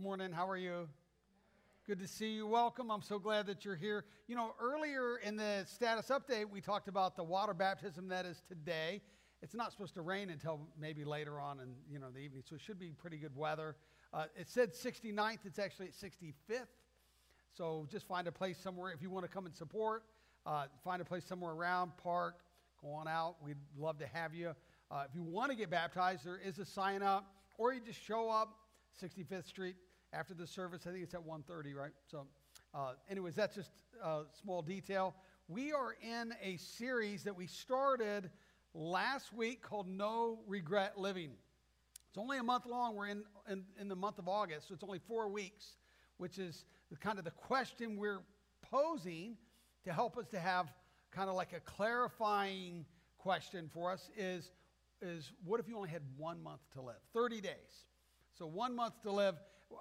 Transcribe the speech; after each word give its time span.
Good 0.00 0.06
morning. 0.06 0.32
How 0.32 0.48
are 0.48 0.56
you? 0.56 0.88
Good 1.86 1.98
to 1.98 2.08
see 2.08 2.30
you. 2.30 2.46
Welcome. 2.46 2.90
I'm 2.90 3.02
so 3.02 3.18
glad 3.18 3.46
that 3.48 3.66
you're 3.66 3.76
here. 3.76 4.06
You 4.28 4.34
know, 4.34 4.54
earlier 4.58 5.18
in 5.18 5.36
the 5.36 5.66
status 5.66 6.08
update, 6.08 6.48
we 6.48 6.62
talked 6.62 6.88
about 6.88 7.16
the 7.16 7.22
water 7.22 7.52
baptism 7.52 8.08
that 8.08 8.24
is 8.24 8.40
today. 8.48 9.02
It's 9.42 9.54
not 9.54 9.72
supposed 9.72 9.92
to 9.96 10.00
rain 10.00 10.30
until 10.30 10.58
maybe 10.80 11.04
later 11.04 11.38
on 11.38 11.60
in 11.60 11.74
you 11.86 11.98
know 11.98 12.06
the 12.10 12.20
evening, 12.20 12.42
so 12.48 12.54
it 12.54 12.62
should 12.62 12.78
be 12.78 12.92
pretty 12.92 13.18
good 13.18 13.36
weather. 13.36 13.76
Uh, 14.14 14.24
it 14.34 14.48
said 14.48 14.72
69th. 14.72 15.40
It's 15.44 15.58
actually 15.58 15.88
at 15.88 15.92
65th. 15.92 16.64
So 17.52 17.86
just 17.92 18.08
find 18.08 18.26
a 18.26 18.32
place 18.32 18.56
somewhere 18.56 18.92
if 18.92 19.02
you 19.02 19.10
want 19.10 19.26
to 19.26 19.30
come 19.30 19.44
and 19.44 19.54
support. 19.54 20.04
Uh, 20.46 20.64
find 20.82 21.02
a 21.02 21.04
place 21.04 21.26
somewhere 21.26 21.52
around, 21.52 21.92
park, 22.02 22.36
go 22.80 22.88
on 22.88 23.06
out. 23.06 23.34
We'd 23.44 23.58
love 23.78 23.98
to 23.98 24.06
have 24.06 24.32
you. 24.32 24.54
Uh, 24.90 25.04
if 25.06 25.14
you 25.14 25.22
want 25.22 25.50
to 25.50 25.58
get 25.58 25.68
baptized, 25.68 26.24
there 26.24 26.40
is 26.42 26.58
a 26.58 26.64
sign 26.64 27.02
up, 27.02 27.34
or 27.58 27.74
you 27.74 27.80
just 27.84 28.02
show 28.02 28.30
up 28.30 28.56
65th 28.98 29.46
Street 29.46 29.76
after 30.12 30.34
the 30.34 30.46
service. 30.46 30.86
I 30.86 30.90
think 30.90 31.04
it's 31.04 31.14
at 31.14 31.24
1:30, 31.24 31.74
right? 31.74 31.92
So, 32.10 32.26
uh, 32.74 32.94
anyways, 33.08 33.34
that's 33.34 33.54
just 33.54 33.72
a 34.02 34.22
small 34.32 34.62
detail. 34.62 35.14
We 35.48 35.72
are 35.72 35.96
in 36.00 36.34
a 36.42 36.56
series 36.56 37.24
that 37.24 37.34
we 37.34 37.46
started 37.46 38.30
last 38.74 39.32
week 39.32 39.62
called 39.62 39.88
No 39.88 40.40
Regret 40.46 40.98
Living. 40.98 41.32
It's 42.08 42.18
only 42.18 42.38
a 42.38 42.42
month 42.42 42.66
long. 42.66 42.96
We're 42.96 43.08
in, 43.08 43.24
in, 43.48 43.64
in 43.78 43.88
the 43.88 43.96
month 43.96 44.18
of 44.18 44.28
August, 44.28 44.68
so 44.68 44.74
it's 44.74 44.82
only 44.82 44.98
four 44.98 45.28
weeks, 45.28 45.76
which 46.18 46.38
is 46.38 46.64
the, 46.90 46.96
kind 46.96 47.18
of 47.18 47.24
the 47.24 47.30
question 47.30 47.96
we're 47.96 48.22
posing 48.62 49.36
to 49.84 49.92
help 49.92 50.18
us 50.18 50.26
to 50.28 50.40
have 50.40 50.72
kind 51.10 51.28
of 51.28 51.36
like 51.36 51.52
a 51.52 51.60
clarifying 51.60 52.84
question 53.18 53.70
for 53.72 53.92
us 53.92 54.10
is, 54.16 54.52
is 55.02 55.32
what 55.44 55.60
if 55.60 55.68
you 55.68 55.76
only 55.76 55.88
had 55.88 56.02
one 56.16 56.42
month 56.42 56.60
to 56.72 56.80
live? 56.80 56.96
30 57.12 57.40
days. 57.40 57.84
So, 58.38 58.46
one 58.46 58.74
month 58.74 58.94
to 59.02 59.12
live. 59.12 59.34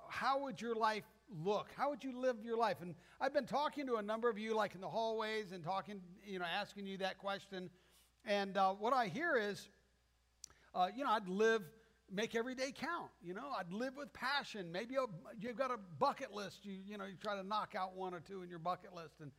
How 0.09 0.43
would 0.43 0.61
your 0.61 0.75
life 0.75 1.03
look? 1.43 1.70
How 1.75 1.89
would 1.89 2.03
you 2.03 2.20
live 2.20 2.37
your 2.43 2.57
life? 2.57 2.77
And 2.82 2.95
I've 3.21 3.34
been 3.34 3.45
talking 3.45 3.85
to 3.87 3.96
a 3.96 4.01
number 4.01 4.29
of 4.29 4.37
you, 4.37 4.55
like 4.55 4.76
in 4.76 4.81
the 4.81 4.87
hallways, 4.87 5.51
and 5.51 5.63
talking, 5.63 6.01
you 6.26 6.40
know, 6.40 6.46
asking 6.46 6.85
you 6.85 6.98
that 6.98 7.18
question. 7.18 7.70
And 8.26 8.57
uh, 8.57 8.73
what 8.73 8.93
I 8.93 9.07
hear 9.07 9.37
is, 9.37 9.70
uh, 10.76 10.87
you 10.96 11.04
know, 11.04 11.12
I'd 11.12 11.27
live, 11.27 11.63
make 12.12 12.35
every 12.35 12.55
day 12.55 12.73
count. 12.76 13.09
You 13.23 13.34
know, 13.34 13.49
I'd 13.57 13.71
live 13.71 13.96
with 13.98 14.12
passion. 14.13 14.71
Maybe 14.71 14.96
you've 15.40 15.57
got 15.57 15.71
a 15.71 15.77
bucket 15.99 16.34
list. 16.34 16.65
You, 16.65 16.74
you 16.85 16.98
know, 16.98 17.05
you 17.05 17.15
try 17.21 17.35
to 17.35 17.43
knock 17.43 17.74
out 17.77 17.96
one 17.96 18.13
or 18.13 18.20
two 18.20 18.41
in 18.43 18.49
your 18.49 18.59
bucket 18.59 18.93
list. 18.93 19.15
And, 19.21 19.31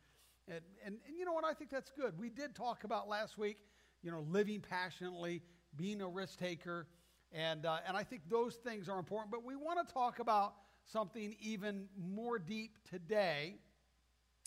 and, 0.47 0.61
and, 0.85 0.97
and 1.07 1.17
you 1.17 1.25
know 1.25 1.33
what? 1.33 1.45
I 1.45 1.53
think 1.53 1.69
that's 1.69 1.91
good. 1.91 2.17
We 2.17 2.29
did 2.29 2.55
talk 2.55 2.83
about 2.83 3.07
last 3.07 3.37
week, 3.37 3.57
you 4.01 4.11
know, 4.11 4.25
living 4.29 4.61
passionately, 4.61 5.41
being 5.77 6.01
a 6.01 6.07
risk 6.07 6.39
taker. 6.39 6.87
And, 7.33 7.65
uh, 7.65 7.77
and 7.87 7.95
I 7.95 8.03
think 8.03 8.23
those 8.29 8.55
things 8.55 8.89
are 8.89 8.99
important. 8.99 9.31
But 9.31 9.43
we 9.45 9.55
want 9.55 9.85
to 9.87 9.93
talk 9.93 10.19
about 10.19 10.53
something 10.85 11.35
even 11.41 11.87
more 11.97 12.37
deep 12.37 12.77
today. 12.89 13.55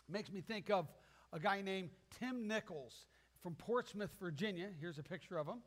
Makes 0.09 0.33
me 0.33 0.41
think 0.41 0.71
of 0.71 0.87
a 1.33 1.41
guy 1.41 1.63
named 1.63 1.91
Tim 2.19 2.47
Nichols 2.47 3.07
from 3.43 3.55
Portsmouth, 3.55 4.11
Virginia. 4.21 4.69
Here's 4.81 4.99
a 4.99 5.03
picture 5.03 5.39
of 5.39 5.47
him. 5.47 5.61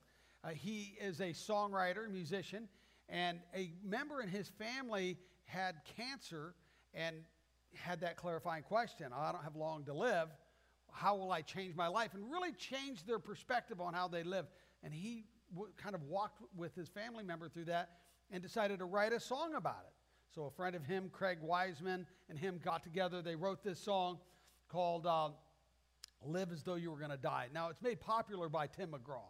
Uh, 0.44 0.50
he 0.50 0.96
is 1.02 1.20
a 1.20 1.30
songwriter, 1.30 2.10
musician, 2.10 2.68
and 3.10 3.40
a 3.56 3.72
member 3.84 4.22
in 4.22 4.30
his 4.30 4.50
family 4.50 5.18
had 5.46 5.76
cancer 5.96 6.54
and 6.94 7.16
had 7.74 8.02
that 8.02 8.18
clarifying 8.18 8.64
question 8.64 9.12
I 9.14 9.32
don't 9.32 9.44
have 9.44 9.56
long 9.56 9.84
to 9.86 9.94
live. 9.94 10.30
How 10.92 11.16
will 11.16 11.32
I 11.32 11.42
change 11.42 11.76
my 11.76 11.88
life? 11.88 12.14
And 12.14 12.32
really 12.32 12.54
change 12.54 13.06
their 13.06 13.20
perspective 13.20 13.82
on 13.82 13.94
how 13.94 14.08
they 14.08 14.24
live. 14.24 14.46
And 14.84 14.94
he 14.94 15.26
w- 15.54 15.72
kind 15.78 15.96
of 15.96 16.04
walked 16.04 16.42
with 16.56 16.76
his 16.76 16.90
family 16.90 17.24
member 17.24 17.50
through 17.50 17.66
that 17.66 17.92
and 18.32 18.42
decided 18.42 18.80
to 18.80 18.86
write 18.86 19.14
a 19.14 19.20
song 19.20 19.56
about 19.56 19.84
it. 19.88 19.94
So 20.34 20.46
a 20.46 20.52
friend 20.52 20.76
of 20.76 20.84
him, 20.84 21.10
Craig 21.12 21.40
Wiseman, 21.42 22.06
and 22.30 22.38
him 22.38 22.60
got 22.64 22.84
together. 22.84 23.22
They 23.22 23.36
wrote 23.36 23.64
this 23.64 23.80
song 23.80 24.20
called 24.68 25.08
uh, 25.08 25.30
Live 26.26 26.52
as 26.52 26.64
Though 26.64 26.76
You 26.76 26.92
Were 26.92 26.98
Going 26.98 27.12
to 27.12 27.18
Die. 27.18 27.48
Now, 27.54 27.70
it's 27.70 27.82
made 27.82 28.00
popular 28.00 28.50
by 28.50 28.68
Tim 28.68 28.92
McGraw. 28.92 29.30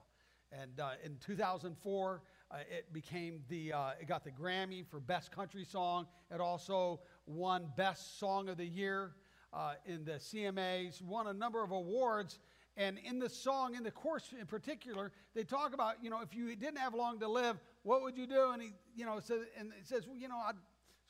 And 0.51 0.79
uh, 0.79 0.91
in 1.03 1.17
2004, 1.25 2.21
uh, 2.49 2.57
it 2.69 2.91
became 2.93 3.41
the, 3.49 3.73
uh, 3.73 3.89
it 4.01 4.07
got 4.07 4.23
the 4.23 4.31
Grammy 4.31 4.85
for 4.85 4.99
Best 4.99 5.31
Country 5.31 5.65
Song. 5.65 6.07
It 6.33 6.39
also 6.39 7.01
won 7.25 7.67
Best 7.75 8.19
Song 8.19 8.49
of 8.49 8.57
the 8.57 8.65
Year 8.65 9.11
uh, 9.53 9.73
in 9.85 10.05
the 10.05 10.13
CMAs, 10.13 11.01
won 11.01 11.27
a 11.27 11.33
number 11.33 11.63
of 11.63 11.71
awards. 11.71 12.39
And 12.77 12.99
in 13.03 13.17
the 13.17 13.29
song, 13.29 13.73
in 13.73 13.83
the 13.83 13.91
course 13.91 14.31
in 14.39 14.45
particular, 14.45 15.11
they 15.33 15.43
talk 15.43 15.73
about, 15.73 15.95
you 16.03 16.11
know, 16.11 16.21
if 16.21 16.35
you 16.35 16.55
didn't 16.55 16.77
have 16.77 16.93
long 16.93 17.19
to 17.19 17.27
live, 17.27 17.57
what 17.81 18.03
would 18.03 18.15
you 18.15 18.27
do? 18.27 18.51
And 18.51 18.61
he, 18.61 18.69
you 18.95 19.03
know, 19.03 19.19
says, 19.19 19.47
and 19.57 19.71
it 19.79 19.87
says, 19.87 20.05
well, 20.07 20.15
you 20.15 20.27
know, 20.27 20.37
I'd 20.37 20.55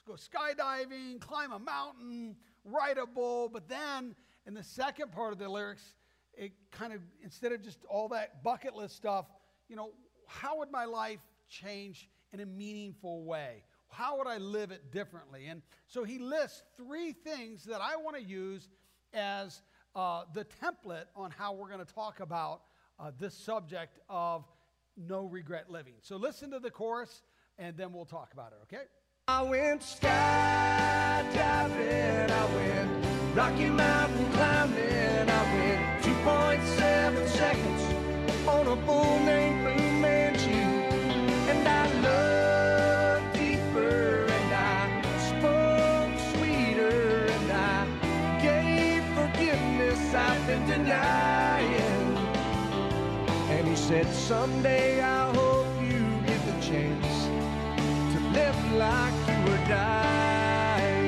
go 0.08 0.14
skydiving, 0.14 1.20
climb 1.20 1.52
a 1.52 1.60
mountain, 1.60 2.38
ride 2.64 2.98
a 2.98 3.06
bull. 3.06 3.50
But 3.50 3.68
then 3.68 4.16
in 4.46 4.54
the 4.54 4.64
second 4.64 5.12
part 5.12 5.34
of 5.34 5.40
the 5.40 5.50
lyrics, 5.50 5.84
it 6.34 6.54
kind 6.72 6.94
of, 6.94 7.02
instead 7.22 7.52
of 7.52 7.62
just 7.62 7.80
all 7.90 8.08
that 8.10 8.44
bucket 8.44 8.74
list 8.74 8.96
stuff, 8.96 9.26
you 9.68 9.76
know, 9.76 9.92
how 10.26 10.60
would 10.60 10.72
my 10.72 10.86
life 10.86 11.20
change 11.50 12.10
in 12.32 12.40
a 12.40 12.46
meaningful 12.46 13.26
way? 13.26 13.64
How 13.90 14.18
would 14.18 14.28
I 14.28 14.38
live 14.38 14.72
it 14.72 14.92
differently? 14.92 15.48
And 15.48 15.62
so 15.88 16.06
he 16.06 16.18
lists 16.18 16.64
three 16.78 17.12
things 17.12 17.66
that 17.66 17.82
I 17.82 17.98
want 17.98 18.16
to 18.16 18.24
use 18.24 18.70
as 19.14 19.62
uh, 19.98 20.24
the 20.34 20.46
template 20.64 21.06
on 21.16 21.32
how 21.32 21.52
we're 21.54 21.68
going 21.68 21.84
to 21.84 21.94
talk 21.94 22.20
about 22.20 22.62
uh, 23.00 23.12
this 23.20 23.34
subject 23.34 24.00
of 24.08 24.46
no 24.96 25.26
regret 25.26 25.72
living. 25.72 25.96
So 26.02 26.18
listen 26.18 26.52
to 26.52 26.60
the 26.60 26.70
chorus 26.70 27.24
and 27.58 27.76
then 27.76 27.92
we'll 27.92 28.06
talk 28.06 28.32
about 28.32 28.54
it, 28.54 28.60
okay? 28.64 28.84
I 29.28 29.42
went 29.42 29.82
skydiving, 29.82 30.06
I 32.30 32.56
went 32.56 33.36
Rocky 33.36 33.66
Mountain 33.66 34.32
climbing, 34.34 35.30
I 35.30 35.44
went 35.56 36.04
2.7 36.04 37.28
seconds 37.30 38.48
on 38.48 38.68
a 38.68 38.76
bull 38.86 39.20
named 39.20 39.57
said, 53.88 54.06
Someday 54.14 55.02
I 55.02 55.34
hope 55.34 55.66
you 55.82 56.02
get 56.26 56.46
the 56.46 56.52
chance 56.62 57.08
to 58.14 58.20
live 58.34 58.74
like 58.74 59.14
you 59.30 59.38
were 59.50 59.64
dying. 59.70 61.08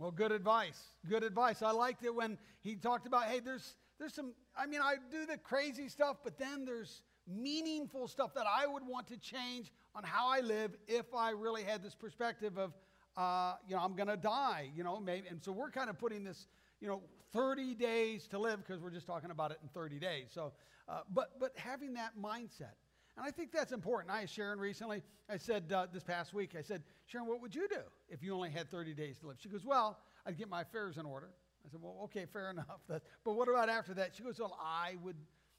Well, 0.00 0.10
good 0.10 0.32
advice. 0.32 0.82
Good 1.08 1.22
advice. 1.22 1.62
I 1.62 1.70
liked 1.70 2.02
it 2.02 2.12
when 2.12 2.36
he 2.62 2.74
talked 2.74 3.06
about, 3.06 3.26
hey, 3.26 3.38
there's 3.38 3.76
there's 4.00 4.12
some 4.12 4.32
I 4.58 4.66
mean, 4.66 4.80
I 4.82 4.96
do 5.08 5.24
the 5.24 5.38
crazy 5.38 5.88
stuff, 5.88 6.16
but 6.24 6.36
then 6.36 6.64
there's 6.64 7.02
meaningful 7.28 8.08
stuff 8.08 8.34
that 8.34 8.46
I 8.52 8.66
would 8.66 8.84
want 8.84 9.06
to 9.08 9.16
change 9.18 9.70
on 9.94 10.02
how 10.02 10.26
I 10.28 10.40
live 10.40 10.74
if 10.88 11.14
I 11.14 11.30
really 11.30 11.62
had 11.62 11.84
this 11.84 11.94
perspective 11.94 12.58
of 12.58 12.72
uh, 13.16 13.54
you 13.66 13.74
know, 13.74 13.82
I'm 13.82 13.94
going 13.94 14.08
to 14.08 14.16
die, 14.16 14.70
you 14.74 14.84
know, 14.84 15.00
maybe. 15.00 15.28
And 15.28 15.42
so 15.42 15.50
we're 15.50 15.70
kind 15.70 15.88
of 15.88 15.98
putting 15.98 16.22
this, 16.22 16.46
you 16.80 16.88
know, 16.88 17.02
30 17.32 17.74
days 17.74 18.26
to 18.28 18.38
live 18.38 18.64
because 18.64 18.82
we're 18.82 18.90
just 18.90 19.06
talking 19.06 19.30
about 19.30 19.50
it 19.50 19.58
in 19.62 19.68
30 19.68 19.98
days. 19.98 20.26
So, 20.30 20.52
uh, 20.88 21.00
but, 21.12 21.38
but 21.40 21.52
having 21.56 21.94
that 21.94 22.12
mindset. 22.20 22.74
And 23.16 23.26
I 23.26 23.30
think 23.30 23.50
that's 23.52 23.72
important. 23.72 24.12
I 24.12 24.22
asked 24.22 24.34
Sharon 24.34 24.58
recently, 24.58 25.02
I 25.28 25.38
said 25.38 25.72
uh, 25.72 25.86
this 25.92 26.02
past 26.02 26.34
week, 26.34 26.54
I 26.56 26.62
said, 26.62 26.82
Sharon, 27.06 27.26
what 27.26 27.40
would 27.40 27.54
you 27.54 27.66
do 27.68 27.80
if 28.08 28.22
you 28.22 28.34
only 28.34 28.50
had 28.50 28.70
30 28.70 28.94
days 28.94 29.18
to 29.18 29.28
live? 29.28 29.36
She 29.40 29.48
goes, 29.48 29.64
Well, 29.64 29.98
I'd 30.26 30.36
get 30.36 30.48
my 30.48 30.62
affairs 30.62 30.98
in 30.98 31.06
order. 31.06 31.30
I 31.64 31.70
said, 31.70 31.80
Well, 31.82 31.96
okay, 32.04 32.26
fair 32.30 32.50
enough. 32.52 32.80
but 32.88 33.02
what 33.24 33.48
about 33.48 33.68
after 33.68 33.94
that? 33.94 34.14
She 34.14 34.22
goes, 34.22 34.38
Well, 34.38 34.58
I 34.60 34.96
would 35.02 35.16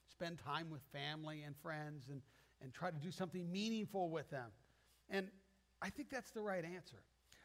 spend 0.09 0.39
time 0.39 0.69
with 0.69 0.81
family 0.94 1.44
and 1.44 1.56
friends 1.57 2.09
and, 2.09 2.22
and 2.61 2.73
try 2.73 2.91
to 2.91 2.97
do 2.97 3.11
something 3.11 3.51
meaningful 3.51 4.09
with 4.09 4.29
them. 4.29 4.50
And 5.09 5.27
I 5.81 5.89
think 5.89 6.09
that's 6.09 6.31
the 6.31 6.42
right 6.42 6.63
answer. 6.63 6.97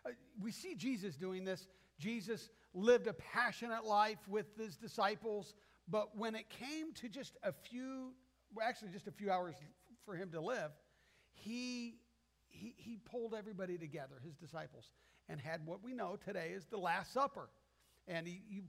Uh, 0.04 0.10
we 0.40 0.52
see 0.52 0.74
Jesus 0.74 1.16
doing 1.16 1.44
this. 1.44 1.66
Jesus 1.98 2.50
lived 2.74 3.06
a 3.06 3.12
passionate 3.12 3.84
life 3.84 4.18
with 4.28 4.56
his 4.56 4.76
disciples, 4.76 5.54
but 5.88 6.16
when 6.16 6.34
it 6.34 6.48
came 6.48 6.92
to 6.94 7.08
just 7.08 7.36
a 7.42 7.52
few, 7.52 8.12
well, 8.54 8.66
actually 8.66 8.90
just 8.90 9.06
a 9.06 9.12
few 9.12 9.30
hours 9.30 9.54
for 10.04 10.14
him 10.14 10.30
to 10.30 10.40
live, 10.40 10.70
he, 11.32 11.96
he, 12.48 12.74
he 12.76 12.98
pulled 13.10 13.34
everybody 13.34 13.78
together, 13.78 14.16
his 14.24 14.36
disciples, 14.36 14.90
and 15.28 15.40
had 15.40 15.64
what 15.66 15.82
we 15.82 15.92
know 15.92 16.16
today 16.24 16.52
is 16.54 16.66
the 16.66 16.78
Last 16.78 17.12
Supper. 17.12 17.48
And 18.08 18.26
he, 18.26 18.42
he 18.48 18.62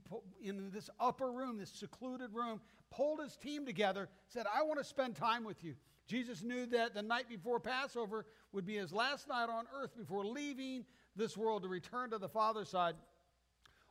in 0.48 0.70
this 0.70 0.88
upper 1.00 1.32
room, 1.32 1.58
this 1.58 1.70
secluded 1.70 2.32
room, 2.32 2.60
pulled 2.90 3.20
his 3.20 3.36
team 3.36 3.66
together, 3.66 4.08
said, 4.28 4.46
I 4.52 4.62
want 4.62 4.78
to 4.78 4.84
spend 4.84 5.16
time 5.16 5.44
with 5.44 5.64
you. 5.64 5.74
Jesus 6.06 6.42
knew 6.42 6.66
that 6.66 6.94
the 6.94 7.02
night 7.02 7.28
before 7.28 7.58
Passover 7.58 8.26
would 8.52 8.66
be 8.66 8.76
his 8.76 8.92
last 8.92 9.28
night 9.28 9.48
on 9.48 9.64
earth 9.74 9.96
before 9.96 10.24
leaving 10.24 10.84
this 11.16 11.36
world 11.36 11.62
to 11.62 11.68
return 11.68 12.10
to 12.10 12.18
the 12.18 12.28
Father's 12.28 12.68
side. 12.68 12.94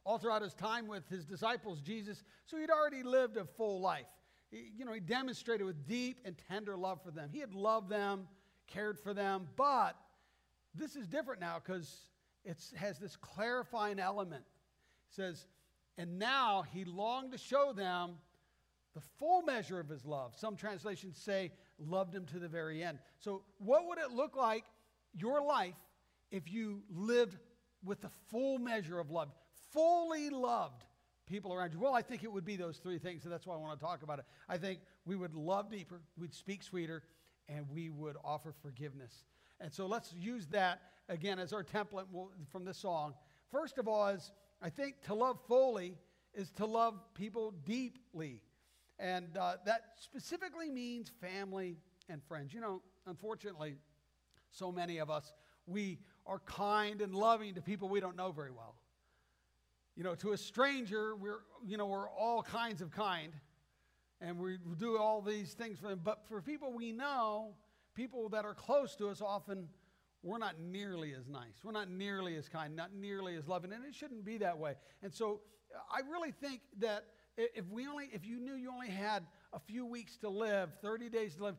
All 0.06 0.18
throughout 0.18 0.42
his 0.42 0.54
time 0.54 0.88
with 0.88 1.08
his 1.10 1.26
disciples, 1.26 1.80
Jesus, 1.82 2.24
so 2.46 2.58
he'd 2.58 2.70
already 2.70 3.04
lived 3.04 3.38
a 3.38 3.46
full 3.46 3.80
life. 3.80 4.08
He, 4.52 4.72
you 4.78 4.86
know, 4.86 4.94
he 4.94 5.00
demonstrated 5.00 5.66
with 5.66 5.88
deep 5.88 6.20
and 6.26 6.36
tender 6.50 6.76
love 6.76 7.02
for 7.04 7.12
them. 7.12 7.30
He 7.32 7.40
had 7.40 7.54
loved 7.54 7.90
them, 7.90 8.28
cared 8.68 9.00
for 9.00 9.14
them, 9.14 9.48
but 9.56 9.96
This 10.76 10.96
is 10.96 11.08
different 11.08 11.40
now 11.40 11.62
because 11.64 12.10
it 12.44 12.58
has 12.76 12.98
this 13.00 13.16
clarifying 13.16 14.00
element. 14.00 14.44
It 15.10 15.16
says, 15.16 15.48
and 15.98 16.18
now 16.18 16.64
he 16.74 16.84
longed 16.84 17.32
to 17.34 17.38
show 17.38 17.74
them 17.74 18.16
the 18.96 19.02
full 19.20 19.44
measure 19.44 19.80
of 19.80 19.88
his 19.88 20.06
love. 20.06 20.34
Some 20.36 20.56
translations 20.56 21.18
say, 21.18 21.52
loved 21.78 22.14
him 22.14 22.26
to 22.28 22.40
the 22.40 22.48
very 22.48 22.84
end. 22.84 23.00
So, 23.20 23.44
what 23.58 23.88
would 23.88 23.98
it 24.00 24.12
look 24.12 24.36
like, 24.36 24.66
your 25.16 25.44
life, 25.44 25.76
if 26.32 26.52
you 26.52 26.82
lived 26.90 27.38
with 27.84 28.02
the 28.02 28.10
full 28.30 28.58
measure 28.58 29.00
of 29.00 29.12
love, 29.12 29.30
fully 29.74 30.30
loved 30.30 30.84
people 31.26 31.54
around 31.54 31.74
you? 31.74 31.80
Well, 31.80 31.94
I 31.94 32.02
think 32.02 32.24
it 32.24 32.32
would 32.32 32.46
be 32.46 32.56
those 32.56 32.78
three 32.78 33.00
things, 33.00 33.24
and 33.24 33.34
that's 33.34 33.46
why 33.46 33.56
I 33.56 33.58
want 33.58 33.80
to 33.80 33.86
talk 33.86 34.04
about 34.04 34.20
it. 34.20 34.26
I 34.48 34.58
think 34.58 34.80
we 35.06 35.16
would 35.16 35.36
love 35.36 35.70
deeper, 35.70 36.02
we'd 36.18 36.34
speak 36.34 36.64
sweeter, 36.64 37.04
and 37.50 37.66
we 37.70 37.90
would 37.90 38.16
offer 38.24 38.54
forgiveness. 38.62 39.26
And 39.60 39.74
so 39.74 39.86
let's 39.86 40.14
use 40.14 40.48
that 40.48 40.82
again 41.10 41.40
as 41.40 41.54
our 41.54 41.64
template 41.64 42.06
from 42.52 42.66
this 42.66 42.78
song. 42.78 43.14
First 43.52 43.78
of 43.78 43.88
all, 43.88 44.08
is 44.08 44.32
I 44.62 44.70
think 44.70 45.02
to 45.04 45.14
love 45.14 45.40
fully 45.48 45.98
is 46.34 46.50
to 46.52 46.66
love 46.66 46.96
people 47.14 47.54
deeply. 47.66 48.42
And 49.00 49.38
uh, 49.38 49.56
that 49.66 49.82
specifically 49.98 50.70
means 50.70 51.12
family 51.22 51.78
and 52.10 52.24
friends. 52.24 52.54
You 52.54 52.62
know, 52.62 52.82
unfortunately, 53.06 53.76
so 54.50 54.72
many 54.72 55.00
of 55.00 55.10
us, 55.10 55.34
we 55.66 56.00
are 56.26 56.40
kind 56.40 57.02
and 57.02 57.14
loving 57.14 57.56
to 57.56 57.62
people 57.62 57.90
we 57.90 58.00
don't 58.00 58.16
know 58.16 58.32
very 58.32 58.52
well. 58.52 58.76
You 59.96 60.04
know, 60.04 60.16
to 60.16 60.32
a 60.32 60.38
stranger, 60.38 61.16
we're, 61.16 61.42
you 61.66 61.78
know, 61.78 61.86
we're 61.86 62.10
all 62.10 62.42
kinds 62.42 62.82
of 62.82 62.92
kind 62.92 63.34
and 64.20 64.40
we 64.40 64.58
do 64.80 64.98
all 64.98 65.22
these 65.22 65.54
things 65.54 65.78
for 65.78 65.90
them. 65.90 66.02
But 66.04 66.26
for 66.28 66.42
people 66.42 66.74
we 66.74 66.92
know, 66.92 67.56
people 67.94 68.30
that 68.30 68.46
are 68.46 68.54
close 68.54 68.96
to 68.96 69.10
us, 69.10 69.22
often 69.22 69.68
we're 70.24 70.38
not 70.38 70.60
nearly 70.60 71.14
as 71.14 71.28
nice. 71.28 71.64
We're 71.64 71.74
not 71.74 71.90
nearly 71.90 72.36
as 72.38 72.48
kind, 72.48 72.76
not 72.76 72.94
nearly 72.94 73.36
as 73.36 73.48
loving, 73.48 73.74
and 73.74 73.84
it 73.86 73.94
shouldn't 73.94 74.24
be 74.24 74.38
that 74.38 74.58
way. 74.58 74.76
And 75.02 75.14
so 75.14 75.42
I 75.92 76.00
really 76.10 76.32
think 76.32 76.62
that 76.80 77.04
if 77.38 77.68
we 77.70 77.88
only, 77.88 78.10
if 78.14 78.26
you 78.26 78.40
knew 78.40 78.56
you 78.56 78.72
only 78.72 78.90
had 78.90 79.26
a 79.52 79.60
few 79.60 79.86
weeks 79.86 80.18
to 80.18 80.30
live, 80.30 80.70
30 80.82 81.10
days 81.10 81.36
to 81.36 81.44
live, 81.44 81.56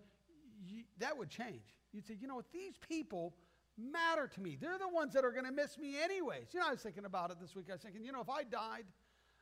you, 0.66 0.84
that 0.98 1.16
would 1.16 1.28
change. 1.28 1.74
You'd 1.92 2.06
say, 2.06 2.16
you 2.18 2.26
know 2.26 2.36
what, 2.36 2.50
these 2.52 2.74
people 2.88 3.34
matter 3.78 4.28
to 4.28 4.40
me. 4.40 4.56
They're 4.60 4.78
the 4.78 4.88
ones 4.88 5.14
that 5.14 5.24
are 5.24 5.32
going 5.32 5.44
to 5.44 5.52
miss 5.52 5.78
me 5.78 6.00
anyways. 6.02 6.48
You 6.52 6.60
know, 6.60 6.66
I 6.68 6.72
was 6.72 6.80
thinking 6.80 7.04
about 7.04 7.30
it 7.30 7.38
this 7.40 7.54
week. 7.54 7.66
I 7.70 7.72
was 7.72 7.82
thinking, 7.82 8.04
you 8.04 8.12
know, 8.12 8.20
if 8.20 8.30
I 8.30 8.44
died, 8.44 8.84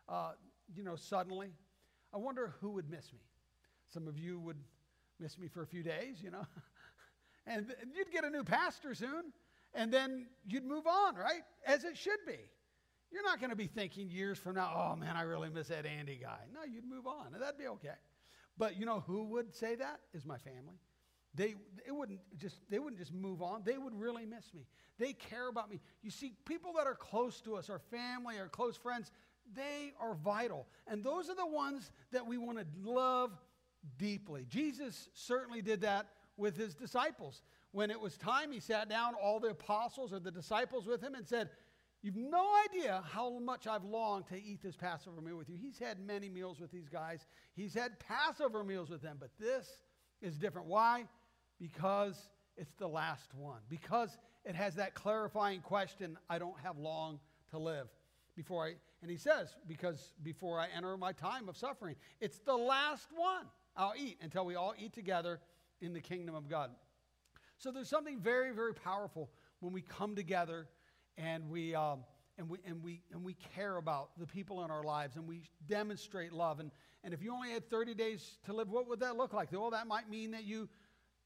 uh, 0.08 0.32
you 0.74 0.82
know, 0.82 0.96
suddenly, 0.96 1.52
I 2.12 2.18
wonder 2.18 2.54
who 2.60 2.70
would 2.70 2.90
miss 2.90 3.12
me. 3.12 3.20
Some 3.92 4.08
of 4.08 4.18
you 4.18 4.38
would 4.40 4.58
miss 5.20 5.38
me 5.38 5.48
for 5.48 5.62
a 5.62 5.66
few 5.66 5.82
days, 5.82 6.22
you 6.22 6.30
know. 6.30 6.46
and 7.46 7.72
you'd 7.94 8.10
get 8.10 8.24
a 8.24 8.30
new 8.30 8.44
pastor 8.44 8.94
soon, 8.94 9.32
and 9.74 9.92
then 9.92 10.26
you'd 10.46 10.64
move 10.64 10.86
on, 10.86 11.16
right? 11.16 11.42
As 11.66 11.84
it 11.84 11.96
should 11.96 12.20
be. 12.26 12.38
You're 13.10 13.22
not 13.22 13.40
going 13.40 13.50
to 13.50 13.56
be 13.56 13.66
thinking 13.66 14.08
years 14.08 14.38
from 14.38 14.54
now, 14.54 14.72
oh 14.74 14.96
man, 14.96 15.16
I 15.16 15.22
really 15.22 15.50
miss 15.50 15.68
that 15.68 15.84
Andy 15.84 16.18
guy. 16.22 16.38
No, 16.54 16.60
you'd 16.64 16.88
move 16.88 17.06
on, 17.06 17.34
and 17.34 17.42
that'd 17.42 17.58
be 17.58 17.66
okay. 17.66 17.90
But 18.56 18.78
you 18.78 18.86
know 18.86 19.00
who 19.06 19.24
would 19.24 19.54
say 19.54 19.74
that? 19.74 20.00
Is 20.14 20.24
my 20.24 20.38
family. 20.38 20.76
They, 21.34 21.54
it 21.86 21.94
wouldn't 21.94 22.20
just, 22.38 22.56
they 22.68 22.78
wouldn't 22.78 22.98
just 22.98 23.12
move 23.12 23.40
on. 23.40 23.62
They 23.64 23.78
would 23.78 23.98
really 23.98 24.26
miss 24.26 24.52
me. 24.54 24.66
They 24.98 25.14
care 25.14 25.48
about 25.48 25.70
me. 25.70 25.80
You 26.02 26.10
see, 26.10 26.34
people 26.44 26.74
that 26.76 26.86
are 26.86 26.94
close 26.94 27.40
to 27.42 27.56
us, 27.56 27.70
our 27.70 27.78
family, 27.78 28.38
our 28.38 28.48
close 28.48 28.76
friends, 28.76 29.10
they 29.54 29.92
are 29.98 30.14
vital. 30.14 30.66
And 30.86 31.02
those 31.02 31.30
are 31.30 31.34
the 31.34 31.46
ones 31.46 31.90
that 32.12 32.26
we 32.26 32.36
want 32.38 32.58
to 32.58 32.66
love 32.84 33.30
deeply. 33.98 34.46
Jesus 34.48 35.08
certainly 35.14 35.62
did 35.62 35.80
that 35.80 36.08
with 36.36 36.56
his 36.56 36.74
disciples. 36.74 37.42
When 37.72 37.90
it 37.90 37.98
was 37.98 38.18
time, 38.18 38.52
he 38.52 38.60
sat 38.60 38.88
down, 38.88 39.14
all 39.20 39.40
the 39.40 39.48
apostles 39.48 40.12
or 40.12 40.20
the 40.20 40.30
disciples 40.30 40.86
with 40.86 41.02
him, 41.02 41.14
and 41.14 41.26
said, 41.26 41.48
You've 42.02 42.16
no 42.16 42.44
idea 42.68 43.02
how 43.06 43.38
much 43.38 43.68
I've 43.68 43.84
longed 43.84 44.26
to 44.26 44.34
eat 44.34 44.60
this 44.60 44.74
Passover 44.74 45.20
meal 45.20 45.36
with 45.36 45.48
you. 45.48 45.56
He's 45.56 45.78
had 45.78 46.00
many 46.04 46.28
meals 46.28 46.58
with 46.58 46.72
these 46.72 46.88
guys, 46.88 47.26
he's 47.54 47.74
had 47.74 47.98
Passover 48.00 48.64
meals 48.64 48.90
with 48.90 49.02
them, 49.02 49.16
but 49.20 49.30
this 49.38 49.68
is 50.20 50.36
different. 50.36 50.66
Why? 50.66 51.04
Because 51.62 52.28
it's 52.56 52.74
the 52.74 52.88
last 52.88 53.32
one. 53.36 53.60
Because 53.68 54.18
it 54.44 54.56
has 54.56 54.74
that 54.74 54.94
clarifying 54.94 55.60
question 55.60 56.18
I 56.28 56.40
don't 56.40 56.58
have 56.64 56.76
long 56.76 57.20
to 57.52 57.58
live 57.58 57.86
before 58.34 58.66
I, 58.66 58.74
and 59.00 59.10
he 59.10 59.16
says, 59.16 59.54
because 59.68 60.12
before 60.24 60.58
I 60.58 60.66
enter 60.76 60.96
my 60.96 61.12
time 61.12 61.48
of 61.48 61.56
suffering, 61.56 61.94
it's 62.20 62.38
the 62.40 62.56
last 62.56 63.06
one 63.14 63.46
I'll 63.76 63.94
eat 63.96 64.18
until 64.22 64.44
we 64.44 64.56
all 64.56 64.74
eat 64.76 64.92
together 64.92 65.38
in 65.80 65.92
the 65.92 66.00
kingdom 66.00 66.34
of 66.34 66.48
God. 66.48 66.70
So 67.58 67.70
there's 67.70 67.88
something 67.88 68.18
very, 68.18 68.52
very 68.52 68.74
powerful 68.74 69.30
when 69.60 69.72
we 69.72 69.82
come 69.82 70.16
together 70.16 70.66
and 71.16 71.48
we, 71.48 71.76
um, 71.76 72.00
and 72.38 72.48
we, 72.48 72.58
and 72.66 72.82
we, 72.82 73.02
and 73.12 73.22
we 73.22 73.34
care 73.54 73.76
about 73.76 74.10
the 74.18 74.26
people 74.26 74.64
in 74.64 74.70
our 74.70 74.82
lives 74.82 75.16
and 75.16 75.28
we 75.28 75.42
demonstrate 75.68 76.32
love. 76.32 76.58
And, 76.58 76.72
and 77.04 77.14
if 77.14 77.22
you 77.22 77.32
only 77.32 77.50
had 77.50 77.68
30 77.70 77.94
days 77.94 78.38
to 78.46 78.52
live, 78.52 78.70
what 78.70 78.88
would 78.88 79.00
that 79.00 79.16
look 79.16 79.32
like? 79.32 79.52
Well, 79.52 79.70
that 79.70 79.86
might 79.86 80.10
mean 80.10 80.32
that 80.32 80.44
you, 80.44 80.68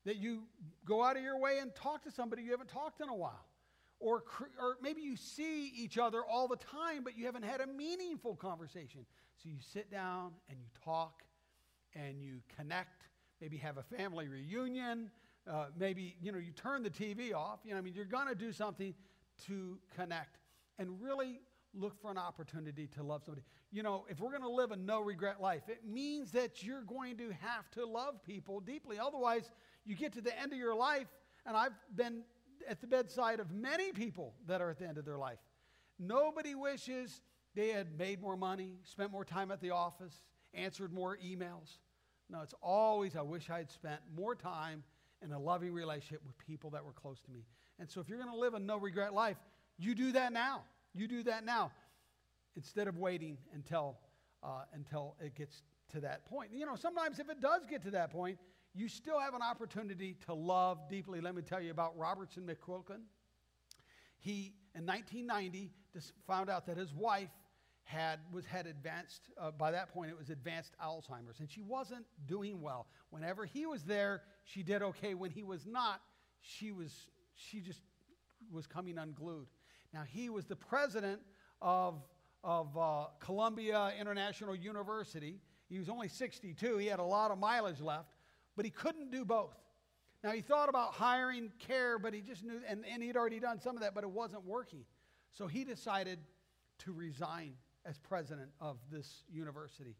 that 0.06 0.16
you 0.16 0.44
go 0.84 1.04
out 1.04 1.16
of 1.16 1.22
your 1.22 1.38
way 1.38 1.58
and 1.60 1.74
talk 1.74 2.02
to 2.04 2.10
somebody 2.10 2.42
you 2.42 2.52
haven't 2.52 2.70
talked 2.70 2.98
to 2.98 3.02
in 3.02 3.10
a 3.10 3.14
while. 3.14 3.44
Or, 3.98 4.24
or 4.60 4.76
maybe 4.80 5.02
you 5.02 5.16
see 5.16 5.68
each 5.68 5.98
other 5.98 6.24
all 6.24 6.48
the 6.48 6.56
time, 6.56 7.02
but 7.02 7.18
you 7.18 7.26
haven't 7.26 7.44
had 7.44 7.60
a 7.60 7.66
meaningful 7.66 8.36
conversation. 8.36 9.04
So 9.42 9.48
you 9.48 9.56
sit 9.60 9.90
down 9.90 10.32
and 10.48 10.58
you 10.58 10.66
talk 10.84 11.22
and 11.94 12.22
you 12.22 12.40
connect, 12.56 13.04
maybe 13.40 13.56
have 13.58 13.78
a 13.78 13.82
family 13.82 14.28
reunion, 14.28 15.10
uh, 15.50 15.66
maybe 15.78 16.16
you 16.20 16.32
know 16.32 16.38
you 16.38 16.52
turn 16.52 16.82
the 16.82 16.90
TV 16.90 17.32
off. 17.32 17.60
You 17.64 17.72
know, 17.72 17.78
I 17.78 17.80
mean, 17.80 17.94
you're 17.94 18.04
going 18.04 18.28
to 18.28 18.34
do 18.34 18.52
something 18.52 18.94
to 19.46 19.78
connect 19.94 20.38
and 20.78 21.00
really 21.00 21.40
look 21.72 22.00
for 22.00 22.10
an 22.10 22.18
opportunity 22.18 22.88
to 22.88 23.02
love 23.02 23.22
somebody. 23.24 23.44
You 23.70 23.82
know, 23.82 24.06
if 24.08 24.20
we're 24.20 24.30
going 24.30 24.42
to 24.42 24.48
live 24.48 24.72
a 24.72 24.76
no 24.76 25.00
regret 25.00 25.40
life, 25.40 25.62
it 25.68 25.86
means 25.86 26.32
that 26.32 26.62
you're 26.62 26.82
going 26.82 27.16
to 27.18 27.30
have 27.40 27.70
to 27.72 27.86
love 27.86 28.22
people 28.24 28.60
deeply. 28.60 28.98
Otherwise, 28.98 29.50
you 29.86 29.94
get 29.94 30.12
to 30.14 30.20
the 30.20 30.38
end 30.38 30.52
of 30.52 30.58
your 30.58 30.74
life, 30.74 31.06
and 31.46 31.56
I've 31.56 31.72
been 31.94 32.22
at 32.68 32.80
the 32.80 32.86
bedside 32.86 33.40
of 33.40 33.52
many 33.52 33.92
people 33.92 34.34
that 34.46 34.60
are 34.60 34.70
at 34.70 34.78
the 34.78 34.86
end 34.86 34.98
of 34.98 35.04
their 35.04 35.18
life. 35.18 35.38
Nobody 35.98 36.54
wishes 36.54 37.22
they 37.54 37.68
had 37.68 37.96
made 37.98 38.20
more 38.20 38.36
money, 38.36 38.74
spent 38.84 39.10
more 39.10 39.24
time 39.24 39.50
at 39.50 39.60
the 39.60 39.70
office, 39.70 40.24
answered 40.52 40.92
more 40.92 41.16
emails. 41.24 41.78
No, 42.28 42.40
it's 42.42 42.54
always, 42.60 43.16
I 43.16 43.22
wish 43.22 43.48
I 43.48 43.58
had 43.58 43.70
spent 43.70 44.00
more 44.14 44.34
time 44.34 44.82
in 45.22 45.32
a 45.32 45.38
loving 45.38 45.72
relationship 45.72 46.20
with 46.26 46.36
people 46.38 46.70
that 46.70 46.84
were 46.84 46.92
close 46.92 47.20
to 47.20 47.30
me. 47.30 47.44
And 47.78 47.90
so 47.90 48.00
if 48.00 48.08
you're 48.08 48.18
going 48.18 48.30
to 48.30 48.38
live 48.38 48.54
a 48.54 48.58
no 48.58 48.76
regret 48.76 49.14
life, 49.14 49.36
you 49.78 49.94
do 49.94 50.12
that 50.12 50.32
now. 50.32 50.64
You 50.94 51.08
do 51.08 51.22
that 51.24 51.44
now 51.44 51.70
instead 52.56 52.88
of 52.88 52.98
waiting 52.98 53.38
until, 53.54 53.98
uh, 54.42 54.64
until 54.74 55.14
it 55.20 55.34
gets 55.34 55.62
to 55.92 56.00
that 56.00 56.26
point. 56.26 56.50
You 56.52 56.66
know, 56.66 56.76
sometimes 56.76 57.18
if 57.18 57.30
it 57.30 57.40
does 57.40 57.62
get 57.68 57.82
to 57.84 57.90
that 57.92 58.10
point, 58.10 58.38
you 58.76 58.88
still 58.88 59.18
have 59.18 59.34
an 59.34 59.42
opportunity 59.42 60.16
to 60.26 60.34
love 60.34 60.78
deeply. 60.90 61.20
Let 61.20 61.34
me 61.34 61.42
tell 61.42 61.60
you 61.60 61.70
about 61.70 61.96
Robertson 61.96 62.44
McQuilkin. 62.44 63.00
He, 64.18 64.54
in 64.74 64.84
1990, 64.84 65.70
found 66.26 66.50
out 66.50 66.66
that 66.66 66.76
his 66.76 66.92
wife 66.92 67.30
had 67.84 68.18
was 68.32 68.44
had 68.44 68.66
advanced 68.66 69.30
uh, 69.40 69.52
by 69.52 69.70
that 69.70 69.88
point 69.94 70.10
it 70.10 70.18
was 70.18 70.28
advanced 70.28 70.72
alzheimer's 70.84 71.38
and 71.38 71.48
she 71.48 71.62
wasn't 71.62 72.04
doing 72.26 72.60
well. 72.60 72.88
Whenever 73.10 73.44
he 73.44 73.64
was 73.64 73.84
there 73.84 74.22
she 74.42 74.64
did 74.64 74.82
okay. 74.82 75.14
When 75.14 75.30
he 75.30 75.44
was 75.44 75.66
not 75.66 76.00
she 76.40 76.72
was 76.72 76.92
she 77.36 77.60
just 77.60 77.78
was 78.50 78.66
coming 78.66 78.98
unglued. 78.98 79.46
Now 79.94 80.02
he 80.04 80.28
was 80.30 80.46
the 80.46 80.56
president 80.56 81.20
of 81.62 82.02
of 82.42 82.76
uh, 82.76 83.04
columbia 83.20 83.92
international 84.00 84.56
university. 84.56 85.38
He 85.68 85.78
was 85.78 85.88
only 85.88 86.08
62 86.08 86.78
he 86.78 86.86
had 86.86 86.98
a 86.98 87.04
lot 87.04 87.30
of 87.30 87.38
mileage 87.38 87.80
left 87.80 88.15
but 88.56 88.64
he 88.64 88.70
couldn't 88.70 89.10
do 89.10 89.24
both 89.24 89.56
now 90.24 90.32
he 90.32 90.40
thought 90.40 90.68
about 90.68 90.92
hiring 90.92 91.50
care 91.58 91.98
but 91.98 92.12
he 92.12 92.20
just 92.20 92.42
knew 92.44 92.60
and, 92.68 92.84
and 92.90 93.02
he'd 93.02 93.16
already 93.16 93.38
done 93.38 93.60
some 93.60 93.76
of 93.76 93.82
that 93.82 93.94
but 93.94 94.04
it 94.04 94.10
wasn't 94.10 94.44
working 94.44 94.84
so 95.32 95.46
he 95.46 95.64
decided 95.64 96.18
to 96.78 96.92
resign 96.92 97.52
as 97.84 97.98
president 97.98 98.50
of 98.60 98.78
this 98.90 99.22
university 99.30 99.96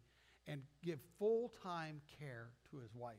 and 0.46 0.62
give 0.82 0.98
full 1.18 1.52
time 1.62 2.00
care 2.20 2.50
to 2.70 2.78
his 2.78 2.94
wife. 2.94 3.16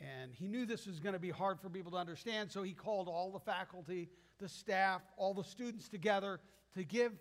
And 0.00 0.32
he 0.34 0.48
knew 0.48 0.66
this 0.66 0.86
was 0.86 0.98
going 0.98 1.12
to 1.12 1.20
be 1.20 1.30
hard 1.30 1.60
for 1.60 1.68
people 1.68 1.92
to 1.92 1.98
understand, 1.98 2.50
so 2.50 2.62
he 2.62 2.72
called 2.72 3.08
all 3.08 3.30
the 3.30 3.38
faculty, 3.38 4.08
the 4.38 4.48
staff, 4.48 5.02
all 5.16 5.32
the 5.32 5.44
students 5.44 5.88
together 5.88 6.40
to 6.74 6.84
give 6.84 7.12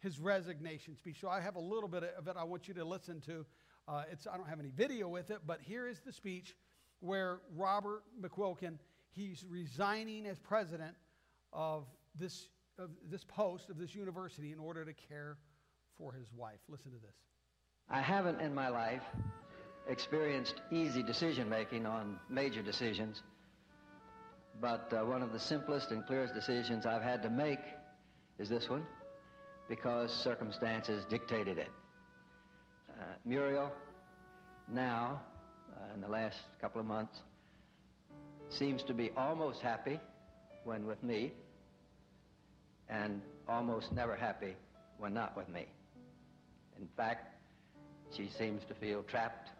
his 0.00 0.18
resignation 0.18 0.96
speech. 0.96 1.18
So 1.20 1.28
I 1.28 1.40
have 1.40 1.56
a 1.56 1.60
little 1.60 1.88
bit 1.88 2.04
of 2.16 2.28
it 2.28 2.36
I 2.38 2.44
want 2.44 2.68
you 2.68 2.74
to 2.74 2.84
listen 2.84 3.20
to. 3.22 3.46
Uh, 3.88 4.02
it's, 4.10 4.26
I 4.26 4.36
don't 4.36 4.48
have 4.48 4.60
any 4.60 4.70
video 4.70 5.08
with 5.08 5.30
it, 5.30 5.40
but 5.46 5.60
here 5.60 5.86
is 5.86 6.00
the 6.00 6.12
speech 6.12 6.56
where 7.00 7.40
Robert 7.54 8.02
McQuilkin, 8.20 8.78
he's 9.10 9.44
resigning 9.48 10.26
as 10.26 10.38
president 10.38 10.94
of 11.52 11.86
this, 12.18 12.48
of 12.78 12.90
this 13.10 13.24
post 13.24 13.70
of 13.70 13.78
this 13.78 13.94
university 13.94 14.52
in 14.52 14.58
order 14.58 14.84
to 14.84 14.92
care 14.92 15.38
for 15.96 16.12
his 16.12 16.32
wife. 16.32 16.58
Listen 16.68 16.92
to 16.92 16.98
this. 16.98 17.14
I 17.88 18.00
haven't 18.00 18.40
in 18.40 18.54
my 18.54 18.68
life 18.68 19.02
experienced 19.88 20.56
easy 20.72 21.02
decision 21.02 21.48
making 21.48 21.86
on 21.86 22.18
major 22.28 22.60
decisions, 22.60 23.22
but 24.60 24.92
uh, 24.92 25.04
one 25.04 25.22
of 25.22 25.32
the 25.32 25.38
simplest 25.38 25.92
and 25.92 26.04
clearest 26.06 26.34
decisions 26.34 26.86
I've 26.86 27.02
had 27.02 27.22
to 27.22 27.30
make 27.30 27.60
is 28.38 28.48
this 28.48 28.68
one 28.68 28.84
because 29.68 30.12
circumstances 30.12 31.04
dictated 31.08 31.58
it. 31.58 31.70
Uh, 32.90 33.02
Muriel, 33.24 33.72
now, 34.72 35.20
uh, 35.76 35.94
in 35.94 36.00
the 36.00 36.08
last 36.08 36.38
couple 36.60 36.80
of 36.80 36.86
months, 36.86 37.18
seems 38.48 38.82
to 38.84 38.94
be 38.94 39.10
almost 39.16 39.60
happy 39.60 39.98
when 40.64 40.86
with 40.86 41.02
me 41.02 41.32
and 42.88 43.20
almost 43.48 43.92
never 43.92 44.16
happy 44.16 44.54
when 44.98 45.12
not 45.12 45.36
with 45.36 45.48
me. 45.48 45.66
In 46.80 46.88
fact, 46.96 47.28
she 48.16 48.30
seems 48.38 48.62
to 48.68 48.74
feel 48.74 49.02
trapped, 49.02 49.50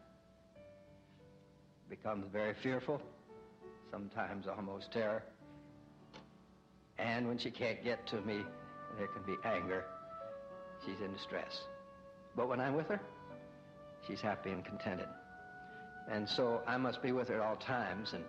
becomes 1.88 2.26
very 2.32 2.54
fearful, 2.62 3.00
sometimes 3.90 4.46
almost 4.46 4.92
terror. 4.92 5.22
And 6.98 7.26
when 7.28 7.38
she 7.38 7.50
can't 7.50 7.82
get 7.84 8.06
to 8.08 8.20
me, 8.22 8.42
there 8.98 9.08
can 9.08 9.22
be 9.24 9.36
anger. 9.44 9.84
She's 10.86 11.00
in 11.04 11.12
distress. 11.12 11.62
But 12.36 12.48
when 12.48 12.60
I'm 12.60 12.74
with 12.74 12.86
her, 12.86 13.00
she's 14.06 14.20
happy 14.20 14.50
and 14.50 14.64
contented. 14.64 15.08
And 16.10 16.28
so 16.28 16.62
I 16.66 16.76
must 16.76 17.02
be 17.02 17.10
with 17.10 17.28
her 17.28 17.34
at 17.34 17.40
all 17.40 17.56
times. 17.56 18.12
And 18.12 18.22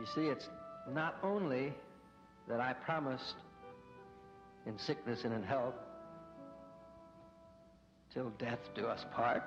you 0.00 0.06
see, 0.06 0.22
it's 0.22 0.48
not 0.92 1.16
only 1.22 1.72
that 2.48 2.60
I 2.60 2.72
promised 2.72 3.36
in 4.66 4.76
sickness 4.78 5.24
and 5.24 5.32
in 5.32 5.44
health 5.44 5.74
till 8.12 8.30
death 8.38 8.58
do 8.74 8.86
us 8.86 9.04
part. 9.14 9.42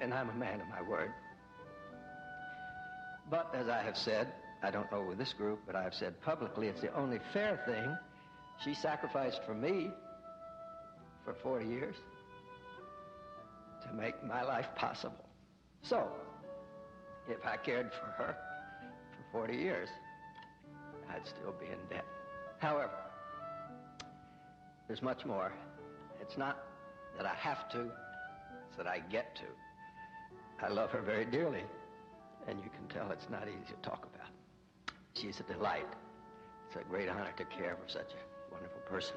And 0.00 0.12
I'm 0.12 0.30
a 0.30 0.34
man 0.34 0.60
of 0.60 0.66
my 0.68 0.82
word. 0.82 1.12
But 3.30 3.54
as 3.54 3.68
I 3.68 3.82
have 3.82 3.96
said, 3.96 4.32
I 4.62 4.70
don't 4.70 4.90
know 4.90 5.02
with 5.02 5.18
this 5.18 5.32
group, 5.32 5.60
but 5.66 5.76
I've 5.76 5.94
said 5.94 6.20
publicly 6.22 6.66
it's 6.66 6.80
the 6.80 6.92
only 6.94 7.20
fair 7.32 7.60
thing. 7.66 7.96
She 8.64 8.74
sacrificed 8.74 9.40
for 9.46 9.54
me 9.54 9.90
for 11.28 11.34
40 11.34 11.66
years 11.66 11.96
to 13.82 13.92
make 13.94 14.14
my 14.24 14.42
life 14.42 14.68
possible. 14.74 15.24
So, 15.82 16.08
if 17.28 17.44
I 17.44 17.56
cared 17.58 17.92
for 17.92 18.06
her 18.22 18.36
for 19.32 19.46
40 19.46 19.56
years, 19.56 19.90
I'd 21.10 21.26
still 21.26 21.54
be 21.60 21.66
in 21.66 21.78
debt. 21.90 22.06
However, 22.60 22.96
there's 24.86 25.02
much 25.02 25.26
more. 25.26 25.52
It's 26.20 26.38
not 26.38 26.64
that 27.18 27.26
I 27.26 27.34
have 27.34 27.68
to, 27.72 27.90
it's 28.66 28.76
that 28.78 28.86
I 28.86 29.00
get 29.10 29.36
to. 29.36 30.64
I 30.64 30.68
love 30.68 30.90
her 30.92 31.02
very 31.02 31.26
dearly, 31.26 31.64
and 32.46 32.58
you 32.58 32.70
can 32.70 32.88
tell 32.88 33.12
it's 33.12 33.28
not 33.28 33.48
easy 33.48 33.74
to 33.74 33.88
talk 33.88 34.08
about. 34.14 34.30
She's 35.12 35.40
a 35.40 35.52
delight. 35.52 35.86
It's 36.66 36.76
a 36.76 36.88
great 36.88 37.10
honor 37.10 37.32
to 37.36 37.44
care 37.44 37.76
for 37.76 37.88
such 37.88 38.12
a 38.12 38.52
wonderful 38.54 38.80
person. 38.88 39.16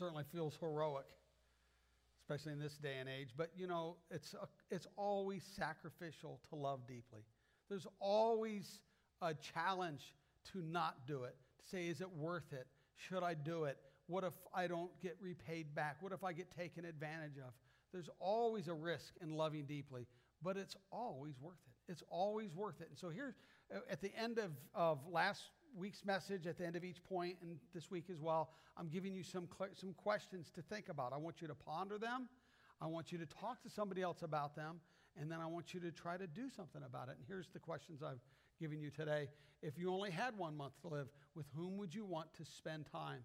Certainly 0.00 0.24
feels 0.32 0.56
heroic, 0.58 1.04
especially 2.22 2.52
in 2.52 2.58
this 2.58 2.78
day 2.78 2.94
and 3.00 3.06
age. 3.06 3.34
But 3.36 3.50
you 3.54 3.66
know, 3.66 3.96
it's, 4.10 4.32
a, 4.32 4.48
it's 4.74 4.86
always 4.96 5.42
sacrificial 5.44 6.40
to 6.48 6.56
love 6.56 6.86
deeply. 6.88 7.20
There's 7.68 7.86
always 8.00 8.80
a 9.20 9.34
challenge 9.34 10.14
to 10.52 10.62
not 10.62 11.06
do 11.06 11.24
it, 11.24 11.36
to 11.62 11.68
say, 11.68 11.86
is 11.88 12.00
it 12.00 12.10
worth 12.16 12.50
it? 12.52 12.66
Should 12.96 13.22
I 13.22 13.34
do 13.34 13.64
it? 13.64 13.76
What 14.06 14.24
if 14.24 14.32
I 14.54 14.68
don't 14.68 14.90
get 15.02 15.18
repaid 15.20 15.74
back? 15.74 15.98
What 16.00 16.12
if 16.12 16.24
I 16.24 16.32
get 16.32 16.50
taken 16.56 16.86
advantage 16.86 17.36
of? 17.36 17.52
There's 17.92 18.08
always 18.20 18.68
a 18.68 18.74
risk 18.74 19.12
in 19.20 19.34
loving 19.34 19.66
deeply, 19.66 20.06
but 20.42 20.56
it's 20.56 20.76
always 20.90 21.34
worth 21.42 21.60
it. 21.66 21.92
It's 21.92 22.02
always 22.08 22.54
worth 22.54 22.80
it. 22.80 22.88
And 22.88 22.98
so 22.98 23.10
here, 23.10 23.34
at 23.90 24.00
the 24.00 24.12
end 24.16 24.38
of, 24.38 24.52
of 24.74 25.00
last 25.10 25.42
week's 25.76 26.04
message, 26.04 26.46
at 26.46 26.58
the 26.58 26.66
end 26.66 26.76
of 26.76 26.84
each 26.84 27.02
point, 27.04 27.36
and 27.42 27.58
this 27.74 27.90
week 27.90 28.04
as 28.10 28.20
well, 28.20 28.50
I'm 28.76 28.88
giving 28.88 29.14
you 29.14 29.22
some, 29.22 29.48
some 29.74 29.92
questions 29.94 30.50
to 30.54 30.62
think 30.62 30.88
about. 30.88 31.12
I 31.12 31.16
want 31.16 31.40
you 31.40 31.48
to 31.48 31.54
ponder 31.54 31.98
them. 31.98 32.28
I 32.80 32.86
want 32.86 33.12
you 33.12 33.18
to 33.18 33.26
talk 33.26 33.62
to 33.62 33.70
somebody 33.70 34.02
else 34.02 34.22
about 34.22 34.56
them, 34.56 34.80
and 35.20 35.30
then 35.30 35.40
I 35.40 35.46
want 35.46 35.74
you 35.74 35.80
to 35.80 35.90
try 35.90 36.16
to 36.16 36.26
do 36.26 36.48
something 36.48 36.82
about 36.86 37.08
it. 37.08 37.16
And 37.18 37.24
here's 37.26 37.48
the 37.48 37.58
questions 37.58 38.02
I've 38.02 38.20
given 38.58 38.80
you 38.80 38.90
today. 38.90 39.28
If 39.62 39.78
you 39.78 39.92
only 39.92 40.10
had 40.10 40.36
one 40.36 40.56
month 40.56 40.80
to 40.82 40.88
live, 40.88 41.08
with 41.34 41.46
whom 41.54 41.76
would 41.78 41.94
you 41.94 42.04
want 42.04 42.32
to 42.34 42.44
spend 42.44 42.86
time? 42.90 43.20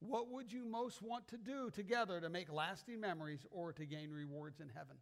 What 0.00 0.30
would 0.30 0.52
you 0.52 0.64
most 0.64 1.02
want 1.02 1.26
to 1.28 1.38
do 1.38 1.70
together 1.70 2.20
to 2.20 2.28
make 2.28 2.52
lasting 2.52 3.00
memories 3.00 3.46
or 3.50 3.72
to 3.72 3.84
gain 3.84 4.10
rewards 4.10 4.60
in 4.60 4.68
heaven? 4.68 4.96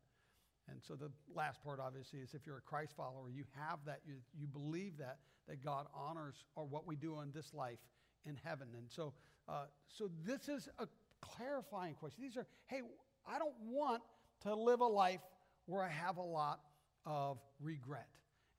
And 0.69 0.81
so 0.83 0.95
the 0.95 1.11
last 1.35 1.63
part, 1.63 1.81
obviously, 1.81 2.21
is 2.21 2.35
if 2.35 2.47
you're 2.47 2.59
a 2.59 2.63
Christ 2.63 2.95
follower, 2.97 3.31
you 3.31 3.45
have 3.69 3.79
that, 3.87 4.01
you, 4.07 4.15
you 4.39 4.47
believe 4.47 4.99
that, 4.99 5.19
that 5.49 5.65
God 5.65 5.87
honors 5.95 6.45
or 6.55 6.65
what 6.65 6.87
we 6.87 6.97
do 6.97 7.21
in 7.21 7.33
this 7.33 7.53
life 7.55 7.79
in 8.25 8.37
heaven. 8.45 8.69
And 8.77 8.91
so, 8.91 9.13
uh, 9.49 9.67
so 9.89 10.11
this 10.25 10.49
is 10.49 10.69
a 10.79 10.87
clarifying 11.21 11.95
question. 11.95 12.23
These 12.23 12.37
are, 12.37 12.47
hey, 12.67 12.81
I 13.27 13.39
don't 13.39 13.55
want 13.65 14.03
to 14.43 14.55
live 14.55 14.81
a 14.81 14.87
life 14.87 15.21
where 15.67 15.83
I 15.83 15.89
have 15.89 16.17
a 16.17 16.23
lot 16.23 16.61
of 17.05 17.39
regret. 17.61 18.09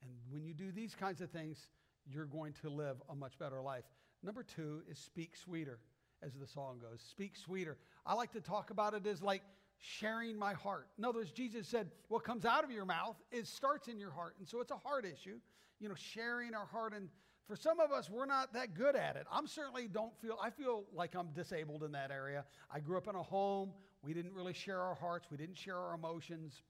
And 0.01 0.11
when 0.31 0.43
you 0.43 0.53
do 0.53 0.71
these 0.71 0.95
kinds 0.95 1.21
of 1.21 1.29
things, 1.29 1.67
you're 2.05 2.25
going 2.25 2.53
to 2.61 2.69
live 2.69 2.97
a 3.09 3.15
much 3.15 3.37
better 3.37 3.61
life. 3.61 3.83
Number 4.23 4.43
two 4.43 4.81
is 4.89 4.97
speak 4.97 5.35
sweeter, 5.35 5.79
as 6.23 6.33
the 6.33 6.47
song 6.47 6.79
goes. 6.79 7.03
Speak 7.09 7.35
sweeter. 7.35 7.77
I 8.05 8.13
like 8.13 8.31
to 8.33 8.41
talk 8.41 8.69
about 8.71 8.93
it 8.93 9.05
as 9.05 9.21
like 9.21 9.41
sharing 9.79 10.37
my 10.37 10.53
heart. 10.53 10.87
In 10.97 11.05
other 11.05 11.19
words, 11.19 11.31
Jesus 11.31 11.67
said, 11.67 11.91
what 12.07 12.23
comes 12.23 12.45
out 12.45 12.63
of 12.63 12.71
your 12.71 12.85
mouth, 12.85 13.15
it 13.31 13.45
starts 13.45 13.87
in 13.87 13.99
your 13.99 14.11
heart. 14.11 14.35
And 14.39 14.47
so 14.47 14.59
it's 14.61 14.71
a 14.71 14.77
heart 14.77 15.05
issue, 15.05 15.37
you 15.79 15.89
know, 15.89 15.95
sharing 15.95 16.53
our 16.53 16.65
heart. 16.65 16.93
And 16.93 17.09
for 17.47 17.55
some 17.55 17.79
of 17.79 17.91
us, 17.91 18.09
we're 18.09 18.25
not 18.25 18.53
that 18.53 18.73
good 18.73 18.95
at 18.95 19.15
it. 19.15 19.25
I'm 19.31 19.47
certainly 19.47 19.87
don't 19.87 20.15
feel, 20.21 20.37
I 20.41 20.49
feel 20.49 20.85
like 20.93 21.15
I'm 21.15 21.29
disabled 21.33 21.83
in 21.83 21.91
that 21.93 22.11
area. 22.11 22.45
I 22.69 22.79
grew 22.79 22.97
up 22.97 23.07
in 23.07 23.15
a 23.15 23.23
home. 23.23 23.71
We 24.03 24.13
didn't 24.13 24.33
really 24.33 24.53
share 24.53 24.81
our 24.81 24.95
hearts. 24.95 25.27
We 25.31 25.37
didn't 25.37 25.57
share 25.57 25.77
our 25.77 25.95
emotions. 25.95 26.61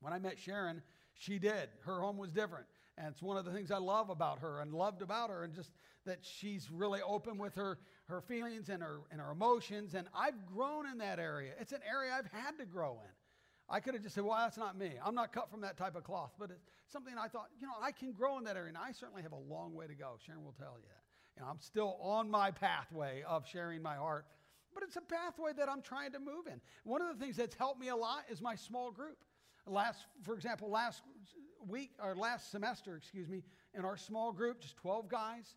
When 0.00 0.12
I 0.12 0.18
met 0.18 0.38
Sharon, 0.38 0.82
she 1.14 1.38
did. 1.38 1.68
Her 1.84 2.00
home 2.00 2.16
was 2.16 2.32
different. 2.32 2.66
And 2.96 3.08
it's 3.08 3.22
one 3.22 3.36
of 3.36 3.44
the 3.44 3.52
things 3.52 3.70
I 3.70 3.78
love 3.78 4.10
about 4.10 4.40
her 4.40 4.60
and 4.60 4.72
loved 4.74 5.02
about 5.02 5.30
her, 5.30 5.44
and 5.44 5.54
just 5.54 5.70
that 6.04 6.18
she's 6.22 6.68
really 6.70 7.00
open 7.02 7.38
with 7.38 7.54
her, 7.54 7.78
her 8.06 8.20
feelings 8.20 8.70
and 8.70 8.82
her, 8.82 9.00
and 9.12 9.20
her 9.20 9.30
emotions. 9.30 9.94
And 9.94 10.08
I've 10.14 10.46
grown 10.46 10.86
in 10.86 10.98
that 10.98 11.20
area. 11.20 11.52
It's 11.60 11.72
an 11.72 11.80
area 11.88 12.12
I've 12.12 12.30
had 12.32 12.58
to 12.58 12.66
grow 12.66 13.00
in. 13.04 13.10
I 13.70 13.80
could 13.80 13.94
have 13.94 14.02
just 14.02 14.14
said, 14.14 14.24
well, 14.24 14.38
that's 14.38 14.56
not 14.56 14.78
me. 14.78 14.92
I'm 15.04 15.14
not 15.14 15.32
cut 15.32 15.50
from 15.50 15.60
that 15.60 15.76
type 15.76 15.94
of 15.94 16.04
cloth. 16.04 16.32
But 16.38 16.50
it's 16.50 16.64
something 16.90 17.14
I 17.18 17.28
thought, 17.28 17.48
you 17.60 17.66
know, 17.66 17.74
I 17.80 17.92
can 17.92 18.12
grow 18.12 18.38
in 18.38 18.44
that 18.44 18.56
area. 18.56 18.68
And 18.68 18.78
I 18.78 18.92
certainly 18.92 19.22
have 19.22 19.32
a 19.32 19.36
long 19.36 19.74
way 19.74 19.86
to 19.86 19.94
go. 19.94 20.14
Sharon 20.24 20.42
will 20.44 20.54
tell 20.58 20.76
you 20.78 21.42
know, 21.42 21.50
I'm 21.50 21.60
still 21.60 21.98
on 22.00 22.30
my 22.30 22.50
pathway 22.50 23.22
of 23.26 23.46
sharing 23.46 23.82
my 23.82 23.96
heart. 23.96 24.26
But 24.74 24.82
it's 24.82 24.96
a 24.96 25.00
pathway 25.00 25.52
that 25.56 25.68
I'm 25.68 25.82
trying 25.82 26.12
to 26.12 26.18
move 26.18 26.46
in. 26.46 26.60
One 26.84 27.02
of 27.02 27.08
the 27.08 27.22
things 27.22 27.36
that's 27.36 27.54
helped 27.54 27.80
me 27.80 27.88
a 27.88 27.96
lot 27.96 28.24
is 28.30 28.40
my 28.40 28.54
small 28.54 28.90
group. 28.90 29.18
Last, 29.66 30.00
for 30.22 30.34
example, 30.34 30.70
last 30.70 31.02
week 31.66 31.90
or 32.02 32.14
last 32.14 32.50
semester, 32.50 32.96
excuse 32.96 33.28
me, 33.28 33.42
in 33.74 33.84
our 33.84 33.96
small 33.96 34.32
group, 34.32 34.60
just 34.60 34.76
12 34.76 35.08
guys, 35.08 35.56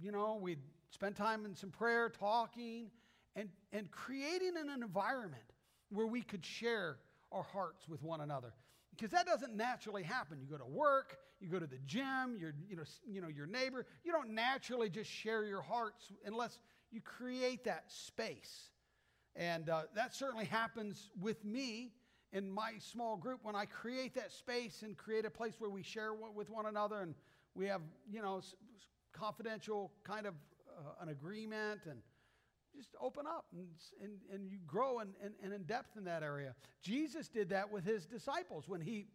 you 0.00 0.12
know, 0.12 0.38
we'd 0.40 0.58
spend 0.90 1.16
time 1.16 1.44
in 1.44 1.54
some 1.54 1.70
prayer, 1.70 2.08
talking, 2.08 2.90
and, 3.34 3.48
and 3.72 3.90
creating 3.90 4.56
an 4.58 4.68
environment 4.82 5.51
where 5.92 6.06
we 6.06 6.22
could 6.22 6.44
share 6.44 6.96
our 7.30 7.42
hearts 7.42 7.88
with 7.88 8.02
one 8.02 8.20
another. 8.20 8.52
Because 8.90 9.10
that 9.10 9.26
doesn't 9.26 9.56
naturally 9.56 10.02
happen. 10.02 10.38
You 10.40 10.46
go 10.46 10.58
to 10.58 10.68
work, 10.68 11.16
you 11.40 11.48
go 11.48 11.58
to 11.58 11.66
the 11.66 11.78
gym, 11.86 12.36
you're, 12.38 12.54
you 12.68 12.76
know, 12.76 12.82
you 13.06 13.20
know, 13.20 13.28
your 13.28 13.46
neighbor. 13.46 13.86
You 14.04 14.12
don't 14.12 14.30
naturally 14.30 14.90
just 14.90 15.10
share 15.10 15.44
your 15.44 15.62
hearts 15.62 16.12
unless 16.26 16.58
you 16.90 17.00
create 17.00 17.64
that 17.64 17.84
space. 17.90 18.70
And 19.34 19.70
uh, 19.70 19.82
that 19.94 20.14
certainly 20.14 20.44
happens 20.44 21.10
with 21.20 21.42
me 21.44 21.92
in 22.32 22.50
my 22.50 22.72
small 22.78 23.16
group 23.16 23.40
when 23.42 23.56
I 23.56 23.64
create 23.64 24.14
that 24.14 24.30
space 24.30 24.82
and 24.82 24.96
create 24.96 25.24
a 25.24 25.30
place 25.30 25.54
where 25.58 25.70
we 25.70 25.82
share 25.82 26.12
with 26.14 26.50
one 26.50 26.66
another 26.66 27.00
and 27.00 27.14
we 27.54 27.66
have, 27.66 27.80
you 28.10 28.22
know, 28.22 28.42
confidential 29.12 29.90
kind 30.04 30.26
of 30.26 30.34
uh, 30.68 31.02
an 31.02 31.08
agreement 31.08 31.80
and 31.88 32.00
just 32.74 32.90
open 33.00 33.26
up 33.26 33.46
and, 33.52 33.66
and, 34.02 34.12
and 34.32 34.50
you 34.50 34.58
grow 34.66 35.00
and, 35.00 35.10
and, 35.22 35.52
in 35.52 35.62
depth 35.64 35.96
in 35.96 36.04
that 36.04 36.22
area. 36.22 36.54
Jesus 36.82 37.28
did 37.28 37.50
that 37.50 37.70
with 37.70 37.84
his 37.84 38.06
disciples 38.06 38.68
when 38.68 38.80
he, 38.80 39.06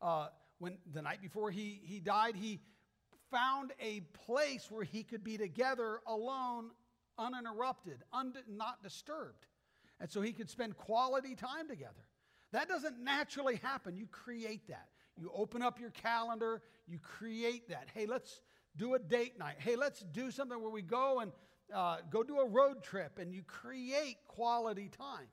uh, 0.00 0.28
when 0.58 0.78
the 0.92 1.02
night 1.02 1.20
before 1.20 1.50
he, 1.50 1.80
he 1.84 2.00
died, 2.00 2.36
he 2.36 2.60
found 3.30 3.72
a 3.80 4.00
place 4.26 4.70
where 4.70 4.84
he 4.84 5.02
could 5.02 5.24
be 5.24 5.36
together 5.36 6.00
alone, 6.06 6.70
uninterrupted, 7.18 7.98
not 8.48 8.82
disturbed. 8.82 9.46
And 10.00 10.10
so 10.10 10.20
he 10.20 10.32
could 10.32 10.50
spend 10.50 10.76
quality 10.76 11.34
time 11.34 11.68
together. 11.68 12.06
That 12.52 12.68
doesn't 12.68 13.02
naturally 13.02 13.56
happen. 13.56 13.96
You 13.96 14.06
create 14.06 14.68
that. 14.68 14.88
You 15.16 15.30
open 15.34 15.62
up 15.62 15.78
your 15.78 15.90
calendar, 15.90 16.62
you 16.86 16.98
create 16.98 17.68
that. 17.68 17.88
Hey, 17.94 18.06
let's 18.06 18.40
do 18.76 18.94
a 18.94 18.98
date 18.98 19.38
night. 19.38 19.56
Hey, 19.58 19.76
let's 19.76 20.00
do 20.00 20.30
something 20.30 20.60
where 20.60 20.70
we 20.70 20.82
go 20.82 21.20
and 21.20 21.32
uh, 21.74 21.98
go 22.10 22.22
do 22.22 22.38
a 22.38 22.46
road 22.46 22.82
trip 22.82 23.18
and 23.18 23.32
you 23.32 23.42
create 23.42 24.16
quality 24.26 24.88
time. 24.88 25.28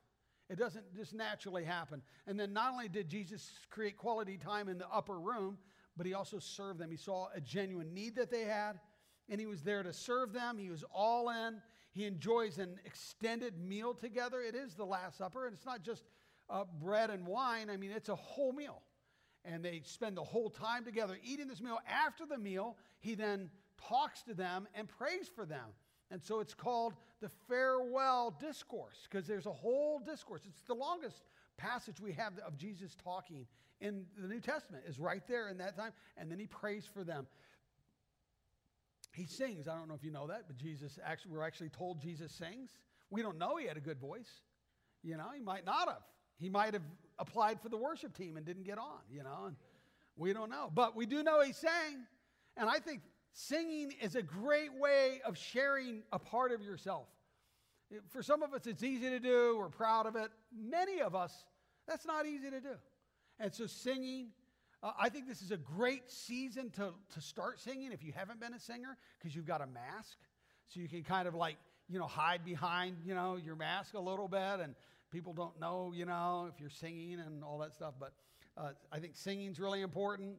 It 0.48 0.58
doesn't 0.58 0.94
just 0.94 1.14
naturally 1.14 1.64
happen. 1.64 2.02
And 2.26 2.38
then 2.38 2.52
not 2.52 2.72
only 2.72 2.88
did 2.88 3.08
Jesus 3.08 3.50
create 3.70 3.96
quality 3.96 4.36
time 4.36 4.68
in 4.68 4.78
the 4.78 4.88
upper 4.92 5.18
room, 5.18 5.58
but 5.96 6.06
he 6.06 6.14
also 6.14 6.38
served 6.38 6.80
them. 6.80 6.90
He 6.90 6.96
saw 6.96 7.28
a 7.34 7.40
genuine 7.40 7.94
need 7.94 8.16
that 8.16 8.30
they 8.30 8.42
had, 8.42 8.80
and 9.28 9.40
he 9.40 9.46
was 9.46 9.62
there 9.62 9.82
to 9.82 9.92
serve 9.92 10.32
them. 10.32 10.58
He 10.58 10.70
was 10.70 10.84
all 10.92 11.30
in. 11.30 11.60
He 11.92 12.04
enjoys 12.04 12.58
an 12.58 12.78
extended 12.84 13.58
meal 13.58 13.94
together. 13.94 14.40
It 14.40 14.54
is 14.54 14.74
the 14.74 14.84
Last 14.84 15.18
Supper, 15.18 15.46
and 15.46 15.54
it's 15.54 15.66
not 15.66 15.82
just 15.82 16.04
uh, 16.48 16.64
bread 16.80 17.10
and 17.10 17.26
wine. 17.26 17.70
I 17.70 17.76
mean, 17.76 17.92
it's 17.92 18.08
a 18.08 18.16
whole 18.16 18.52
meal. 18.52 18.82
And 19.44 19.64
they 19.64 19.82
spend 19.84 20.16
the 20.16 20.24
whole 20.24 20.50
time 20.50 20.84
together 20.84 21.16
eating 21.24 21.48
this 21.48 21.60
meal. 21.60 21.78
After 21.88 22.26
the 22.26 22.38
meal, 22.38 22.76
he 22.98 23.14
then 23.14 23.50
talks 23.88 24.22
to 24.22 24.34
them 24.34 24.68
and 24.74 24.88
prays 24.88 25.28
for 25.34 25.46
them. 25.46 25.68
And 26.10 26.22
so 26.22 26.40
it's 26.40 26.54
called 26.54 26.94
the 27.20 27.30
farewell 27.48 28.34
discourse 28.40 29.06
because 29.08 29.26
there's 29.26 29.46
a 29.46 29.52
whole 29.52 30.00
discourse. 30.00 30.42
It's 30.46 30.62
the 30.62 30.74
longest 30.74 31.22
passage 31.56 32.00
we 32.00 32.12
have 32.12 32.32
of 32.46 32.56
Jesus 32.56 32.96
talking 33.02 33.46
in 33.80 34.06
the 34.18 34.28
New 34.28 34.40
Testament 34.40 34.84
is 34.86 34.98
right 34.98 35.22
there 35.28 35.48
in 35.48 35.58
that 35.58 35.76
time 35.76 35.92
and 36.16 36.30
then 36.30 36.38
he 36.38 36.46
prays 36.46 36.88
for 36.92 37.04
them. 37.04 37.26
He 39.12 39.26
sings. 39.26 39.68
I 39.68 39.74
don't 39.76 39.88
know 39.88 39.94
if 39.94 40.04
you 40.04 40.10
know 40.10 40.26
that, 40.28 40.44
but 40.46 40.56
Jesus 40.56 40.98
actually 41.04 41.32
we're 41.32 41.46
actually 41.46 41.68
told 41.70 42.00
Jesus 42.00 42.32
sings. 42.32 42.70
We 43.10 43.22
don't 43.22 43.38
know 43.38 43.56
he 43.56 43.66
had 43.66 43.76
a 43.76 43.80
good 43.80 43.98
voice. 43.98 44.42
You 45.02 45.16
know, 45.16 45.26
he 45.34 45.40
might 45.40 45.64
not 45.64 45.88
have. 45.88 46.02
He 46.38 46.48
might 46.48 46.74
have 46.74 46.82
applied 47.18 47.60
for 47.60 47.68
the 47.68 47.76
worship 47.76 48.16
team 48.16 48.36
and 48.36 48.46
didn't 48.46 48.64
get 48.64 48.78
on, 48.78 49.00
you 49.10 49.22
know, 49.22 49.44
and 49.46 49.56
we 50.16 50.32
don't 50.32 50.50
know. 50.50 50.70
But 50.72 50.96
we 50.96 51.06
do 51.06 51.22
know 51.22 51.40
he 51.42 51.52
sang. 51.52 52.06
And 52.56 52.68
I 52.68 52.78
think 52.78 53.00
Singing 53.32 53.92
is 54.02 54.16
a 54.16 54.22
great 54.22 54.74
way 54.78 55.20
of 55.24 55.38
sharing 55.38 56.02
a 56.12 56.18
part 56.18 56.52
of 56.52 56.62
yourself. 56.62 57.06
For 58.08 58.22
some 58.22 58.42
of 58.42 58.54
us, 58.54 58.66
it's 58.66 58.82
easy 58.82 59.10
to 59.10 59.18
do. 59.18 59.56
We're 59.58 59.68
proud 59.68 60.06
of 60.06 60.16
it. 60.16 60.30
Many 60.56 61.00
of 61.00 61.14
us, 61.14 61.44
that's 61.88 62.06
not 62.06 62.26
easy 62.26 62.50
to 62.50 62.60
do. 62.60 62.74
And 63.38 63.52
so, 63.52 63.66
singing, 63.66 64.28
uh, 64.82 64.92
I 64.98 65.08
think 65.08 65.26
this 65.26 65.42
is 65.42 65.50
a 65.50 65.56
great 65.56 66.10
season 66.10 66.70
to, 66.70 66.92
to 67.14 67.20
start 67.20 67.60
singing 67.60 67.92
if 67.92 68.04
you 68.04 68.12
haven't 68.14 68.40
been 68.40 68.54
a 68.54 68.60
singer 68.60 68.96
because 69.18 69.34
you've 69.34 69.46
got 69.46 69.60
a 69.60 69.66
mask. 69.66 70.18
So 70.68 70.80
you 70.80 70.88
can 70.88 71.02
kind 71.02 71.26
of 71.26 71.34
like, 71.34 71.56
you 71.88 71.98
know, 71.98 72.06
hide 72.06 72.44
behind, 72.44 72.96
you 73.04 73.14
know, 73.14 73.36
your 73.36 73.56
mask 73.56 73.94
a 73.94 74.00
little 74.00 74.28
bit 74.28 74.60
and 74.62 74.74
people 75.10 75.32
don't 75.32 75.58
know, 75.60 75.92
you 75.94 76.06
know, 76.06 76.48
if 76.52 76.60
you're 76.60 76.70
singing 76.70 77.18
and 77.18 77.42
all 77.42 77.58
that 77.58 77.74
stuff. 77.74 77.94
But 77.98 78.12
uh, 78.56 78.70
I 78.92 78.98
think 79.00 79.16
singing's 79.16 79.58
really 79.58 79.80
important 79.80 80.36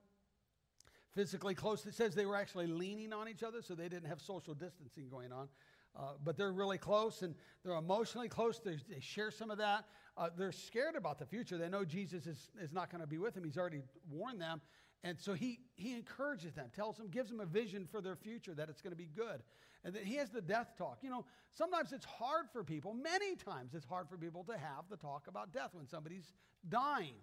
physically 1.14 1.56
close. 1.56 1.86
It 1.86 1.94
says 1.94 2.16
they 2.16 2.26
were 2.26 2.36
actually 2.38 2.68
leaning 2.68 3.14
on 3.14 3.28
each 3.28 3.44
other, 3.44 3.62
so 3.62 3.76
they 3.76 3.90
didn't 3.90 4.08
have 4.08 4.22
social 4.22 4.54
distancing 4.54 5.10
going 5.10 5.32
on. 5.32 5.48
Uh, 5.94 6.14
but 6.24 6.38
they're 6.38 6.54
really 6.54 6.78
close 6.78 7.22
and 7.22 7.36
they're 7.64 7.76
emotionally 7.76 8.30
close. 8.30 8.60
They're, 8.64 8.78
they 8.90 9.02
share 9.02 9.30
some 9.30 9.52
of 9.52 9.58
that. 9.58 9.86
Uh, 10.16 10.30
they're 10.38 10.54
scared 10.54 10.96
about 10.96 11.20
the 11.20 11.26
future. 11.26 11.58
They 11.58 11.68
know 11.68 11.84
Jesus 11.84 12.28
is, 12.28 12.50
is 12.62 12.72
not 12.72 12.90
going 12.90 13.02
to 13.02 13.08
be 13.08 13.18
with 13.18 13.34
them. 13.34 13.44
He's 13.44 13.58
already 13.58 13.82
warned 14.10 14.40
them. 14.40 14.62
And 15.04 15.20
so 15.20 15.34
he, 15.34 15.60
he 15.76 15.94
encourages 15.94 16.54
them, 16.54 16.68
tells 16.76 16.98
them, 16.98 17.10
gives 17.10 17.30
them 17.30 17.40
a 17.40 17.46
vision 17.46 17.88
for 17.92 18.02
their 18.02 18.16
future 18.16 18.54
that 18.54 18.70
it's 18.70 18.82
going 18.82 18.92
to 18.92 18.98
be 18.98 19.10
good. 19.16 19.42
And 19.84 19.96
that 19.96 20.04
he 20.04 20.16
has 20.16 20.30
the 20.30 20.42
death 20.42 20.76
talk. 20.78 21.00
You 21.02 21.10
know, 21.10 21.26
sometimes 21.50 21.92
it's 21.92 22.06
hard 22.06 22.46
for 22.54 22.64
people, 22.64 22.94
many 22.94 23.36
times 23.36 23.74
it's 23.74 23.86
hard 23.86 24.08
for 24.08 24.18
people 24.18 24.44
to 24.44 24.54
have 24.54 24.86
the 24.90 24.98
talk 24.98 25.28
about 25.28 25.52
death 25.52 25.72
when 25.74 25.88
somebody's 25.88 26.34
dying. 26.70 27.16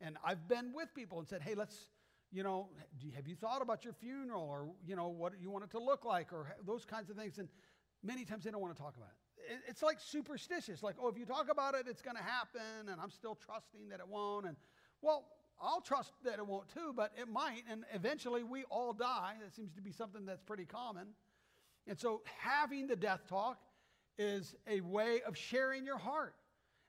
And 0.00 0.16
I've 0.24 0.48
been 0.48 0.72
with 0.74 0.88
people 0.94 1.18
and 1.18 1.28
said, 1.28 1.42
hey, 1.42 1.54
let's, 1.54 1.76
you 2.32 2.42
know, 2.42 2.68
have 3.14 3.26
you 3.26 3.34
thought 3.34 3.62
about 3.62 3.84
your 3.84 3.92
funeral 3.92 4.42
or, 4.42 4.68
you 4.86 4.96
know, 4.96 5.08
what 5.08 5.32
you 5.40 5.50
want 5.50 5.64
it 5.64 5.70
to 5.72 5.80
look 5.80 6.04
like 6.04 6.32
or 6.32 6.54
those 6.64 6.84
kinds 6.84 7.10
of 7.10 7.16
things? 7.16 7.38
And 7.38 7.48
many 8.02 8.24
times 8.24 8.44
they 8.44 8.50
don't 8.50 8.60
want 8.60 8.74
to 8.74 8.80
talk 8.80 8.96
about 8.96 9.08
it. 9.08 9.58
It's 9.66 9.82
like 9.82 9.98
superstitious, 10.00 10.82
like, 10.82 10.96
oh, 11.02 11.08
if 11.08 11.18
you 11.18 11.24
talk 11.24 11.50
about 11.50 11.74
it, 11.74 11.86
it's 11.88 12.02
going 12.02 12.16
to 12.16 12.22
happen, 12.22 12.88
and 12.88 13.00
I'm 13.00 13.10
still 13.10 13.34
trusting 13.34 13.88
that 13.88 13.98
it 13.98 14.06
won't. 14.06 14.46
And, 14.46 14.56
well, 15.02 15.24
I'll 15.60 15.80
trust 15.80 16.12
that 16.24 16.38
it 16.38 16.46
won't 16.46 16.68
too, 16.68 16.92
but 16.94 17.12
it 17.20 17.28
might, 17.28 17.62
and 17.70 17.84
eventually 17.92 18.42
we 18.44 18.64
all 18.64 18.92
die. 18.92 19.34
That 19.42 19.54
seems 19.54 19.74
to 19.74 19.82
be 19.82 19.92
something 19.92 20.24
that's 20.24 20.42
pretty 20.42 20.66
common. 20.66 21.08
And 21.86 21.98
so 21.98 22.22
having 22.38 22.86
the 22.86 22.96
death 22.96 23.22
talk 23.28 23.58
is 24.18 24.54
a 24.68 24.80
way 24.82 25.20
of 25.26 25.36
sharing 25.36 25.84
your 25.84 25.98
heart 25.98 26.34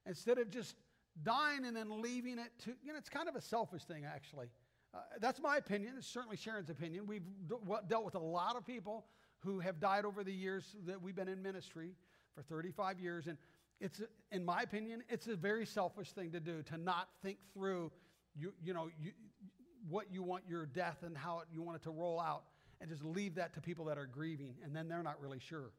instead 0.06 0.38
of 0.38 0.50
just 0.50 0.76
dying 1.24 1.66
and 1.66 1.76
then 1.76 2.02
leaving 2.02 2.38
it 2.38 2.52
to, 2.66 2.72
you 2.84 2.92
know, 2.92 2.98
it's 2.98 3.10
kind 3.10 3.28
of 3.28 3.36
a 3.36 3.42
selfish 3.42 3.84
thing, 3.84 4.04
actually. 4.06 4.48
Uh, 4.94 5.00
that's 5.20 5.42
my 5.42 5.58
opinion. 5.58 5.94
It's 5.98 6.08
certainly 6.08 6.36
Sharon's 6.36 6.70
opinion. 6.70 7.08
We've 7.08 7.26
dealt 7.88 8.04
with 8.04 8.16
a 8.16 8.20
lot 8.20 8.56
of 8.56 8.66
people 8.66 9.06
who 9.40 9.60
have 9.60 9.80
died 9.80 10.06
over 10.06 10.24
the 10.24 10.34
years 10.34 10.76
that 10.86 11.02
we've 11.02 11.16
been 11.16 11.30
in 11.30 11.42
ministry 11.42 11.96
for 12.36 12.42
35 12.44 13.00
years. 13.00 13.28
And 13.28 13.38
it's, 13.80 14.02
in 14.32 14.44
my 14.44 14.62
opinion, 14.62 15.04
it's 15.10 15.28
a 15.28 15.36
very 15.36 15.66
selfish 15.66 16.12
thing 16.12 16.32
to 16.32 16.40
do 16.40 16.62
to 16.64 16.78
not 16.78 17.08
think 17.24 17.38
through, 17.54 17.92
you, 18.36 18.54
you 18.64 18.74
know, 18.74 18.90
you, 19.00 19.12
what 19.90 20.12
you 20.12 20.24
want 20.24 20.44
your 20.48 20.66
death 20.66 20.98
and 21.04 21.18
how 21.18 21.42
you 21.52 21.62
want 21.62 21.78
it 21.78 21.84
to 21.84 21.92
roll 21.92 22.20
out 22.20 22.44
and 22.80 22.90
just 22.90 23.04
leave 23.04 23.36
that 23.36 23.54
to 23.54 23.62
people 23.62 23.86
that 23.86 23.98
are 23.98 24.06
grieving 24.06 24.56
and 24.64 24.76
then 24.76 24.88
they're 24.88 25.04
not 25.04 25.20
really 25.22 25.40
sure. 25.40 25.72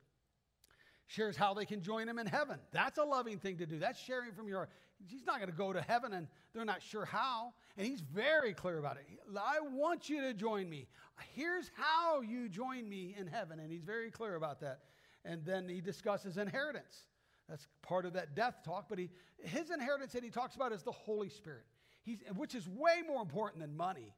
Shares 1.07 1.37
how 1.37 1.53
they 1.53 1.67
can 1.67 1.83
join 1.83 2.09
him 2.09 2.19
in 2.19 2.27
heaven. 2.27 2.59
That's 2.73 2.99
a 2.99 3.05
loving 3.05 3.39
thing 3.39 3.59
to 3.59 3.67
do. 3.67 3.79
That's 3.79 4.01
sharing 4.01 4.33
from 4.33 4.49
your 4.49 4.69
He's 5.09 5.27
not 5.27 5.39
going 5.39 5.51
to 5.51 5.57
go 5.57 5.73
to 5.73 5.81
heaven 5.81 6.13
and 6.13 6.29
they're 6.55 6.65
not 6.65 6.83
sure 6.83 7.05
how. 7.05 7.53
And 7.77 7.87
he's 7.87 8.01
very 8.01 8.53
clear 8.53 8.79
about 8.79 8.97
it. 8.97 9.07
I 9.37 9.61
want 9.61 10.09
you 10.09 10.21
to 10.23 10.35
join 10.35 10.69
me. 10.69 10.87
Here's 11.35 11.71
how 11.75 12.21
you 12.21 12.49
join 12.49 12.89
me 12.89 13.15
in 13.19 13.27
heaven. 13.27 13.61
And 13.61 13.71
he's 13.71 13.85
very 13.85 14.11
clear 14.11 14.35
about 14.35 14.61
that. 14.61 14.81
And 15.25 15.45
then 15.45 15.69
he 15.69 15.81
discusses 15.81 16.37
inheritance. 16.37 17.07
That's 17.49 17.67
part 17.83 18.07
of 18.07 18.13
that 18.15 18.35
death 18.35 18.63
talk. 18.65 18.87
But 18.89 18.99
he, 18.99 19.11
his 19.43 19.71
inheritance 19.71 20.13
that 20.13 20.25
he 20.25 20.31
talks 20.31 20.57
about 20.57 20.73
is 20.73 20.83
the 20.83 20.93
Holy 20.93 21.29
Spirit, 21.29 21.65
he's, 22.03 22.19
which 22.37 22.55
is 22.55 22.69
way 22.69 23.03
more 23.07 23.23
important 23.23 23.61
than 23.63 23.77
money. 23.77 24.15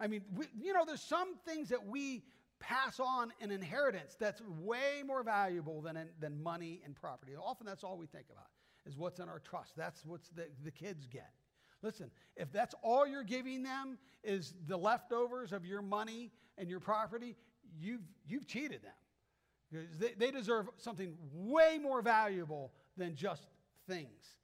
I 0.00 0.06
mean, 0.06 0.22
we, 0.34 0.46
you 0.60 0.72
know, 0.72 0.84
there's 0.84 1.02
some 1.02 1.36
things 1.46 1.68
that 1.68 1.86
we 1.86 2.24
pass 2.58 3.00
on 3.00 3.32
an 3.40 3.50
inheritance 3.50 4.16
that's 4.18 4.40
way 4.60 5.02
more 5.04 5.22
valuable 5.22 5.80
than, 5.80 5.98
than 6.20 6.42
money 6.42 6.80
and 6.84 6.94
property. 6.94 7.32
Often 7.36 7.66
that's 7.66 7.84
all 7.84 7.96
we 7.96 8.06
think 8.06 8.26
about 8.30 8.46
is 8.86 8.96
what's 8.96 9.20
in 9.20 9.28
our 9.28 9.38
trust. 9.38 9.76
That's 9.76 10.04
what 10.04 10.20
the, 10.34 10.46
the 10.64 10.70
kids 10.70 11.06
get. 11.06 11.30
Listen, 11.82 12.10
if 12.36 12.52
that's 12.52 12.74
all 12.82 13.06
you're 13.06 13.24
giving 13.24 13.62
them 13.62 13.98
is 14.22 14.54
the 14.66 14.76
leftovers 14.76 15.52
of 15.52 15.64
your 15.66 15.82
money 15.82 16.30
and 16.58 16.68
your 16.68 16.80
property, 16.80 17.36
you've, 17.80 18.02
you've 18.26 18.46
cheated 18.46 18.82
them. 18.82 18.92
Because 19.70 19.98
they, 19.98 20.12
they 20.18 20.30
deserve 20.30 20.68
something 20.76 21.16
way 21.32 21.78
more 21.82 22.02
valuable 22.02 22.72
than 22.96 23.16
just 23.16 23.46
things 23.88 24.36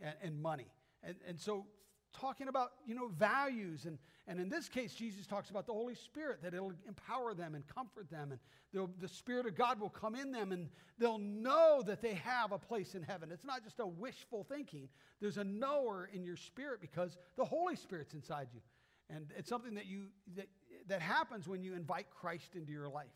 and, 0.00 0.14
and 0.22 0.40
money. 0.40 0.68
And, 1.02 1.16
and 1.28 1.38
so 1.38 1.66
talking 2.12 2.48
about, 2.48 2.70
you 2.86 2.94
know, 2.94 3.08
values. 3.08 3.84
And, 3.84 3.98
and 4.28 4.40
in 4.40 4.48
this 4.48 4.68
case, 4.68 4.92
Jesus 4.92 5.26
talks 5.26 5.50
about 5.50 5.66
the 5.66 5.72
Holy 5.72 5.94
Spirit, 5.94 6.42
that 6.42 6.52
it'll 6.52 6.72
empower 6.88 7.32
them 7.32 7.54
and 7.54 7.64
comfort 7.68 8.10
them. 8.10 8.32
And 8.32 8.88
the 8.98 9.08
Spirit 9.08 9.46
of 9.46 9.54
God 9.54 9.78
will 9.78 9.90
come 9.90 10.16
in 10.16 10.32
them 10.32 10.50
and 10.50 10.68
they'll 10.98 11.18
know 11.18 11.82
that 11.86 12.02
they 12.02 12.14
have 12.14 12.50
a 12.50 12.58
place 12.58 12.96
in 12.96 13.02
heaven. 13.02 13.30
It's 13.32 13.44
not 13.44 13.62
just 13.62 13.78
a 13.78 13.86
wishful 13.86 14.44
thinking, 14.44 14.88
there's 15.20 15.36
a 15.36 15.44
knower 15.44 16.10
in 16.12 16.24
your 16.24 16.36
spirit 16.36 16.80
because 16.80 17.16
the 17.36 17.44
Holy 17.44 17.76
Spirit's 17.76 18.14
inside 18.14 18.48
you. 18.52 18.60
And 19.08 19.30
it's 19.38 19.48
something 19.48 19.74
that, 19.74 19.86
you, 19.86 20.06
that, 20.36 20.48
that 20.88 21.00
happens 21.00 21.46
when 21.46 21.62
you 21.62 21.74
invite 21.74 22.06
Christ 22.10 22.56
into 22.56 22.72
your 22.72 22.88
life. 22.88 23.06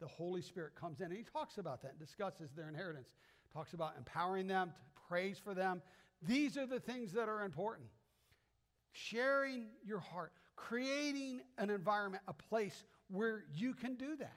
The 0.00 0.08
Holy 0.08 0.42
Spirit 0.42 0.74
comes 0.74 0.98
in 0.98 1.06
and 1.06 1.16
he 1.16 1.22
talks 1.22 1.58
about 1.58 1.80
that 1.82 1.92
and 1.92 2.00
discusses 2.00 2.50
their 2.56 2.68
inheritance, 2.68 3.08
talks 3.52 3.72
about 3.72 3.94
empowering 3.96 4.48
them, 4.48 4.72
prays 5.08 5.38
for 5.38 5.54
them. 5.54 5.80
These 6.22 6.58
are 6.58 6.66
the 6.66 6.80
things 6.80 7.12
that 7.12 7.28
are 7.28 7.44
important 7.44 7.86
sharing 8.96 9.66
your 9.84 10.00
heart, 10.00 10.32
creating 10.56 11.40
an 11.58 11.70
environment, 11.70 12.22
a 12.26 12.32
place 12.32 12.84
where 13.08 13.44
you 13.54 13.74
can 13.74 13.94
do 13.94 14.16
that 14.16 14.36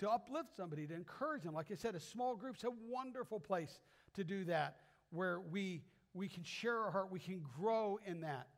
to 0.00 0.10
uplift 0.10 0.54
somebody, 0.56 0.86
to 0.86 0.94
encourage 0.94 1.42
them. 1.42 1.54
Like 1.54 1.70
I 1.70 1.76
said, 1.76 1.94
a 1.94 2.00
small 2.00 2.36
group's 2.36 2.64
a 2.64 2.70
wonderful 2.88 3.40
place 3.40 3.78
to 4.14 4.24
do 4.24 4.44
that 4.44 4.76
where 5.10 5.40
we, 5.40 5.82
we 6.12 6.28
can 6.28 6.42
share 6.42 6.78
our 6.78 6.90
heart, 6.90 7.10
we 7.10 7.20
can 7.20 7.42
grow 7.58 7.98
in 8.04 8.20
that. 8.22 8.48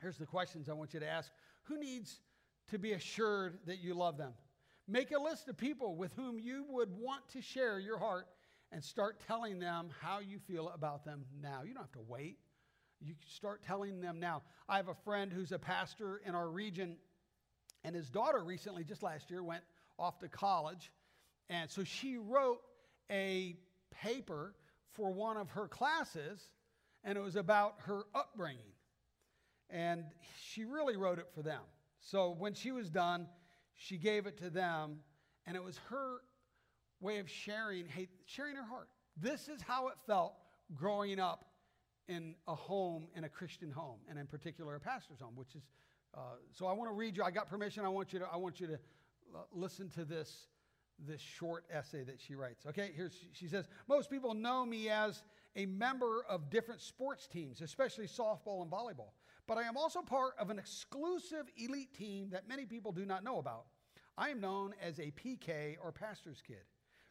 Here's 0.00 0.18
the 0.18 0.26
questions 0.26 0.68
I 0.68 0.72
want 0.74 0.94
you 0.94 1.00
to 1.00 1.08
ask 1.08 1.30
Who 1.64 1.78
needs 1.78 2.20
to 2.70 2.78
be 2.78 2.92
assured 2.92 3.58
that 3.66 3.78
you 3.78 3.94
love 3.94 4.16
them? 4.16 4.32
Make 4.86 5.12
a 5.12 5.20
list 5.20 5.48
of 5.48 5.56
people 5.56 5.94
with 5.96 6.12
whom 6.14 6.38
you 6.38 6.64
would 6.68 6.90
want 6.90 7.28
to 7.32 7.42
share 7.42 7.78
your 7.78 7.98
heart 7.98 8.26
and 8.72 8.82
start 8.82 9.20
telling 9.26 9.58
them 9.58 9.88
how 10.00 10.20
you 10.20 10.38
feel 10.38 10.68
about 10.70 11.04
them 11.04 11.24
now. 11.40 11.62
You 11.64 11.74
don't 11.74 11.82
have 11.82 11.92
to 11.92 12.04
wait. 12.06 12.38
You 13.00 13.14
start 13.26 13.62
telling 13.62 14.00
them 14.00 14.20
now. 14.20 14.42
I 14.68 14.76
have 14.76 14.88
a 14.88 14.94
friend 14.94 15.32
who's 15.32 15.52
a 15.52 15.58
pastor 15.58 16.20
in 16.26 16.34
our 16.34 16.48
region, 16.48 16.96
and 17.82 17.94
his 17.94 18.10
daughter 18.10 18.44
recently, 18.44 18.84
just 18.84 19.02
last 19.02 19.30
year, 19.30 19.42
went 19.42 19.62
off 19.98 20.18
to 20.18 20.28
college. 20.28 20.92
And 21.48 21.70
so 21.70 21.82
she 21.82 22.18
wrote 22.18 22.60
a 23.10 23.56
paper 23.90 24.54
for 24.92 25.12
one 25.12 25.36
of 25.36 25.50
her 25.50 25.66
classes, 25.66 26.50
and 27.02 27.16
it 27.16 27.20
was 27.22 27.36
about 27.36 27.76
her 27.86 28.02
upbringing. 28.14 28.72
And 29.70 30.04
she 30.38 30.64
really 30.64 30.96
wrote 30.96 31.18
it 31.18 31.28
for 31.34 31.42
them. 31.42 31.62
So 32.00 32.34
when 32.38 32.54
she 32.54 32.72
was 32.72 32.90
done, 32.90 33.28
she 33.76 33.96
gave 33.96 34.26
it 34.26 34.36
to 34.38 34.50
them, 34.50 34.98
and 35.46 35.56
it 35.56 35.62
was 35.62 35.78
her 35.88 36.18
way 37.00 37.18
of 37.18 37.30
sharing, 37.30 37.86
sharing 38.26 38.56
her 38.56 38.64
heart. 38.64 38.88
This 39.16 39.48
is 39.48 39.62
how 39.62 39.88
it 39.88 39.94
felt 40.06 40.34
growing 40.74 41.18
up 41.18 41.46
in 42.10 42.34
a 42.48 42.54
home, 42.54 43.06
in 43.14 43.24
a 43.24 43.28
Christian 43.28 43.70
home, 43.70 44.00
and 44.08 44.18
in 44.18 44.26
particular 44.26 44.74
a 44.74 44.80
pastor's 44.80 45.20
home, 45.20 45.36
which 45.36 45.54
is, 45.54 45.62
uh, 46.14 46.20
so 46.52 46.66
I 46.66 46.72
want 46.72 46.90
to 46.90 46.94
read 46.94 47.16
you, 47.16 47.22
I 47.22 47.30
got 47.30 47.48
permission, 47.48 47.84
I 47.84 47.88
want 47.88 48.12
you 48.12 48.18
to, 48.18 48.26
I 48.30 48.36
want 48.36 48.60
you 48.60 48.66
to 48.66 48.74
uh, 48.74 49.38
listen 49.52 49.88
to 49.90 50.04
this, 50.04 50.48
this 50.98 51.20
short 51.20 51.64
essay 51.72 52.02
that 52.02 52.20
she 52.20 52.34
writes. 52.34 52.66
Okay, 52.66 52.90
here 52.96 53.10
she 53.32 53.46
says, 53.46 53.68
most 53.88 54.10
people 54.10 54.34
know 54.34 54.66
me 54.66 54.88
as 54.88 55.22
a 55.54 55.66
member 55.66 56.24
of 56.28 56.50
different 56.50 56.80
sports 56.80 57.28
teams, 57.28 57.60
especially 57.60 58.06
softball 58.06 58.62
and 58.62 58.70
volleyball, 58.70 59.12
but 59.46 59.56
I 59.56 59.62
am 59.62 59.76
also 59.76 60.02
part 60.02 60.32
of 60.38 60.50
an 60.50 60.58
exclusive 60.58 61.46
elite 61.56 61.94
team 61.94 62.30
that 62.30 62.48
many 62.48 62.66
people 62.66 62.90
do 62.90 63.06
not 63.06 63.22
know 63.22 63.38
about. 63.38 63.66
I 64.18 64.30
am 64.30 64.40
known 64.40 64.74
as 64.82 64.98
a 64.98 65.12
PK 65.12 65.76
or 65.80 65.92
pastor's 65.92 66.42
kid. 66.44 66.64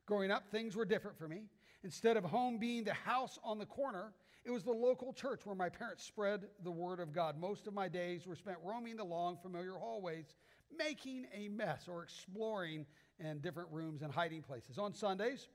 Growing 0.06 0.30
up, 0.30 0.50
things 0.52 0.76
were 0.76 0.86
different 0.86 1.18
for 1.18 1.28
me. 1.28 1.44
Instead 1.84 2.18
of 2.18 2.26
home 2.26 2.58
being 2.58 2.84
the 2.84 2.94
house 2.94 3.40
on 3.44 3.60
the 3.60 3.66
corner, 3.66 4.12
it 4.46 4.52
was 4.52 4.64
the 4.64 4.72
local 4.72 5.14
church 5.14 5.42
where 5.46 5.56
my 5.56 5.70
parents 5.70 6.04
spread 6.04 6.46
the 6.64 6.72
word 6.72 7.00
of 7.00 7.14
God. 7.14 7.40
Most 7.40 7.68
of 7.68 7.74
my 7.74 7.88
days 7.88 8.26
were 8.26 8.36
spent 8.36 8.58
roaming 8.64 8.96
the 8.96 9.04
long, 9.04 9.38
familiar 9.42 9.74
hallways, 9.74 10.34
making 10.78 11.28
a 11.34 11.50
mess 11.50 11.88
or 11.88 12.04
exploring 12.04 12.86
in 13.20 13.40
different 13.40 13.70
rooms 13.72 14.02
and 14.02 14.12
hiding 14.12 14.42
places. 14.42 14.78
On 14.78 14.94
Sundays, 14.94 15.48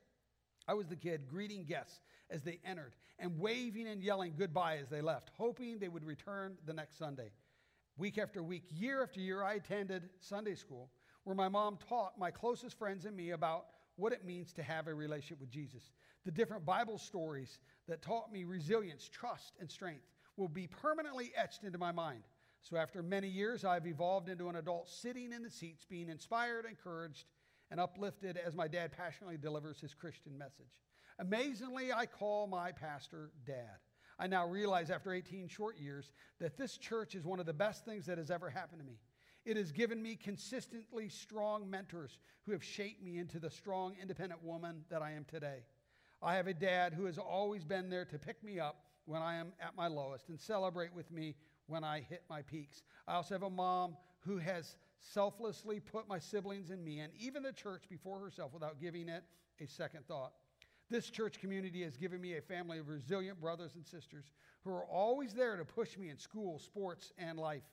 I 0.67 0.73
was 0.73 0.87
the 0.87 0.95
kid 0.95 1.27
greeting 1.27 1.63
guests 1.63 1.99
as 2.29 2.43
they 2.43 2.59
entered 2.65 2.93
and 3.19 3.39
waving 3.39 3.87
and 3.87 4.01
yelling 4.03 4.33
goodbye 4.37 4.77
as 4.77 4.89
they 4.89 5.01
left, 5.01 5.31
hoping 5.37 5.79
they 5.79 5.87
would 5.87 6.03
return 6.03 6.57
the 6.65 6.73
next 6.73 6.97
Sunday. 6.97 7.31
Week 7.97 8.17
after 8.17 8.43
week, 8.43 8.63
year 8.71 9.03
after 9.03 9.19
year, 9.19 9.41
I 9.41 9.53
attended 9.53 10.09
Sunday 10.19 10.55
school 10.55 10.89
where 11.23 11.35
my 11.35 11.47
mom 11.47 11.77
taught 11.89 12.19
my 12.19 12.29
closest 12.29 12.77
friends 12.77 13.05
and 13.05 13.15
me 13.15 13.31
about 13.31 13.67
what 13.97 14.13
it 14.13 14.25
means 14.25 14.53
to 14.53 14.63
have 14.63 14.87
a 14.87 14.93
relationship 14.93 15.39
with 15.39 15.49
Jesus. 15.49 15.91
The 16.25 16.31
different 16.31 16.65
Bible 16.65 16.97
stories 16.97 17.59
that 17.87 18.01
taught 18.01 18.31
me 18.31 18.43
resilience, 18.43 19.09
trust, 19.09 19.53
and 19.59 19.69
strength 19.69 20.05
will 20.37 20.49
be 20.49 20.67
permanently 20.67 21.31
etched 21.35 21.63
into 21.63 21.77
my 21.77 21.91
mind. 21.91 22.23
So, 22.61 22.77
after 22.77 23.03
many 23.03 23.27
years, 23.27 23.63
I've 23.63 23.85
evolved 23.85 24.27
into 24.27 24.49
an 24.49 24.55
adult 24.55 24.89
sitting 24.89 25.31
in 25.31 25.43
the 25.43 25.51
seats, 25.51 25.85
being 25.85 26.09
inspired, 26.09 26.65
encouraged, 26.65 27.25
and 27.69 27.79
uplifted 27.79 28.37
as 28.37 28.55
my 28.55 28.67
dad 28.67 28.91
passionately 28.91 29.37
delivers 29.37 29.79
his 29.79 29.93
Christian 29.93 30.37
message. 30.37 30.79
Amazingly, 31.19 31.93
I 31.93 32.05
call 32.05 32.47
my 32.47 32.71
pastor 32.71 33.31
dad. 33.45 33.77
I 34.17 34.27
now 34.27 34.47
realize 34.47 34.89
after 34.89 35.13
18 35.13 35.47
short 35.47 35.77
years 35.77 36.11
that 36.39 36.57
this 36.57 36.77
church 36.77 37.15
is 37.15 37.25
one 37.25 37.39
of 37.39 37.45
the 37.45 37.53
best 37.53 37.85
things 37.85 38.05
that 38.05 38.17
has 38.17 38.31
ever 38.31 38.49
happened 38.49 38.79
to 38.79 38.85
me. 38.85 38.97
It 39.45 39.57
has 39.57 39.71
given 39.71 40.01
me 40.01 40.15
consistently 40.15 41.07
strong 41.07 41.69
mentors 41.69 42.17
who 42.45 42.51
have 42.51 42.63
shaped 42.63 43.03
me 43.03 43.19
into 43.19 43.39
the 43.39 43.51
strong, 43.51 43.95
independent 44.01 44.43
woman 44.43 44.83
that 44.89 45.03
I 45.03 45.11
am 45.11 45.23
today. 45.25 45.59
I 46.21 46.35
have 46.35 46.47
a 46.47 46.53
dad 46.53 46.93
who 46.93 47.05
has 47.05 47.19
always 47.19 47.63
been 47.63 47.89
there 47.89 48.05
to 48.05 48.17
pick 48.17 48.43
me 48.43 48.59
up 48.59 48.77
when 49.05 49.21
I 49.21 49.35
am 49.35 49.53
at 49.61 49.75
my 49.75 49.87
lowest 49.87 50.29
and 50.29 50.39
celebrate 50.39 50.93
with 50.93 51.11
me 51.11 51.35
when 51.67 51.83
I 51.83 52.01
hit 52.01 52.23
my 52.29 52.41
peaks. 52.41 52.81
I 53.07 53.13
also 53.15 53.35
have 53.35 53.43
a 53.43 53.49
mom 53.49 53.97
who 54.21 54.37
has 54.37 54.77
selflessly 54.99 55.79
put 55.79 56.07
my 56.07 56.17
siblings 56.17 56.71
and 56.71 56.83
me 56.83 56.99
and 56.99 57.13
even 57.19 57.43
the 57.43 57.53
church 57.53 57.83
before 57.89 58.19
herself 58.19 58.53
without 58.53 58.81
giving 58.81 59.07
it 59.09 59.23
a 59.61 59.67
second 59.67 60.07
thought. 60.07 60.33
This 60.89 61.09
church 61.09 61.39
community 61.39 61.83
has 61.83 61.97
given 61.97 62.21
me 62.21 62.37
a 62.37 62.41
family 62.41 62.79
of 62.79 62.87
resilient 62.87 63.39
brothers 63.39 63.75
and 63.75 63.85
sisters 63.85 64.31
who 64.63 64.71
are 64.71 64.85
always 64.85 65.33
there 65.33 65.57
to 65.57 65.65
push 65.65 65.97
me 65.97 66.09
in 66.09 66.17
school, 66.17 66.59
sports, 66.59 67.11
and 67.17 67.37
life. 67.39 67.63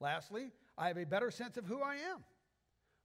Lastly, 0.00 0.52
I 0.76 0.88
have 0.88 0.98
a 0.98 1.06
better 1.06 1.30
sense 1.30 1.56
of 1.56 1.64
who 1.64 1.80
I 1.82 1.96
am. 1.96 2.24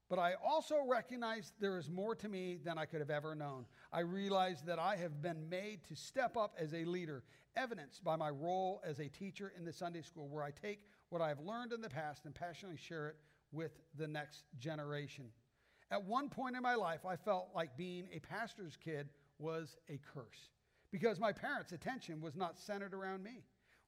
But 0.10 0.19
I 0.19 0.34
also 0.45 0.75
recognize 0.86 1.54
there 1.62 1.77
is 1.77 1.89
more 1.89 2.15
to 2.15 2.27
me 2.27 2.60
than 2.65 2.77
I 2.77 2.86
could 2.86 2.99
have 2.99 3.10
ever 3.10 3.34
known. 3.34 3.65
I 3.93 4.01
realize 4.01 4.62
that 4.63 4.77
I 4.77 4.97
have 4.97 5.21
been 5.21 5.47
made 5.47 5.86
to 5.88 5.95
step 5.95 6.36
up 6.36 6.54
as 6.60 6.73
a 6.73 6.84
leader, 6.84 7.23
evidenced 7.56 8.04
by 8.04 8.17
my 8.17 8.30
role 8.30 8.82
as 8.86 8.99
a 8.99 9.08
teacher 9.08 9.54
in 9.58 9.63
the 9.63 9.71
Sunday 9.71 10.01
school, 10.01 10.27
where 10.27 10.43
I 10.43 10.51
take 10.51 10.80
what 11.10 11.21
I've 11.21 11.39
learned 11.39 11.71
in 11.71 11.82
the 11.82 11.89
past 11.89 12.25
and 12.25 12.36
passionately 12.36 12.77
share 12.77 13.08
it 13.08 13.15
with 13.54 13.71
the 13.97 14.08
next 14.08 14.43
generation. 14.60 15.25
At 15.91 16.04
one 16.04 16.27
point 16.27 16.58
in 16.58 16.62
my 16.62 16.75
life, 16.75 17.06
I 17.06 17.15
felt 17.15 17.49
like 17.56 17.77
being 17.77 18.08
a 18.13 18.19
pastor's 18.19 18.77
kid 18.77 19.08
was 19.39 19.77
a 19.89 19.97
curse 20.13 20.49
because 20.91 21.21
my 21.21 21.32
parents' 21.32 21.71
attention 21.71 22.19
was 22.19 22.36
not 22.36 22.60
centered 22.60 22.93
around 22.93 23.23
me. 23.23 23.43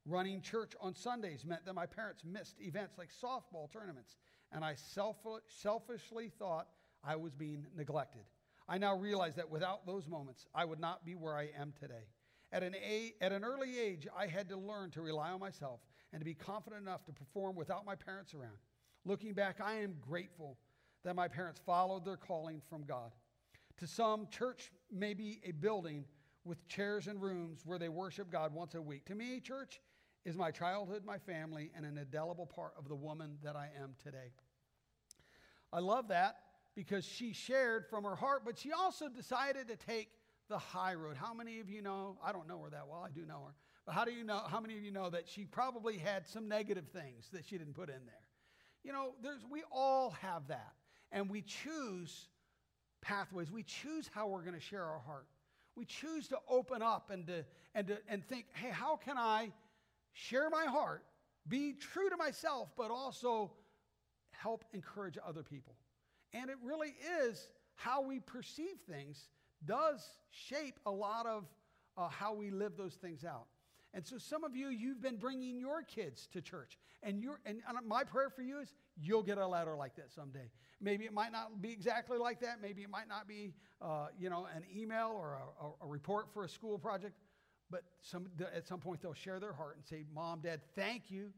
Running 0.05 0.41
church 0.41 0.73
on 0.81 0.93
Sundays 0.95 1.45
meant 1.45 1.65
that 1.65 1.73
my 1.73 1.85
parents 1.85 2.23
missed 2.25 2.59
events 2.59 2.97
like 2.97 3.09
softball 3.09 3.71
tournaments 3.71 4.17
and 4.51 4.63
I 4.63 4.75
selfishly 4.75 6.29
thought 6.37 6.67
I 7.03 7.15
was 7.15 7.33
being 7.33 7.65
neglected. 7.75 8.23
I 8.67 8.77
now 8.77 8.95
realize 8.95 9.35
that 9.35 9.49
without 9.49 9.85
those 9.85 10.07
moments, 10.07 10.45
I 10.53 10.65
would 10.65 10.79
not 10.79 11.05
be 11.05 11.15
where 11.15 11.35
I 11.35 11.49
am 11.57 11.73
today. 11.79 12.07
At 12.51 12.63
an, 12.63 12.75
a, 12.75 13.13
at 13.19 13.31
an 13.31 13.43
early 13.43 13.79
age, 13.79 14.07
I 14.15 14.27
had 14.27 14.47
to 14.49 14.57
learn 14.57 14.91
to 14.91 15.01
rely 15.01 15.31
on 15.31 15.39
myself 15.39 15.79
and 16.11 16.21
to 16.21 16.25
be 16.25 16.35
confident 16.35 16.81
enough 16.81 17.03
to 17.05 17.11
perform 17.11 17.55
without 17.55 17.85
my 17.85 17.95
parents 17.95 18.33
around. 18.33 18.57
Looking 19.05 19.33
back, 19.33 19.59
I 19.59 19.75
am 19.75 19.95
grateful 19.99 20.57
that 21.03 21.15
my 21.15 21.27
parents 21.27 21.59
followed 21.65 22.05
their 22.05 22.15
calling 22.15 22.61
from 22.69 22.83
God. 22.83 23.11
To 23.77 23.87
some, 23.87 24.27
church 24.27 24.71
may 24.91 25.13
be 25.13 25.41
a 25.43 25.51
building 25.51 26.05
with 26.45 26.65
chairs 26.67 27.07
and 27.07 27.21
rooms 27.21 27.61
where 27.65 27.79
they 27.79 27.89
worship 27.89 28.31
God 28.31 28.53
once 28.53 28.75
a 28.75 28.81
week. 28.81 29.05
To 29.05 29.15
me, 29.15 29.39
church 29.39 29.81
is 30.25 30.37
my 30.37 30.51
childhood, 30.51 31.03
my 31.05 31.17
family, 31.17 31.71
and 31.75 31.85
an 31.85 31.97
indelible 31.97 32.45
part 32.45 32.73
of 32.77 32.87
the 32.87 32.95
woman 32.95 33.37
that 33.43 33.55
I 33.55 33.69
am 33.81 33.95
today. 34.01 34.31
I 35.71 35.79
love 35.79 36.07
that 36.09 36.37
because 36.75 37.05
she 37.05 37.33
shared 37.33 37.85
from 37.89 38.03
her 38.03 38.15
heart, 38.15 38.43
but 38.45 38.57
she 38.57 38.71
also 38.71 39.09
decided 39.09 39.67
to 39.67 39.75
take 39.75 40.09
the 40.49 40.57
high 40.57 40.93
road. 40.93 41.17
How 41.17 41.33
many 41.33 41.59
of 41.59 41.69
you 41.69 41.81
know? 41.81 42.17
I 42.23 42.31
don't 42.31 42.47
know 42.47 42.59
her 42.61 42.69
that 42.69 42.87
well. 42.89 43.03
I 43.05 43.11
do 43.11 43.25
know 43.25 43.43
her. 43.47 43.53
But 43.85 43.95
how 43.95 44.05
do 44.05 44.11
you 44.11 44.23
know? 44.23 44.41
How 44.47 44.59
many 44.59 44.77
of 44.77 44.83
you 44.83 44.91
know 44.91 45.09
that 45.09 45.27
she 45.27 45.45
probably 45.45 45.97
had 45.97 46.25
some 46.27 46.47
negative 46.47 46.85
things 46.93 47.29
that 47.33 47.45
she 47.45 47.57
didn't 47.57 47.73
put 47.73 47.89
in 47.89 48.05
there? 48.05 48.27
You 48.83 48.93
know, 48.93 49.13
there's 49.21 49.41
we 49.49 49.63
all 49.71 50.11
have 50.21 50.47
that. 50.47 50.73
And 51.11 51.29
we 51.29 51.41
choose 51.41 52.27
pathways. 53.01 53.51
We 53.51 53.63
choose 53.63 54.09
how 54.13 54.27
we're 54.27 54.41
going 54.41 54.55
to 54.55 54.59
share 54.59 54.83
our 54.83 54.99
heart. 54.99 55.27
We 55.75 55.85
choose 55.85 56.27
to 56.29 56.37
open 56.47 56.81
up 56.81 57.09
and 57.09 57.27
to 57.27 57.45
and 57.75 57.87
to 57.87 57.97
and 58.07 58.25
think, 58.25 58.45
"Hey, 58.53 58.69
how 58.69 58.95
can 58.95 59.17
I 59.17 59.51
share 60.13 60.49
my 60.49 60.65
heart, 60.65 61.03
be 61.47 61.73
true 61.73 62.09
to 62.09 62.17
myself, 62.17 62.69
but 62.77 62.91
also 62.91 63.51
help 64.31 64.63
encourage 64.73 65.17
other 65.25 65.43
people. 65.43 65.75
And 66.33 66.49
it 66.49 66.57
really 66.63 66.95
is 67.27 67.49
how 67.75 68.01
we 68.01 68.19
perceive 68.19 68.77
things 68.89 69.27
does 69.65 70.17
shape 70.29 70.79
a 70.85 70.91
lot 70.91 71.25
of 71.25 71.45
uh, 71.97 72.07
how 72.07 72.33
we 72.33 72.49
live 72.49 72.75
those 72.77 72.95
things 72.95 73.23
out. 73.23 73.45
And 73.93 74.05
so 74.05 74.17
some 74.17 74.43
of 74.43 74.55
you, 74.55 74.69
you've 74.69 75.01
been 75.01 75.17
bringing 75.17 75.59
your 75.59 75.83
kids 75.83 76.27
to 76.33 76.41
church. 76.41 76.79
And, 77.03 77.21
you 77.21 77.35
and, 77.45 77.61
and 77.67 77.87
my 77.87 78.03
prayer 78.03 78.29
for 78.31 78.41
you 78.41 78.59
is 78.59 78.73
you'll 78.99 79.21
get 79.21 79.37
a 79.37 79.45
letter 79.45 79.75
like 79.75 79.95
that 79.97 80.11
someday. 80.11 80.49
Maybe 80.81 81.05
it 81.05 81.13
might 81.13 81.31
not 81.31 81.61
be 81.61 81.71
exactly 81.71 82.17
like 82.17 82.39
that. 82.41 82.57
Maybe 82.61 82.81
it 82.81 82.89
might 82.89 83.07
not 83.07 83.27
be, 83.27 83.53
uh, 83.81 84.07
you 84.17 84.31
know, 84.31 84.47
an 84.55 84.63
email 84.75 85.11
or 85.13 85.37
a, 85.61 85.85
a, 85.85 85.87
report 85.87 86.33
for 86.33 86.43
a 86.43 86.49
school 86.49 86.79
project. 86.79 87.13
But 87.73 87.85
some, 88.03 88.27
at 88.55 88.67
some 88.67 88.79
point, 88.79 89.01
they'll 89.01 89.15
share 89.15 89.39
their 89.39 89.51
heart 89.51 89.77
and 89.77 89.83
say, 89.83 90.03
Mom, 90.13 90.41
Dad, 90.41 90.61
thank 90.75 91.09
you. 91.09 91.31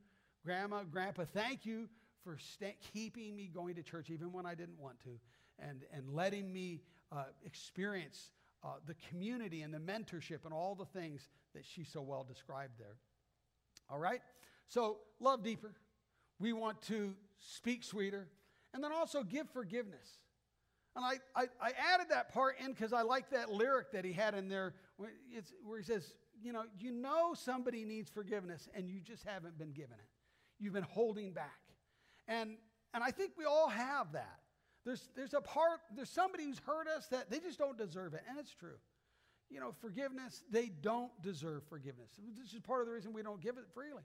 Grandma, 0.43 0.83
Grandpa, 0.83 1.23
thank 1.33 1.65
you 1.65 1.87
for 2.25 2.37
st- 2.37 2.75
keeping 2.93 3.37
me 3.37 3.47
going 3.47 3.75
to 3.75 3.81
church 3.81 4.09
even 4.09 4.33
when 4.33 4.45
I 4.45 4.53
didn't 4.53 4.77
want 4.77 4.99
to, 5.05 5.11
and, 5.59 5.83
and 5.93 6.13
letting 6.13 6.51
me 6.51 6.81
uh, 7.13 7.23
experience 7.45 8.31
uh, 8.65 8.71
the 8.85 8.95
community 9.07 9.61
and 9.61 9.73
the 9.73 9.79
mentorship 9.79 10.39
and 10.43 10.53
all 10.53 10.75
the 10.75 10.83
things 10.99 11.29
that 11.53 11.63
she 11.63 11.85
so 11.85 12.01
well 12.01 12.25
described 12.27 12.73
there. 12.77 12.97
All 13.89 13.97
right? 13.97 14.19
So, 14.67 14.97
love 15.21 15.41
deeper. 15.41 15.71
We 16.37 16.51
want 16.51 16.81
to 16.83 17.13
speak 17.37 17.81
sweeter, 17.81 18.27
and 18.73 18.83
then 18.83 18.91
also 18.91 19.23
give 19.23 19.49
forgiveness. 19.51 20.19
And 20.97 21.05
I, 21.05 21.13
I, 21.33 21.45
I 21.61 21.71
added 21.93 22.07
that 22.09 22.33
part 22.33 22.55
in 22.59 22.73
because 22.73 22.91
I 22.91 23.03
like 23.03 23.29
that 23.29 23.49
lyric 23.49 23.93
that 23.93 24.03
he 24.03 24.11
had 24.11 24.33
in 24.33 24.49
there 24.49 24.73
where, 24.97 25.11
where 25.63 25.77
he 25.77 25.85
says, 25.85 26.13
you 26.41 26.53
know, 26.53 26.63
you 26.79 26.91
know 26.91 27.33
somebody 27.33 27.85
needs 27.85 28.09
forgiveness 28.09 28.69
and 28.75 28.89
you 28.89 28.99
just 28.99 29.23
haven't 29.23 29.57
been 29.57 29.71
given 29.71 29.93
it. 29.97 30.09
You've 30.59 30.73
been 30.73 30.83
holding 30.83 31.33
back. 31.33 31.59
And, 32.27 32.57
and 32.93 33.03
I 33.03 33.11
think 33.11 33.31
we 33.37 33.45
all 33.45 33.69
have 33.69 34.13
that. 34.13 34.39
There's, 34.85 35.09
there's 35.15 35.33
a 35.33 35.41
part, 35.41 35.79
there's 35.95 36.09
somebody 36.09 36.45
who's 36.45 36.59
hurt 36.59 36.87
us 36.87 37.07
that 37.07 37.29
they 37.29 37.39
just 37.39 37.57
don't 37.57 37.77
deserve 37.77 38.13
it. 38.13 38.21
And 38.29 38.39
it's 38.39 38.53
true. 38.53 38.77
You 39.49 39.59
know, 39.59 39.73
forgiveness, 39.79 40.43
they 40.51 40.71
don't 40.81 41.11
deserve 41.21 41.63
forgiveness. 41.69 42.09
This 42.39 42.53
is 42.53 42.59
part 42.59 42.81
of 42.81 42.87
the 42.87 42.93
reason 42.93 43.13
we 43.13 43.23
don't 43.23 43.41
give 43.41 43.57
it 43.57 43.65
freely. 43.73 44.03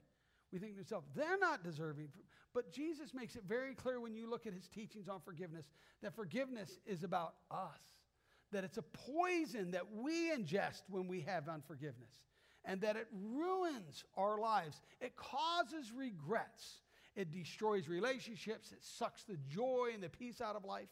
We 0.51 0.59
think 0.59 0.73
to 0.73 0.79
ourselves, 0.79 1.07
they're 1.15 1.37
not 1.39 1.63
deserving. 1.63 2.09
But 2.53 2.71
Jesus 2.71 3.13
makes 3.13 3.35
it 3.35 3.43
very 3.47 3.73
clear 3.73 4.01
when 4.01 4.13
you 4.13 4.29
look 4.29 4.45
at 4.45 4.53
his 4.53 4.67
teachings 4.67 5.07
on 5.07 5.21
forgiveness 5.21 5.65
that 6.01 6.15
forgiveness 6.15 6.79
is 6.85 7.03
about 7.03 7.35
us, 7.49 7.79
that 8.51 8.63
it's 8.63 8.77
a 8.77 8.83
poison 8.83 9.71
that 9.71 9.91
we 9.93 10.31
ingest 10.31 10.83
when 10.89 11.07
we 11.07 11.21
have 11.21 11.47
unforgiveness, 11.47 12.11
and 12.65 12.81
that 12.81 12.95
it 12.95 13.07
ruins 13.11 14.03
our 14.17 14.39
lives. 14.39 14.81
It 14.99 15.15
causes 15.15 15.91
regrets 15.95 16.81
it 17.15 17.31
destroys 17.31 17.87
relationships, 17.87 18.71
it 18.71 18.83
sucks 18.83 19.23
the 19.23 19.37
joy 19.49 19.89
and 19.93 20.01
the 20.01 20.09
peace 20.09 20.39
out 20.39 20.55
of 20.55 20.63
life. 20.63 20.87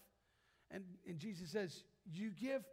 And, 0.72 0.84
and 1.08 1.18
Jesus 1.18 1.50
says, 1.50 1.84
You 2.12 2.32
give 2.32 2.64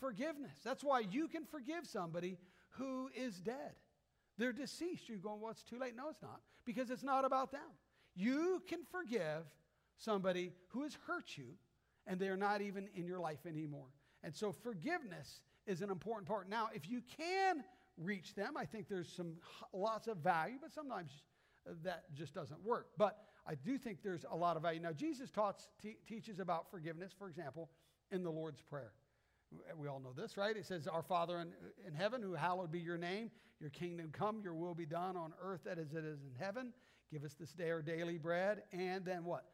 forgiveness. 0.00 0.58
That's 0.64 0.82
why 0.82 1.00
you 1.00 1.28
can 1.28 1.44
forgive 1.44 1.86
somebody 1.86 2.38
who 2.70 3.08
is 3.14 3.36
dead. 3.36 3.74
They're 4.38 4.52
deceased. 4.52 5.08
You're 5.08 5.18
going, 5.18 5.40
well, 5.40 5.52
it's 5.52 5.62
too 5.62 5.78
late. 5.78 5.96
No, 5.96 6.10
it's 6.10 6.20
not, 6.20 6.40
because 6.66 6.90
it's 6.90 7.02
not 7.02 7.24
about 7.24 7.52
them. 7.52 7.60
You 8.14 8.62
can 8.68 8.80
forgive 8.90 9.44
somebody 9.96 10.52
who 10.68 10.82
has 10.82 10.96
hurt 11.06 11.36
you, 11.36 11.54
and 12.06 12.20
they 12.20 12.28
are 12.28 12.36
not 12.36 12.60
even 12.60 12.88
in 12.94 13.06
your 13.06 13.20
life 13.20 13.46
anymore. 13.46 13.88
And 14.22 14.34
so 14.34 14.52
forgiveness 14.52 15.40
is 15.66 15.82
an 15.82 15.90
important 15.90 16.28
part. 16.28 16.48
Now, 16.48 16.68
if 16.74 16.88
you 16.88 17.02
can 17.16 17.62
reach 17.96 18.34
them, 18.34 18.56
I 18.56 18.64
think 18.64 18.88
there's 18.88 19.10
some 19.10 19.34
lots 19.72 20.08
of 20.08 20.18
value, 20.18 20.56
but 20.60 20.72
sometimes 20.72 21.10
that 21.82 22.12
just 22.14 22.34
doesn't 22.34 22.62
work. 22.64 22.88
But 22.96 23.18
I 23.46 23.54
do 23.54 23.78
think 23.78 24.02
there's 24.02 24.24
a 24.30 24.36
lot 24.36 24.56
of 24.56 24.62
value. 24.62 24.80
Now, 24.80 24.92
Jesus 24.92 25.30
taught, 25.30 25.62
te- 25.80 25.98
teaches 26.06 26.38
about 26.38 26.70
forgiveness, 26.70 27.12
for 27.16 27.28
example, 27.28 27.70
in 28.10 28.22
the 28.22 28.30
Lord's 28.30 28.62
Prayer. 28.62 28.92
We 29.76 29.88
all 29.88 30.00
know 30.00 30.12
this, 30.12 30.36
right? 30.36 30.56
It 30.56 30.66
says, 30.66 30.88
Our 30.88 31.02
Father 31.02 31.40
in, 31.40 31.52
in 31.86 31.94
heaven, 31.94 32.20
who 32.20 32.34
hallowed 32.34 32.72
be 32.72 32.80
your 32.80 32.98
name, 32.98 33.30
your 33.60 33.70
kingdom 33.70 34.10
come, 34.12 34.40
your 34.42 34.54
will 34.54 34.74
be 34.74 34.86
done 34.86 35.16
on 35.16 35.32
earth 35.40 35.66
as 35.70 35.92
it 35.92 36.04
is 36.04 36.20
in 36.22 36.34
heaven. 36.38 36.72
Give 37.12 37.24
us 37.24 37.34
this 37.38 37.52
day 37.52 37.70
our 37.70 37.82
daily 37.82 38.18
bread. 38.18 38.62
And 38.72 39.04
then 39.04 39.24
what? 39.24 39.44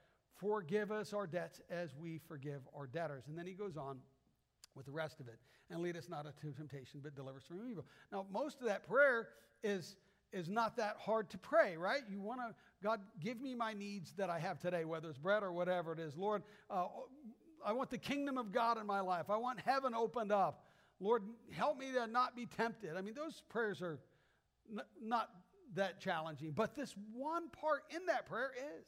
Forgive 0.41 0.91
us 0.91 1.13
our 1.13 1.27
debts 1.27 1.61
as 1.71 1.95
we 1.95 2.19
forgive 2.27 2.63
our 2.75 2.87
debtors. 2.87 3.25
And 3.29 3.37
then 3.37 3.47
he 3.47 3.53
goes 3.53 3.77
on 3.77 3.99
with 4.75 4.87
the 4.87 4.93
rest 4.93 5.21
of 5.21 5.29
it. 5.29 5.39
And 5.71 5.81
lead 5.81 5.97
us 5.97 6.09
not 6.09 6.27
into 6.27 6.57
temptation, 6.57 7.01
but 7.03 7.15
deliver 7.15 7.39
us 7.39 7.45
from 7.45 7.69
evil. 7.69 7.85
Now, 8.11 8.27
most 8.33 8.61
of 8.61 8.67
that 8.67 8.87
prayer 8.89 9.29
is, 9.63 9.97
is 10.33 10.49
not 10.49 10.77
that 10.77 10.97
hard 10.99 11.31
to 11.31 11.39
pray, 11.39 11.77
right? 11.77 12.03
You 12.11 12.21
want 12.21 12.41
to, 12.41 12.55
God, 12.83 13.01
give 13.21 13.41
me 13.41 13.55
my 13.55 13.73
needs 13.73 14.13
that 14.15 14.31
I 14.31 14.39
have 14.39 14.59
today, 14.59 14.85
whether 14.85 15.09
it's 15.09 15.19
bread 15.19 15.43
or 15.43 15.53
whatever 15.53 15.93
it 15.93 15.99
is. 15.99 16.17
Lord, 16.17 16.43
uh, 16.71 16.87
I 17.65 17.73
want 17.73 17.91
the 17.91 17.99
kingdom 17.99 18.39
of 18.39 18.53
God 18.53 18.79
in 18.79 18.87
my 18.87 19.01
life. 19.01 19.31
I 19.31 19.37
want 19.37 19.61
heaven 19.61 19.95
opened 19.95 20.33
up. 20.33 20.65
Lord, 21.01 21.23
help 21.53 21.79
me 21.79 21.93
to 21.93 22.07
not 22.07 22.37
be 22.37 22.47
tempted. 22.47 22.97
I 22.97 23.01
mean, 23.01 23.15
those 23.15 23.43
prayers 23.49 23.83
are 23.83 23.99
n- 24.71 24.85
not 25.01 25.31
that 25.75 26.01
challenging. 26.01 26.53
But 26.53 26.75
this 26.75 26.95
one 27.13 27.49
part 27.49 27.83
in 27.91 28.07
that 28.07 28.27
prayer 28.27 28.53
is 28.79 28.87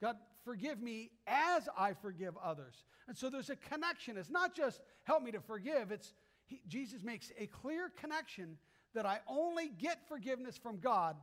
God, 0.00 0.16
forgive 0.44 0.80
me 0.80 1.10
as 1.26 1.68
I 1.76 1.94
forgive 1.94 2.34
others. 2.42 2.84
And 3.08 3.16
so 3.16 3.30
there's 3.30 3.50
a 3.50 3.56
connection. 3.56 4.16
It's 4.16 4.30
not 4.30 4.54
just 4.54 4.80
help 5.04 5.22
me 5.22 5.32
to 5.32 5.40
forgive, 5.40 5.90
it's 5.90 6.14
he, 6.46 6.60
Jesus 6.66 7.02
makes 7.04 7.30
a 7.38 7.46
clear 7.46 7.90
connection 8.00 8.56
that 8.94 9.06
I 9.06 9.20
only 9.28 9.68
get 9.68 10.08
forgiveness 10.08 10.58
from 10.58 10.80
God 10.80 11.16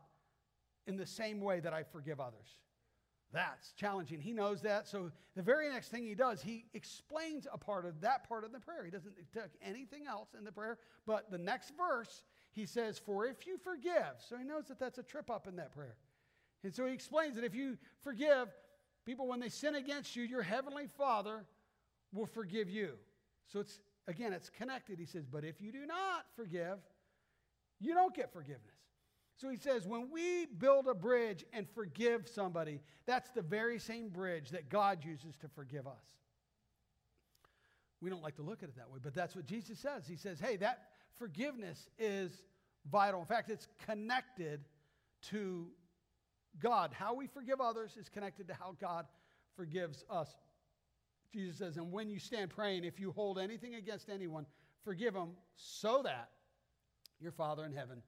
in 0.85 0.95
the 0.95 1.05
same 1.05 1.41
way 1.41 1.59
that 1.59 1.73
I 1.73 1.83
forgive 1.83 2.19
others. 2.19 2.55
That's 3.33 3.73
challenging. 3.73 4.21
He 4.21 4.31
knows 4.31 4.61
that. 4.61 4.87
So 4.87 5.11
the 5.35 5.41
very 5.41 5.69
next 5.69 5.89
thing 5.89 6.05
he 6.05 6.15
does, 6.15 6.41
he 6.41 6.65
explains 6.73 7.45
a 7.51 7.57
part 7.57 7.85
of 7.85 7.99
that 8.01 8.27
part 8.27 8.45
of 8.45 8.53
the 8.53 8.59
prayer. 8.59 8.85
He 8.85 8.91
doesn't 8.91 9.15
take 9.33 9.43
anything 9.61 10.07
else 10.07 10.29
in 10.37 10.45
the 10.45 10.51
prayer, 10.51 10.77
but 11.05 11.29
the 11.29 11.37
next 11.37 11.73
verse, 11.77 12.23
he 12.53 12.65
says, 12.65 12.97
For 12.97 13.25
if 13.25 13.45
you 13.45 13.57
forgive. 13.57 14.15
So 14.29 14.37
he 14.37 14.45
knows 14.45 14.67
that 14.69 14.79
that's 14.79 14.97
a 14.97 15.03
trip 15.03 15.29
up 15.29 15.45
in 15.45 15.57
that 15.57 15.73
prayer. 15.73 15.97
And 16.63 16.73
so 16.73 16.85
he 16.85 16.93
explains 16.93 17.35
that 17.35 17.43
if 17.43 17.53
you 17.53 17.77
forgive 18.01 18.47
people 19.07 19.27
when 19.27 19.39
they 19.39 19.49
sin 19.49 19.75
against 19.75 20.15
you, 20.15 20.23
your 20.23 20.43
heavenly 20.43 20.87
Father 20.97 21.45
will 22.13 22.25
forgive 22.25 22.69
you. 22.69 22.91
So 23.47 23.61
it's, 23.61 23.79
again, 24.07 24.33
it's 24.33 24.49
connected. 24.49 24.99
He 24.99 25.05
says, 25.05 25.25
But 25.25 25.45
if 25.45 25.61
you 25.61 25.71
do 25.71 25.85
not 25.85 26.25
forgive, 26.35 26.77
you 27.79 27.93
don't 27.93 28.13
get 28.13 28.33
forgiveness. 28.33 28.75
So 29.37 29.49
he 29.49 29.57
says, 29.57 29.85
when 29.85 30.09
we 30.11 30.47
build 30.47 30.87
a 30.87 30.95
bridge 30.95 31.45
and 31.53 31.67
forgive 31.69 32.27
somebody, 32.27 32.81
that's 33.05 33.29
the 33.29 33.43
very 33.43 33.77
same 33.77 34.09
bridge 34.09 34.49
that 34.49 34.67
God 34.67 35.05
uses 35.05 35.37
to 35.37 35.47
forgive 35.47 35.85
us. 35.85 35.93
We 38.01 38.09
don't 38.09 38.23
like 38.23 38.35
to 38.37 38.41
look 38.41 38.63
at 38.63 38.69
it 38.69 38.75
that 38.77 38.89
way, 38.91 38.97
but 39.01 39.13
that's 39.13 39.35
what 39.35 39.45
Jesus 39.45 39.77
says. 39.77 40.07
He 40.07 40.15
says, 40.15 40.39
hey, 40.39 40.55
that 40.57 40.87
forgiveness 41.19 41.87
is 41.99 42.41
vital. 42.91 43.19
In 43.19 43.27
fact, 43.27 43.51
it's 43.51 43.67
connected 43.85 44.61
to 45.29 45.67
God. 46.61 46.91
How 46.93 47.13
we 47.13 47.27
forgive 47.27 47.61
others 47.61 47.97
is 47.99 48.09
connected 48.09 48.47
to 48.47 48.53
how 48.53 48.75
God 48.79 49.05
forgives 49.55 50.03
us. 50.09 50.35
Jesus 51.33 51.57
says, 51.57 51.77
and 51.77 51.91
when 51.91 52.09
you 52.09 52.19
stand 52.19 52.51
praying, 52.51 52.83
if 52.85 52.99
you 52.99 53.11
hold 53.11 53.37
anything 53.37 53.75
against 53.75 54.09
anyone, 54.09 54.45
forgive 54.83 55.13
them 55.13 55.31
so 55.55 56.01
that 56.03 56.29
your 57.19 57.31
Father 57.31 57.65
in 57.65 57.73
heaven 57.73 58.01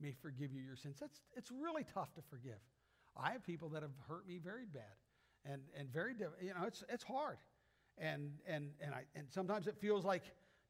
may 0.00 0.12
forgive 0.22 0.52
you 0.52 0.62
your 0.62 0.76
sins. 0.76 0.96
That's, 1.00 1.20
it's 1.36 1.50
really 1.50 1.84
tough 1.92 2.14
to 2.14 2.22
forgive. 2.30 2.58
I 3.16 3.32
have 3.32 3.44
people 3.44 3.68
that 3.70 3.82
have 3.82 3.92
hurt 4.08 4.26
me 4.26 4.38
very 4.42 4.64
bad 4.64 4.82
and, 5.44 5.62
and 5.78 5.92
very, 5.92 6.14
you 6.40 6.48
know, 6.48 6.66
it's, 6.66 6.82
it's 6.88 7.04
hard. 7.04 7.36
And, 7.98 8.32
and, 8.46 8.70
and, 8.80 8.94
I, 8.94 9.02
and 9.14 9.26
sometimes 9.28 9.66
it 9.66 9.76
feels 9.78 10.04
like, 10.04 10.22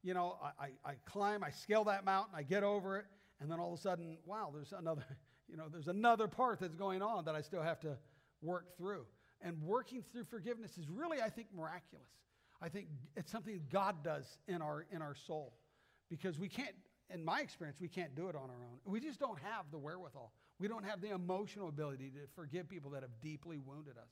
you 0.03 0.13
know, 0.13 0.39
I, 0.43 0.65
I, 0.65 0.91
I 0.91 0.95
climb, 1.07 1.45
I 1.45 1.51
scale 1.51 1.85
that 1.85 2.05
mountain, 2.05 2.35
I 2.37 2.43
get 2.43 2.65
over 2.65 2.99
it, 2.99 3.05
and 3.41 3.51
then 3.51 3.61
all 3.61 3.73
of 3.73 3.79
a 3.79 3.83
sudden, 3.83 4.19
wow, 4.27 4.51
there's 4.53 4.73
another, 4.77 5.05
you 5.53 5.59
know, 5.59 5.65
there's 5.71 5.89
another 5.89 6.27
part 6.27 6.61
that's 6.61 6.75
going 6.75 7.03
on 7.03 7.27
that 7.27 7.35
I 7.35 7.43
still 7.43 7.63
have 7.63 7.79
to 7.81 7.99
work 8.41 8.75
through. 8.79 9.05
And 9.43 9.63
working 9.63 10.03
through 10.11 10.25
forgiveness 10.25 10.79
is 10.79 10.89
really, 10.89 11.21
I 11.21 11.29
think, 11.29 11.49
miraculous. 11.55 12.09
I 12.63 12.71
think 12.71 12.87
it's 13.17 13.31
something 13.31 13.61
God 13.71 14.03
does 14.03 14.25
in 14.49 14.63
our, 14.63 14.87
in 14.91 15.03
our 15.03 15.15
soul 15.15 15.53
because 16.09 16.39
we 16.39 16.49
can't, 16.49 16.75
in 17.13 17.23
my 17.23 17.41
experience, 17.41 17.79
we 17.81 17.89
can't 17.89 18.15
do 18.15 18.29
it 18.29 18.35
on 18.35 18.49
our 18.49 18.65
own. 18.65 18.79
We 18.87 18.99
just 18.99 19.21
don't 19.21 19.39
have 19.41 19.67
the 19.71 19.79
wherewithal. 19.79 20.33
We 20.59 20.69
don't 20.69 20.85
have 20.85 21.03
the 21.03 21.11
emotional 21.11 21.69
ability 21.69 22.11
to 22.11 22.21
forgive 22.35 22.69
people 22.69 22.91
that 22.93 23.03
have 23.03 23.21
deeply 23.21 23.59
wounded 23.59 23.99
us. 23.99 24.11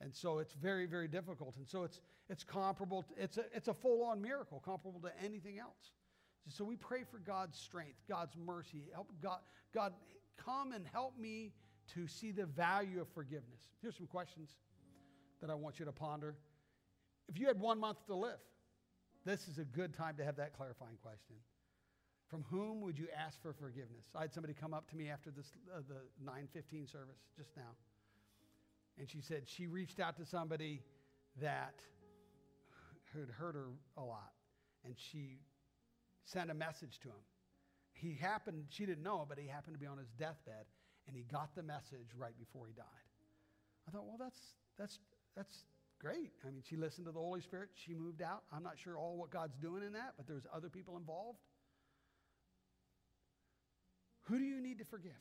And 0.00 0.12
so 0.12 0.38
it's 0.38 0.54
very, 0.54 0.86
very 0.86 1.06
difficult. 1.06 1.56
And 1.56 1.68
so 1.68 1.84
it's, 1.84 2.00
it's 2.28 2.42
comparable, 2.42 3.02
to, 3.02 3.22
it's 3.22 3.36
a, 3.36 3.44
it's 3.54 3.68
a 3.68 3.74
full 3.74 4.02
on 4.02 4.20
miracle, 4.20 4.60
comparable 4.64 5.00
to 5.00 5.12
anything 5.22 5.58
else. 5.60 5.92
So 6.48 6.64
we 6.64 6.76
pray 6.76 7.04
for 7.10 7.18
God's 7.18 7.58
strength, 7.58 8.02
God's 8.08 8.34
mercy. 8.36 8.82
Help 8.92 9.10
God, 9.22 9.38
God, 9.72 9.92
come 10.36 10.72
and 10.72 10.86
help 10.92 11.18
me 11.18 11.52
to 11.94 12.06
see 12.06 12.30
the 12.30 12.46
value 12.46 13.00
of 13.00 13.08
forgiveness. 13.08 13.60
Here's 13.82 13.96
some 13.96 14.06
questions 14.06 14.50
that 15.40 15.50
I 15.50 15.54
want 15.54 15.78
you 15.78 15.84
to 15.84 15.92
ponder. 15.92 16.36
If 17.28 17.38
you 17.38 17.46
had 17.46 17.60
one 17.60 17.78
month 17.78 18.06
to 18.06 18.14
live, 18.14 18.38
this 19.24 19.48
is 19.48 19.58
a 19.58 19.64
good 19.64 19.94
time 19.94 20.16
to 20.16 20.24
have 20.24 20.36
that 20.36 20.56
clarifying 20.56 20.96
question. 21.02 21.36
From 22.28 22.44
whom 22.50 22.80
would 22.82 22.98
you 22.98 23.06
ask 23.16 23.40
for 23.42 23.52
forgiveness? 23.52 24.06
I 24.14 24.22
had 24.22 24.32
somebody 24.32 24.54
come 24.54 24.74
up 24.74 24.88
to 24.90 24.96
me 24.96 25.08
after 25.08 25.30
this, 25.30 25.52
uh, 25.74 25.80
the 25.88 26.00
915 26.24 26.86
service 26.86 27.18
just 27.36 27.50
now. 27.56 27.76
And 28.98 29.08
she 29.08 29.20
said 29.20 29.42
she 29.46 29.66
reached 29.66 30.00
out 30.00 30.16
to 30.16 30.24
somebody 30.24 30.82
that 31.40 31.74
had 33.12 33.28
hurt 33.38 33.54
her 33.54 33.68
a 33.96 34.02
lot. 34.02 34.32
And 34.84 34.94
she 34.96 35.38
sent 36.24 36.50
a 36.50 36.54
message 36.54 36.98
to 37.00 37.08
him. 37.08 37.24
He 37.94 38.14
happened, 38.20 38.64
she 38.68 38.84
didn't 38.86 39.02
know 39.02 39.24
but 39.28 39.38
he 39.38 39.48
happened 39.48 39.74
to 39.74 39.80
be 39.80 39.86
on 39.86 39.98
his 39.98 40.10
deathbed. 40.18 40.66
And 41.06 41.16
he 41.16 41.22
got 41.22 41.54
the 41.54 41.62
message 41.62 42.14
right 42.16 42.36
before 42.38 42.66
he 42.66 42.72
died. 42.72 42.84
I 43.86 43.90
thought, 43.90 44.06
well, 44.06 44.16
that's, 44.18 44.40
that's, 44.78 44.98
that's 45.36 45.64
great. 46.00 46.32
I 46.46 46.50
mean, 46.50 46.62
she 46.66 46.76
listened 46.76 47.06
to 47.06 47.12
the 47.12 47.18
Holy 47.18 47.40
Spirit. 47.40 47.68
She 47.74 47.94
moved 47.94 48.22
out. 48.22 48.42
I'm 48.52 48.62
not 48.62 48.78
sure 48.78 48.96
all 48.96 49.16
what 49.16 49.30
God's 49.30 49.56
doing 49.58 49.82
in 49.82 49.92
that, 49.92 50.14
but 50.16 50.26
there's 50.26 50.46
other 50.54 50.68
people 50.68 50.96
involved. 50.96 51.38
Who 54.24 54.38
do 54.38 54.44
you 54.44 54.60
need 54.60 54.78
to 54.78 54.84
forgive? 54.84 55.12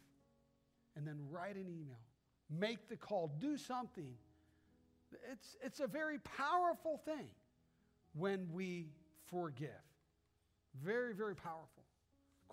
And 0.95 1.05
then 1.05 1.17
write 1.29 1.55
an 1.55 1.67
email. 1.67 1.99
Make 2.49 2.87
the 2.87 2.95
call. 2.95 3.35
Do 3.39 3.57
something. 3.57 4.13
It's, 5.31 5.57
it's 5.61 5.79
a 5.79 5.87
very 5.87 6.19
powerful 6.19 7.01
thing 7.03 7.27
when 8.13 8.47
we 8.53 8.87
forgive. 9.29 9.69
Very, 10.81 11.13
very 11.13 11.35
powerful. 11.35 11.82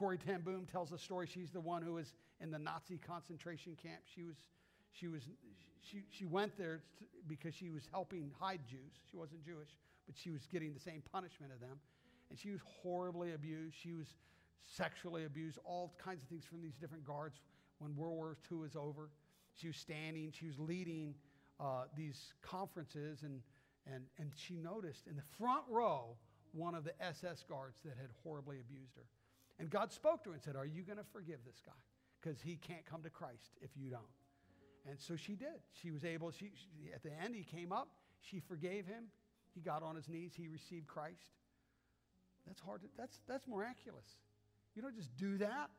Corrie 0.01 0.17
ten 0.17 0.41
Boom 0.41 0.67
tells 0.73 0.93
a 0.93 0.99
story. 0.99 1.27
She's 1.27 1.51
the 1.51 1.61
one 1.61 1.83
who 1.83 1.95
was 1.95 2.15
in 2.41 2.51
the 2.51 2.59
Nazi 2.59 2.99
concentration 3.07 3.77
camp. 3.81 4.01
She 4.15 4.23
was, 4.23 4.37
she 4.93 5.09
was, 5.09 5.21
she, 5.83 6.05
she 6.11 6.25
went 6.25 6.57
there 6.57 6.81
because 7.29 7.55
she 7.55 7.69
was 7.69 7.83
helping 7.93 8.31
hide 8.41 8.61
Jews. 8.67 8.93
She 9.11 9.19
wasn't 9.19 9.45
Jewish, 9.45 9.69
but 10.07 10.17
she 10.17 10.31
was 10.31 10.47
getting 10.51 10.73
the 10.73 10.81
same 10.81 11.03
punishment 11.13 11.53
of 11.53 11.61
them. 11.61 11.79
And 12.31 12.39
she 12.39 12.51
was 12.51 12.61
horribly 12.83 13.35
abused. 13.35 13.77
She 13.79 13.93
was 13.93 14.07
sexually 14.75 15.27
abused, 15.27 15.59
all 15.65 15.93
kinds 16.03 16.23
of 16.23 16.29
things 16.31 16.45
from 16.45 16.63
these 16.63 16.77
different 16.81 17.05
guards 17.05 17.41
when 17.79 17.95
World 17.95 18.17
War 18.17 18.37
II 18.51 18.59
was 18.59 18.77
over. 18.77 19.11
She 19.55 19.67
was 19.67 19.77
standing, 19.77 20.33
she 20.33 20.47
was 20.47 20.59
leading 20.59 21.15
uh, 21.59 21.85
these 21.95 22.33
conferences, 22.41 23.23
and, 23.23 23.43
and, 23.87 24.05
and 24.19 24.31
she 24.35 24.55
noticed 24.55 25.07
in 25.09 25.17
the 25.17 25.23
front 25.39 25.65
row 25.69 26.17
one 26.53 26.75
of 26.75 26.85
the 26.85 26.93
SS 27.03 27.45
guards 27.49 27.77
that 27.85 27.97
had 28.01 28.09
horribly 28.23 28.61
abused 28.61 28.95
her. 28.97 29.05
And 29.61 29.69
God 29.69 29.93
spoke 29.93 30.25
to 30.25 30.31
her 30.31 30.35
and 30.35 30.43
said, 30.43 30.57
Are 30.57 30.67
you 30.67 30.83
going 30.83 30.99
to 30.99 31.05
forgive 31.13 31.39
this 31.45 31.61
guy? 31.65 31.73
Because 32.21 32.41
he 32.41 32.57
can't 32.57 32.85
come 32.87 33.03
to 33.03 33.11
Christ 33.11 33.53
if 33.61 33.71
you 33.77 33.91
don't. 33.91 34.03
And 34.89 34.99
so 34.99 35.15
she 35.15 35.35
did. 35.35 35.61
She 35.83 35.91
was 35.91 36.05
able, 36.05 36.31
she, 36.31 36.53
she, 36.55 36.93
at 36.95 37.03
the 37.03 37.11
end, 37.23 37.35
he 37.35 37.45
came 37.45 37.71
up, 37.71 37.89
she 38.23 38.41
forgave 38.41 38.87
him, 38.87 39.05
he 39.55 39.61
got 39.61 39.83
on 39.83 39.95
his 39.95 40.09
knees, 40.09 40.33
he 40.35 40.49
received 40.49 40.87
Christ. 40.87 41.37
That's 42.47 42.61
hard 42.61 42.81
to, 42.81 42.89
that's, 42.97 43.21
that's 43.29 43.47
miraculous. 43.47 44.07
You 44.75 44.81
don't 44.81 44.97
just 44.97 45.15
do 45.17 45.37
that. 45.39 45.71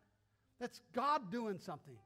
That's 0.59 0.79
God 0.93 1.31
doing 1.31 1.57
something. 1.57 1.97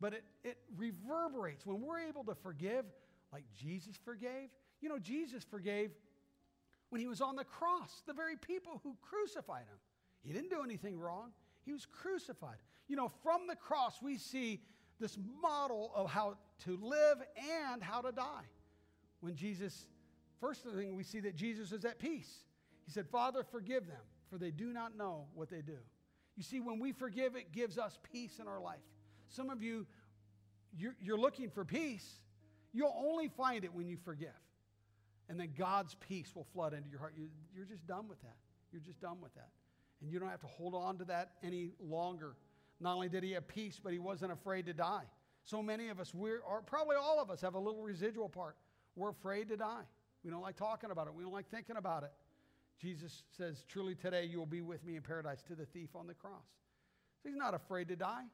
But 0.00 0.14
it, 0.14 0.24
it 0.42 0.58
reverberates. 0.76 1.64
When 1.64 1.80
we're 1.80 2.00
able 2.00 2.24
to 2.24 2.34
forgive, 2.34 2.84
like 3.32 3.44
Jesus 3.56 3.94
forgave, 4.04 4.48
you 4.80 4.88
know, 4.88 4.98
Jesus 4.98 5.44
forgave 5.44 5.92
when 6.90 7.00
he 7.00 7.06
was 7.06 7.20
on 7.20 7.36
the 7.36 7.44
cross, 7.44 8.02
the 8.06 8.12
very 8.12 8.36
people 8.36 8.80
who 8.82 8.96
crucified 9.00 9.62
him. 9.62 9.78
He 10.24 10.32
didn't 10.32 10.50
do 10.50 10.62
anything 10.64 10.98
wrong, 10.98 11.30
he 11.64 11.72
was 11.72 11.86
crucified. 11.86 12.56
You 12.88 12.96
know, 12.96 13.10
from 13.22 13.46
the 13.46 13.56
cross, 13.56 14.00
we 14.02 14.18
see 14.18 14.60
this 15.00 15.18
model 15.42 15.90
of 15.94 16.10
how 16.10 16.36
to 16.64 16.78
live 16.82 17.18
and 17.62 17.82
how 17.82 18.00
to 18.00 18.12
die. 18.12 18.44
When 19.20 19.34
Jesus, 19.34 19.86
first 20.40 20.64
thing 20.64 20.94
we 20.94 21.02
see 21.02 21.20
that 21.20 21.34
Jesus 21.34 21.72
is 21.72 21.84
at 21.84 21.98
peace. 21.98 22.44
He 22.84 22.92
said, 22.92 23.06
Father, 23.08 23.42
forgive 23.42 23.86
them, 23.86 24.02
for 24.30 24.38
they 24.38 24.50
do 24.50 24.72
not 24.72 24.96
know 24.96 25.26
what 25.34 25.48
they 25.48 25.62
do. 25.62 25.78
You 26.36 26.42
see, 26.42 26.60
when 26.60 26.78
we 26.78 26.92
forgive, 26.92 27.36
it 27.36 27.52
gives 27.52 27.78
us 27.78 27.98
peace 28.12 28.38
in 28.38 28.48
our 28.48 28.60
life. 28.60 28.82
Some 29.28 29.50
of 29.50 29.62
you, 29.62 29.86
you're, 30.76 30.96
you're 31.00 31.18
looking 31.18 31.48
for 31.48 31.64
peace. 31.64 32.06
You'll 32.72 32.94
only 32.96 33.28
find 33.28 33.64
it 33.64 33.72
when 33.72 33.88
you 33.88 33.96
forgive. 34.04 34.28
And 35.28 35.40
then 35.40 35.52
God's 35.56 35.96
peace 36.06 36.34
will 36.34 36.46
flood 36.52 36.74
into 36.74 36.90
your 36.90 36.98
heart. 36.98 37.14
You, 37.16 37.28
you're 37.54 37.64
just 37.64 37.86
done 37.86 38.08
with 38.08 38.20
that. 38.22 38.36
You're 38.72 38.82
just 38.82 39.00
done 39.00 39.20
with 39.22 39.34
that. 39.36 39.48
And 40.00 40.10
you 40.10 40.18
don't 40.18 40.28
have 40.28 40.40
to 40.40 40.46
hold 40.46 40.74
on 40.74 40.98
to 40.98 41.04
that 41.06 41.32
any 41.42 41.70
longer. 41.80 42.36
Not 42.80 42.94
only 42.94 43.08
did 43.08 43.22
he 43.22 43.32
have 43.32 43.46
peace, 43.48 43.80
but 43.82 43.92
he 43.92 43.98
wasn't 43.98 44.32
afraid 44.32 44.66
to 44.66 44.72
die. 44.72 45.04
So 45.44 45.62
many 45.62 45.88
of 45.88 46.00
us, 46.00 46.14
we're, 46.14 46.40
probably 46.66 46.96
all 46.96 47.20
of 47.20 47.30
us, 47.30 47.40
have 47.42 47.54
a 47.54 47.58
little 47.58 47.82
residual 47.82 48.28
part. 48.28 48.56
We're 48.96 49.10
afraid 49.10 49.48
to 49.48 49.56
die. 49.56 49.82
We 50.24 50.30
don't 50.30 50.42
like 50.42 50.56
talking 50.56 50.90
about 50.90 51.06
it. 51.06 51.14
We 51.14 51.22
don't 51.22 51.32
like 51.32 51.50
thinking 51.50 51.76
about 51.76 52.02
it. 52.02 52.12
Jesus 52.80 53.22
says, 53.36 53.64
Truly 53.68 53.94
today 53.94 54.24
you 54.24 54.38
will 54.38 54.46
be 54.46 54.62
with 54.62 54.84
me 54.84 54.96
in 54.96 55.02
paradise 55.02 55.42
to 55.48 55.54
the 55.54 55.66
thief 55.66 55.90
on 55.94 56.06
the 56.06 56.14
cross. 56.14 56.46
So 57.22 57.28
he's 57.28 57.38
not 57.38 57.54
afraid 57.54 57.88
to 57.88 57.96
die. 57.96 58.24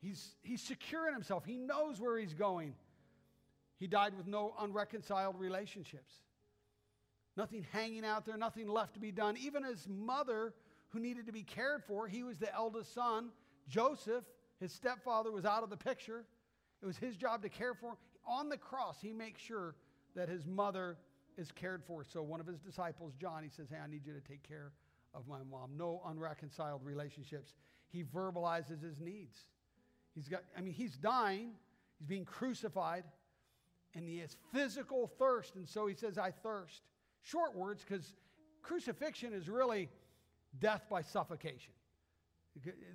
He's, 0.00 0.36
he's 0.42 0.62
secure 0.62 1.08
in 1.08 1.14
himself. 1.14 1.44
He 1.44 1.56
knows 1.56 2.00
where 2.00 2.18
he's 2.18 2.34
going. 2.34 2.74
He 3.78 3.86
died 3.86 4.16
with 4.16 4.26
no 4.26 4.54
unreconciled 4.60 5.38
relationships. 5.38 6.14
Nothing 7.36 7.64
hanging 7.72 8.04
out 8.04 8.26
there, 8.26 8.36
nothing 8.36 8.68
left 8.68 8.94
to 8.94 9.00
be 9.00 9.12
done. 9.12 9.36
Even 9.36 9.62
his 9.64 9.86
mother, 9.88 10.54
who 10.90 11.00
needed 11.00 11.26
to 11.26 11.32
be 11.32 11.42
cared 11.42 11.84
for, 11.84 12.08
he 12.08 12.22
was 12.22 12.38
the 12.38 12.52
eldest 12.54 12.94
son. 12.94 13.30
Joseph, 13.68 14.24
his 14.60 14.72
stepfather, 14.72 15.30
was 15.30 15.44
out 15.44 15.62
of 15.62 15.70
the 15.70 15.76
picture. 15.76 16.24
It 16.82 16.86
was 16.86 16.96
his 16.96 17.16
job 17.16 17.42
to 17.42 17.48
care 17.48 17.74
for. 17.74 17.96
On 18.26 18.48
the 18.48 18.56
cross, 18.56 18.96
he 19.00 19.12
makes 19.12 19.40
sure 19.40 19.74
that 20.14 20.28
his 20.28 20.46
mother 20.46 20.96
is 21.36 21.50
cared 21.52 21.82
for. 21.84 22.04
So 22.04 22.22
one 22.22 22.40
of 22.40 22.46
his 22.46 22.58
disciples, 22.58 23.14
John, 23.20 23.42
he 23.42 23.48
says, 23.48 23.68
Hey, 23.70 23.78
I 23.82 23.86
need 23.86 24.06
you 24.06 24.12
to 24.12 24.20
take 24.20 24.42
care 24.42 24.72
of 25.14 25.26
my 25.26 25.38
mom. 25.50 25.70
No 25.76 26.02
unreconciled 26.06 26.84
relationships. 26.84 27.54
He 27.88 28.04
verbalizes 28.04 28.82
his 28.82 29.00
needs. 29.00 29.46
He's 30.14 30.28
got, 30.28 30.42
I 30.56 30.60
mean, 30.60 30.74
he's 30.74 30.96
dying, 30.96 31.52
he's 31.98 32.06
being 32.06 32.24
crucified, 32.24 33.04
and 33.94 34.08
he 34.08 34.18
has 34.18 34.36
physical 34.52 35.10
thirst. 35.18 35.54
And 35.54 35.68
so 35.68 35.86
he 35.86 35.94
says, 35.94 36.18
I 36.18 36.30
thirst. 36.30 36.82
Short 37.22 37.54
words, 37.56 37.84
because 37.86 38.14
crucifixion 38.62 39.32
is 39.32 39.48
really 39.48 39.88
death 40.60 40.82
by 40.90 41.02
suffocation. 41.02 41.72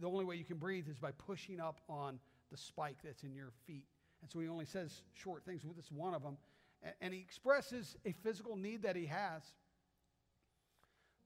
The 0.01 0.07
only 0.07 0.25
way 0.25 0.35
you 0.35 0.43
can 0.43 0.57
breathe 0.57 0.87
is 0.89 0.97
by 0.99 1.11
pushing 1.11 1.59
up 1.59 1.79
on 1.87 2.19
the 2.51 2.57
spike 2.57 2.97
that's 3.03 3.23
in 3.23 3.33
your 3.33 3.51
feet. 3.65 3.85
And 4.21 4.29
so 4.29 4.39
he 4.39 4.47
only 4.47 4.65
says 4.65 5.01
short 5.13 5.43
things. 5.45 5.63
Well, 5.63 5.73
this 5.73 5.85
is 5.85 5.91
one 5.91 6.13
of 6.13 6.21
them. 6.21 6.37
And 7.01 7.13
he 7.13 7.19
expresses 7.19 7.95
a 8.05 8.11
physical 8.11 8.57
need 8.57 8.83
that 8.83 8.95
he 8.95 9.05
has, 9.05 9.41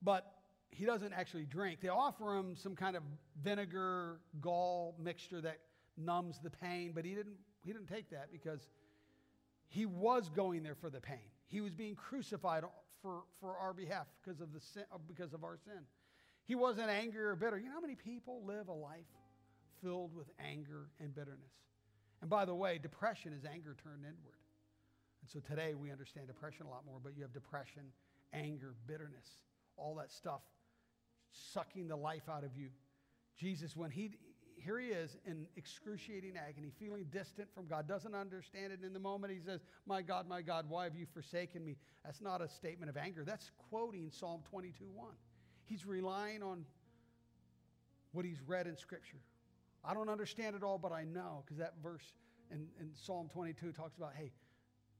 but 0.03 0.31
he 0.69 0.85
doesn't 0.85 1.13
actually 1.13 1.45
drink. 1.45 1.81
They 1.81 1.87
offer 1.87 2.35
him 2.35 2.55
some 2.55 2.75
kind 2.75 2.95
of 2.95 3.03
vinegar 3.43 4.19
gall 4.39 4.95
mixture 4.99 5.41
that 5.41 5.59
numbs 5.97 6.39
the 6.43 6.51
pain, 6.51 6.91
but 6.93 7.05
he 7.05 7.15
didn't, 7.15 7.37
he 7.63 7.73
didn't 7.73 7.87
take 7.87 8.11
that 8.11 8.31
because 8.31 8.67
he 9.67 9.85
was 9.85 10.29
going 10.29 10.63
there 10.63 10.75
for 10.75 10.89
the 10.89 10.99
pain. 10.99 11.17
He 11.47 11.61
was 11.61 11.73
being 11.73 11.95
crucified 11.95 12.63
for, 13.01 13.23
for 13.39 13.55
our 13.57 13.73
behalf 13.73 14.05
because 14.23 14.41
of, 14.41 14.53
the 14.53 14.59
sin, 14.59 14.83
because 15.07 15.33
of 15.33 15.43
our 15.43 15.57
sin. 15.57 15.85
He 16.47 16.55
wasn't 16.55 16.89
angry 16.89 17.23
or 17.23 17.35
bitter. 17.35 17.57
You 17.57 17.65
know 17.65 17.75
how 17.75 17.81
many 17.81 17.95
people 17.95 18.41
live 18.45 18.69
a 18.69 18.73
life 18.73 19.05
filled 19.83 20.15
with 20.15 20.27
anger 20.39 20.87
and 20.99 21.13
bitterness? 21.13 21.51
And 22.21 22.29
by 22.29 22.45
the 22.45 22.55
way, 22.55 22.79
depression 22.81 23.33
is 23.33 23.43
anger 23.45 23.75
turned 23.83 24.03
inward. 24.03 24.39
And 25.21 25.29
so 25.29 25.39
today 25.39 25.73
we 25.73 25.91
understand 25.91 26.27
depression 26.27 26.65
a 26.65 26.69
lot 26.69 26.85
more, 26.85 26.99
but 27.03 27.15
you 27.15 27.21
have 27.23 27.33
depression, 27.33 27.83
anger, 28.33 28.75
bitterness, 28.87 29.27
all 29.75 29.95
that 29.95 30.09
stuff 30.09 30.41
sucking 31.31 31.89
the 31.89 31.95
life 31.97 32.29
out 32.29 32.45
of 32.45 32.55
you. 32.55 32.69
Jesus, 33.37 33.75
when 33.75 33.91
he, 33.91 34.11
here 34.55 34.79
he 34.79 34.87
is 34.87 35.17
in 35.25 35.47
excruciating 35.57 36.33
agony, 36.37 36.71
feeling 36.79 37.05
distant 37.11 37.49
from 37.53 37.67
God, 37.67 37.87
doesn't 37.89 38.15
understand 38.15 38.71
it 38.71 38.85
in 38.85 38.93
the 38.93 38.99
moment. 38.99 39.33
He 39.33 39.39
says, 39.39 39.61
My 39.85 40.01
God, 40.01 40.27
my 40.27 40.41
God, 40.41 40.65
why 40.69 40.85
have 40.85 40.95
you 40.95 41.05
forsaken 41.13 41.63
me? 41.63 41.75
That's 42.05 42.21
not 42.21 42.41
a 42.41 42.47
statement 42.47 42.89
of 42.89 42.95
anger. 42.95 43.23
That's 43.25 43.51
quoting 43.69 44.09
Psalm 44.09 44.41
22 44.49 44.85
1. 44.93 45.07
He's 45.67 45.85
relying 45.85 46.41
on 46.41 46.65
what 48.13 48.25
he's 48.25 48.41
read 48.45 48.67
in 48.67 48.77
Scripture. 48.77 49.19
I 49.83 49.93
don't 49.93 50.09
understand 50.09 50.55
it 50.55 50.63
all, 50.63 50.77
but 50.77 50.91
I 50.91 51.03
know, 51.03 51.43
because 51.45 51.57
that 51.59 51.73
verse 51.83 52.13
in, 52.51 52.67
in 52.79 52.89
Psalm 52.95 53.29
22 53.31 53.71
talks 53.71 53.97
about, 53.97 54.13
hey, 54.17 54.31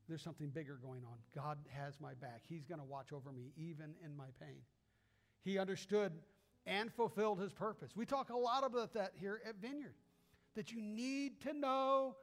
there's 0.08 0.22
something 0.22 0.50
bigger 0.50 0.80
going 0.82 1.04
on. 1.06 1.18
God 1.36 1.58
has 1.70 2.00
my 2.00 2.14
back. 2.16 2.42
He's 2.48 2.66
going 2.66 2.80
to 2.80 2.86
watch 2.86 3.12
over 3.12 3.32
me 3.32 3.52
even 3.58 3.94
in 4.04 4.16
my 4.16 4.28
pain. 4.40 4.62
He 5.44 5.58
understood 5.58 6.14
and 6.66 6.92
fulfilled 6.94 7.40
his 7.40 7.54
purpose. 7.54 7.92
We 7.96 8.06
talk 8.06 8.30
a 8.30 8.38
lot 8.38 8.66
about 8.66 8.94
that 8.94 9.14
here 9.16 9.42
at 9.48 9.56
Vineyard, 9.56 9.96
that 10.56 10.72
you 10.72 10.82
need 10.82 11.42
to 11.42 11.54
know 11.54 12.16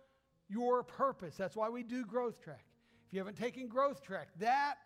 your 0.48 0.83
purpose. 0.83 1.35
That's 1.37 1.57
why 1.57 1.68
we 1.68 1.83
do 1.83 2.04
Growth 2.04 2.42
Track. 2.42 2.64
If 3.07 3.12
you 3.12 3.18
haven't 3.18 3.38
taken 3.38 3.68
Growth 3.68 4.02
Track, 4.02 4.28
that 4.38 4.76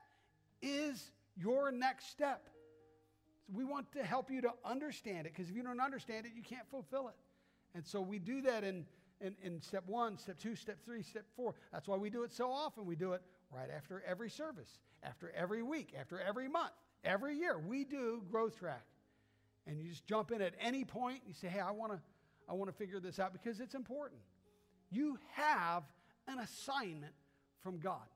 is 0.62 1.10
your 1.36 1.70
next 1.70 2.10
step. 2.10 2.48
We 3.52 3.64
want 3.64 3.90
to 3.92 4.04
help 4.04 4.30
you 4.30 4.40
to 4.42 4.52
understand 4.64 5.26
it 5.26 5.34
because 5.34 5.50
if 5.50 5.56
you 5.56 5.62
don't 5.62 5.80
understand 5.80 6.26
it, 6.26 6.32
you 6.36 6.42
can't 6.42 6.68
fulfill 6.70 7.08
it. 7.08 7.14
And 7.74 7.86
so 7.86 8.00
we 8.00 8.18
do 8.18 8.42
that 8.42 8.64
in, 8.64 8.84
in, 9.20 9.34
in 9.42 9.60
step 9.62 9.84
one, 9.86 10.18
step 10.18 10.38
two, 10.38 10.54
step 10.54 10.78
three, 10.84 11.02
step 11.02 11.24
four. 11.36 11.54
That's 11.72 11.88
why 11.88 11.96
we 11.96 12.10
do 12.10 12.24
it 12.24 12.32
so 12.32 12.50
often. 12.50 12.84
We 12.84 12.96
do 12.96 13.12
it 13.12 13.22
right 13.50 13.68
after 13.74 14.02
every 14.06 14.30
service, 14.30 14.80
after 15.02 15.32
every 15.34 15.62
week, 15.62 15.94
after 15.98 16.20
every 16.20 16.48
month, 16.48 16.72
every 17.04 17.36
year. 17.36 17.58
We 17.58 17.84
do 17.84 18.22
Growth 18.30 18.58
Track 18.58 18.84
and 19.68 19.78
you 19.78 19.90
just 19.90 20.06
jump 20.06 20.32
in 20.32 20.40
at 20.40 20.54
any 20.60 20.84
point 20.84 21.20
and 21.24 21.28
you 21.28 21.34
say, 21.34 21.48
hey, 21.48 21.60
I 21.60 21.70
want 21.70 21.92
to 21.92 21.98
I 22.48 22.54
want 22.54 22.70
to 22.70 22.76
figure 22.76 22.98
this 22.98 23.18
out 23.18 23.32
because 23.32 23.60
it's 23.60 23.74
important. 23.74 24.20
You 24.90 25.18
have 25.34 25.82
an 26.26 26.38
assignment 26.38 27.12
from 27.62 27.78
God. 27.78 28.06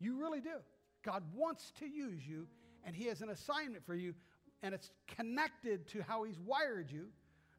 You 0.00 0.18
really 0.18 0.40
do. 0.40 0.56
God 1.02 1.22
wants 1.34 1.72
to 1.80 1.86
use 1.86 2.26
you, 2.26 2.46
and 2.84 2.96
He 2.96 3.04
has 3.06 3.20
an 3.20 3.28
assignment 3.28 3.84
for 3.84 3.94
you, 3.94 4.14
and 4.62 4.74
it's 4.74 4.90
connected 5.06 5.86
to 5.88 6.02
how 6.02 6.22
He's 6.24 6.38
wired 6.38 6.90
you. 6.90 7.06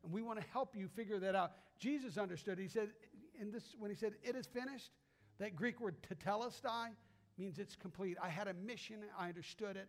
And 0.03 0.11
we 0.11 0.21
want 0.21 0.39
to 0.39 0.45
help 0.51 0.75
you 0.75 0.87
figure 0.87 1.19
that 1.19 1.35
out. 1.35 1.51
Jesus 1.79 2.17
understood. 2.17 2.59
He 2.59 2.67
said, 2.67 2.89
in 3.39 3.51
this, 3.51 3.75
when 3.77 3.91
He 3.91 3.95
said, 3.95 4.13
it 4.23 4.35
is 4.35 4.45
finished, 4.47 4.91
that 5.39 5.55
Greek 5.55 5.79
word 5.79 5.95
tetelestai 6.01 6.89
means 7.37 7.59
it's 7.59 7.75
complete. 7.75 8.17
I 8.21 8.29
had 8.29 8.47
a 8.47 8.53
mission, 8.53 8.97
I 9.17 9.29
understood 9.29 9.75
it, 9.75 9.87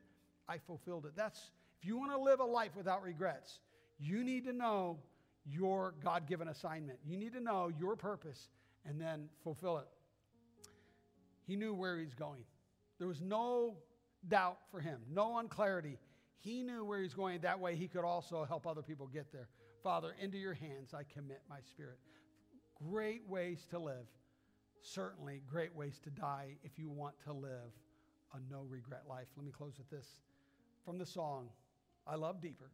I 0.48 0.58
fulfilled 0.58 1.06
it. 1.06 1.12
That's 1.14 1.50
if 1.78 1.86
you 1.86 1.98
want 1.98 2.12
to 2.12 2.18
live 2.18 2.40
a 2.40 2.44
life 2.44 2.76
without 2.76 3.02
regrets, 3.02 3.60
you 3.98 4.24
need 4.24 4.44
to 4.44 4.52
know 4.52 4.98
your 5.44 5.94
God 6.02 6.26
given 6.26 6.48
assignment. 6.48 6.98
You 7.04 7.16
need 7.16 7.34
to 7.34 7.40
know 7.40 7.70
your 7.78 7.96
purpose 7.96 8.48
and 8.86 9.00
then 9.00 9.28
fulfill 9.42 9.78
it. 9.78 9.88
He 11.46 11.56
knew 11.56 11.74
where 11.74 11.98
he's 11.98 12.14
going. 12.14 12.40
There 12.98 13.08
was 13.08 13.20
no 13.20 13.76
doubt 14.28 14.58
for 14.70 14.80
him, 14.80 15.00
no 15.12 15.36
unclarity. 15.36 15.98
He 16.40 16.62
knew 16.62 16.84
where 16.84 17.00
he's 17.00 17.14
going. 17.14 17.40
That 17.40 17.60
way, 17.60 17.74
he 17.76 17.88
could 17.88 18.04
also 18.04 18.44
help 18.44 18.66
other 18.66 18.82
people 18.82 19.06
get 19.06 19.32
there. 19.32 19.48
Father, 19.82 20.14
into 20.20 20.38
your 20.38 20.54
hands 20.54 20.94
I 20.94 21.02
commit 21.04 21.42
my 21.48 21.60
spirit. 21.60 21.98
Great 22.90 23.22
ways 23.28 23.66
to 23.70 23.78
live. 23.78 24.06
Certainly, 24.82 25.42
great 25.50 25.74
ways 25.74 25.98
to 26.04 26.10
die 26.10 26.56
if 26.62 26.78
you 26.78 26.90
want 26.90 27.14
to 27.24 27.32
live 27.32 27.72
a 28.34 28.52
no 28.52 28.62
regret 28.68 29.02
life. 29.08 29.26
Let 29.36 29.46
me 29.46 29.52
close 29.52 29.78
with 29.78 29.88
this 29.90 30.06
from 30.84 30.98
the 30.98 31.06
song. 31.06 31.48
I 32.06 32.16
love 32.16 32.40
deeper. 32.40 32.70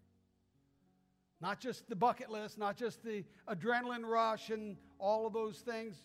Not 1.40 1.61
just 1.61 1.88
the 1.88 1.96
bucket 1.96 2.30
list, 2.30 2.58
not 2.58 2.76
just 2.76 3.02
the 3.02 3.24
adrenaline 3.48 4.04
rush 4.04 4.50
and 4.50 4.76
all 4.98 5.26
of 5.26 5.32
those 5.32 5.58
things, 5.58 5.96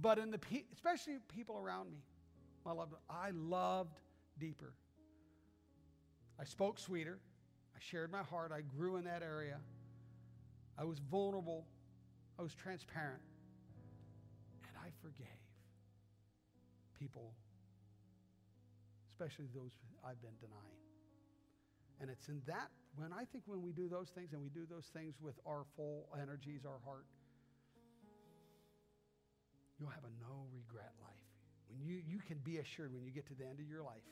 but 0.00 0.18
in 0.18 0.30
the 0.30 0.38
pe- 0.38 0.64
especially 0.72 1.18
people 1.34 1.58
around 1.58 1.90
me. 1.90 1.98
I 2.64 2.72
loved, 2.72 2.94
I 3.10 3.30
loved 3.30 3.98
deeper. 4.38 4.74
I 6.40 6.44
spoke 6.44 6.78
sweeter. 6.78 7.18
I 7.74 7.78
shared 7.80 8.10
my 8.10 8.22
heart. 8.22 8.52
I 8.52 8.60
grew 8.62 8.96
in 8.96 9.04
that 9.04 9.22
area. 9.22 9.58
I 10.78 10.84
was 10.84 10.98
vulnerable. 10.98 11.66
I 12.38 12.42
was 12.42 12.54
transparent. 12.54 13.22
And 14.68 14.76
I 14.76 14.90
forgave 15.00 15.26
people, 16.98 17.32
especially 19.10 19.46
those 19.54 19.72
I've 20.04 20.20
been 20.22 20.36
denying. 20.40 20.82
And 22.00 22.10
it's 22.10 22.28
in 22.28 22.42
that, 22.46 22.70
when 22.96 23.12
I 23.12 23.24
think 23.24 23.44
when 23.46 23.62
we 23.62 23.72
do 23.72 23.88
those 23.88 24.10
things 24.10 24.32
and 24.32 24.42
we 24.42 24.48
do 24.48 24.66
those 24.68 24.86
things 24.92 25.14
with 25.20 25.38
our 25.46 25.64
full 25.76 26.08
energies, 26.20 26.62
our 26.66 26.80
heart, 26.84 27.06
you'll 29.78 29.90
have 29.90 30.04
a 30.04 30.14
no 30.20 30.46
regret 30.52 30.92
life. 31.02 31.26
When 31.70 31.80
you, 31.80 32.02
you 32.06 32.18
can 32.26 32.38
be 32.38 32.58
assured 32.58 32.92
when 32.92 33.04
you 33.04 33.10
get 33.10 33.26
to 33.28 33.34
the 33.34 33.44
end 33.44 33.60
of 33.60 33.66
your 33.68 33.82
life, 33.82 34.02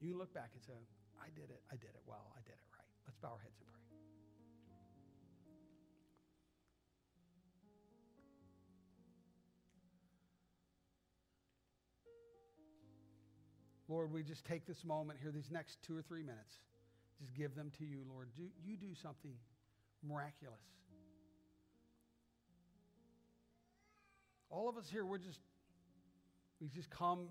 you 0.00 0.16
look 0.16 0.32
back 0.32 0.50
and 0.54 0.62
say, 0.62 0.86
I 1.20 1.28
did 1.34 1.50
it. 1.50 1.62
I 1.70 1.76
did 1.76 1.92
it 1.94 2.04
well. 2.06 2.32
I 2.36 2.40
did 2.44 2.54
it 2.56 2.68
right. 2.72 2.90
Let's 3.06 3.18
bow 3.18 3.34
our 3.34 3.42
heads 3.42 3.56
and 3.58 3.66
pray. 3.66 3.76
Lord, 13.88 14.12
we 14.12 14.22
just 14.22 14.44
take 14.44 14.66
this 14.66 14.84
moment 14.84 15.18
here, 15.22 15.30
these 15.30 15.50
next 15.50 15.78
two 15.86 15.96
or 15.96 16.02
three 16.02 16.22
minutes, 16.22 16.58
just 17.20 17.32
give 17.34 17.54
them 17.54 17.70
to 17.78 17.84
you, 17.84 18.02
Lord. 18.08 18.28
Do, 18.36 18.42
you 18.64 18.76
do 18.76 18.94
something 19.00 19.32
miraculous. 20.02 20.60
All 24.50 24.68
of 24.68 24.76
us 24.76 24.86
here, 24.90 25.04
we're 25.04 25.18
just, 25.18 25.38
we 26.60 26.68
just 26.68 26.90
come 26.90 27.28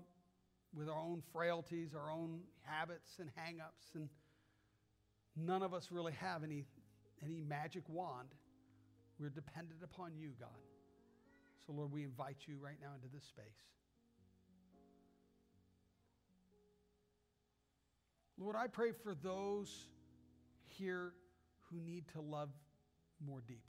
with 0.76 0.88
our 0.88 1.00
own 1.00 1.22
frailties, 1.32 1.94
our 1.94 2.10
own 2.10 2.40
habits 2.62 3.18
and 3.18 3.30
hang-ups, 3.34 3.86
and 3.94 4.08
none 5.34 5.62
of 5.62 5.72
us 5.72 5.88
really 5.90 6.12
have 6.12 6.44
any, 6.44 6.64
any 7.24 7.40
magic 7.40 7.82
wand. 7.88 8.28
We're 9.18 9.30
dependent 9.30 9.80
upon 9.82 10.14
you, 10.16 10.32
God. 10.38 10.50
So, 11.66 11.72
Lord, 11.72 11.90
we 11.90 12.04
invite 12.04 12.36
you 12.46 12.58
right 12.62 12.76
now 12.80 12.90
into 12.94 13.08
this 13.12 13.24
space. 13.24 13.44
Lord, 18.38 18.54
I 18.54 18.66
pray 18.66 18.92
for 18.92 19.14
those 19.14 19.88
here 20.78 21.12
who 21.70 21.80
need 21.80 22.04
to 22.12 22.20
love 22.20 22.50
more 23.26 23.40
deeply. 23.40 23.62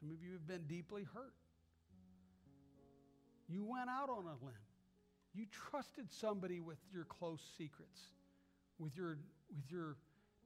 Some 0.00 0.10
of 0.10 0.20
you 0.20 0.32
have 0.32 0.48
been 0.48 0.66
deeply 0.66 1.06
hurt. 1.14 1.34
You 3.48 3.64
went 3.64 3.88
out 3.88 4.10
on 4.10 4.24
a 4.24 4.44
limb. 4.44 4.69
You 5.34 5.46
trusted 5.70 6.10
somebody 6.10 6.60
with 6.60 6.78
your 6.92 7.04
close 7.04 7.40
secrets, 7.56 8.00
with 8.78 8.96
your, 8.96 9.18
with 9.54 9.70
your 9.70 9.96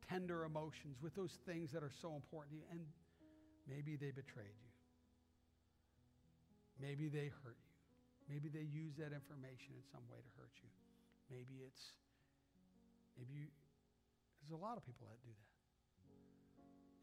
tender 0.08 0.44
emotions, 0.44 1.00
with 1.00 1.14
those 1.14 1.38
things 1.46 1.72
that 1.72 1.82
are 1.82 1.92
so 2.02 2.14
important 2.14 2.52
to 2.52 2.56
you, 2.60 2.66
and 2.70 2.80
maybe 3.68 3.96
they 3.96 4.12
betrayed 4.12 4.52
you. 4.60 4.72
Maybe 6.80 7.08
they 7.08 7.32
hurt 7.44 7.56
you. 7.56 7.72
Maybe 8.28 8.48
they 8.48 8.64
use 8.64 8.96
that 8.98 9.12
information 9.12 9.72
in 9.76 9.84
some 9.92 10.04
way 10.12 10.20
to 10.20 10.30
hurt 10.36 10.52
you. 10.60 10.68
Maybe 11.32 11.64
it's, 11.64 11.92
maybe 13.16 13.32
you, 13.32 13.46
there's 14.40 14.52
a 14.52 14.60
lot 14.60 14.76
of 14.76 14.84
people 14.84 15.08
that 15.08 15.20
do 15.24 15.32
that. 15.32 15.52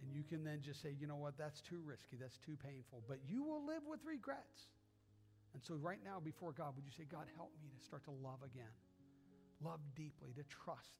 And 0.01 0.13
you 0.13 0.23
can 0.25 0.43
then 0.43 0.61
just 0.65 0.81
say, 0.81 0.93
you 0.97 1.05
know 1.05 1.17
what, 1.17 1.37
that's 1.37 1.61
too 1.61 1.81
risky, 1.85 2.17
that's 2.17 2.37
too 2.37 2.57
painful, 2.57 3.01
but 3.07 3.17
you 3.29 3.43
will 3.43 3.65
live 3.65 3.85
with 3.85 4.01
regrets. 4.05 4.69
And 5.53 5.61
so, 5.63 5.75
right 5.75 5.99
now, 6.03 6.19
before 6.23 6.53
God, 6.53 6.73
would 6.75 6.85
you 6.85 6.91
say, 6.91 7.03
God, 7.09 7.25
help 7.35 7.51
me 7.61 7.69
to 7.77 7.85
start 7.85 8.03
to 8.05 8.11
love 8.11 8.39
again, 8.43 8.71
love 9.63 9.79
deeply, 9.95 10.31
to 10.35 10.43
trust, 10.43 10.95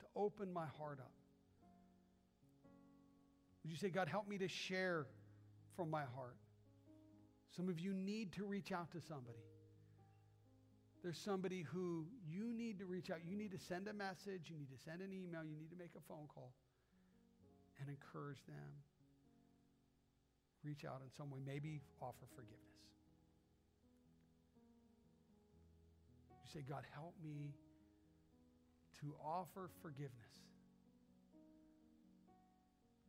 to 0.00 0.06
open 0.14 0.52
my 0.52 0.66
heart 0.78 0.98
up? 0.98 1.12
Would 3.62 3.70
you 3.70 3.76
say, 3.76 3.90
God, 3.90 4.08
help 4.08 4.28
me 4.28 4.38
to 4.38 4.48
share 4.48 5.06
from 5.76 5.90
my 5.90 6.04
heart? 6.14 6.36
Some 7.56 7.68
of 7.68 7.80
you 7.80 7.92
need 7.92 8.32
to 8.34 8.44
reach 8.44 8.72
out 8.72 8.92
to 8.92 9.00
somebody. 9.00 9.38
There's 11.02 11.18
somebody 11.18 11.62
who 11.62 12.06
you 12.26 12.52
need 12.52 12.78
to 12.80 12.86
reach 12.86 13.10
out. 13.10 13.18
You 13.24 13.36
need 13.36 13.52
to 13.52 13.58
send 13.58 13.88
a 13.88 13.92
message, 13.92 14.50
you 14.50 14.56
need 14.56 14.70
to 14.70 14.78
send 14.84 15.00
an 15.00 15.12
email, 15.12 15.44
you 15.44 15.56
need 15.56 15.70
to 15.70 15.76
make 15.76 15.92
a 15.96 16.02
phone 16.08 16.26
call 16.32 16.52
and 17.80 17.88
encourage 17.88 18.44
them. 18.46 18.72
Reach 20.64 20.84
out 20.84 21.00
in 21.04 21.10
some 21.16 21.30
way, 21.30 21.40
maybe 21.46 21.80
offer 22.00 22.26
forgiveness. 22.34 22.95
You 26.46 26.60
say, 26.60 26.64
God, 26.68 26.84
help 26.94 27.14
me 27.24 27.50
to 29.00 29.14
offer 29.24 29.68
forgiveness 29.82 30.12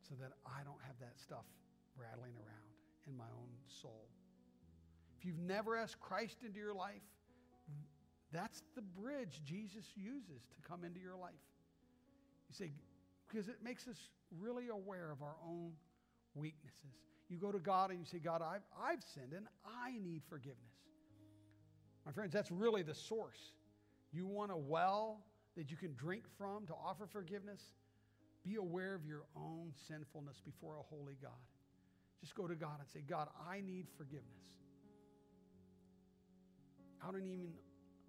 so 0.08 0.16
that 0.20 0.32
I 0.44 0.64
don't 0.64 0.80
have 0.84 0.98
that 0.98 1.20
stuff 1.20 1.44
rattling 1.96 2.34
around 2.34 2.72
in 3.06 3.16
my 3.16 3.30
own 3.38 3.48
soul. 3.68 4.08
If 5.18 5.24
you've 5.24 5.38
never 5.38 5.76
asked 5.76 6.00
Christ 6.00 6.38
into 6.44 6.58
your 6.58 6.74
life, 6.74 7.02
that's 8.32 8.64
the 8.74 8.82
bridge 8.82 9.40
Jesus 9.44 9.84
uses 9.94 10.42
to 10.54 10.68
come 10.68 10.84
into 10.84 10.98
your 10.98 11.16
life. 11.16 11.32
You 12.48 12.54
say, 12.54 12.72
because 13.28 13.48
it 13.48 13.62
makes 13.62 13.86
us 13.86 13.98
really 14.36 14.68
aware 14.68 15.12
of 15.12 15.22
our 15.22 15.36
own 15.46 15.72
weaknesses. 16.34 16.96
You 17.28 17.38
go 17.38 17.52
to 17.52 17.58
God 17.58 17.90
and 17.90 18.00
you 18.00 18.04
say, 18.04 18.18
God, 18.18 18.42
I've, 18.42 18.62
I've 18.80 19.02
sinned 19.14 19.32
and 19.32 19.46
I 19.64 19.92
need 19.98 20.22
forgiveness. 20.28 20.74
My 22.06 22.12
friends, 22.12 22.32
that's 22.32 22.50
really 22.50 22.82
the 22.82 22.94
source. 22.94 23.52
You 24.12 24.26
want 24.26 24.50
a 24.50 24.56
well 24.56 25.20
that 25.56 25.70
you 25.70 25.76
can 25.76 25.94
drink 25.94 26.24
from 26.38 26.66
to 26.66 26.72
offer 26.72 27.06
forgiveness? 27.06 27.60
Be 28.44 28.56
aware 28.56 28.94
of 28.94 29.04
your 29.04 29.24
own 29.36 29.72
sinfulness 29.88 30.40
before 30.44 30.76
a 30.76 30.82
holy 30.82 31.16
God. 31.20 31.32
Just 32.20 32.34
go 32.34 32.46
to 32.46 32.54
God 32.54 32.80
and 32.80 32.88
say, 32.88 33.00
God, 33.06 33.28
I 33.48 33.60
need 33.60 33.86
forgiveness. 33.96 34.24
I 37.06 37.10
don't 37.12 37.22
even 37.22 37.52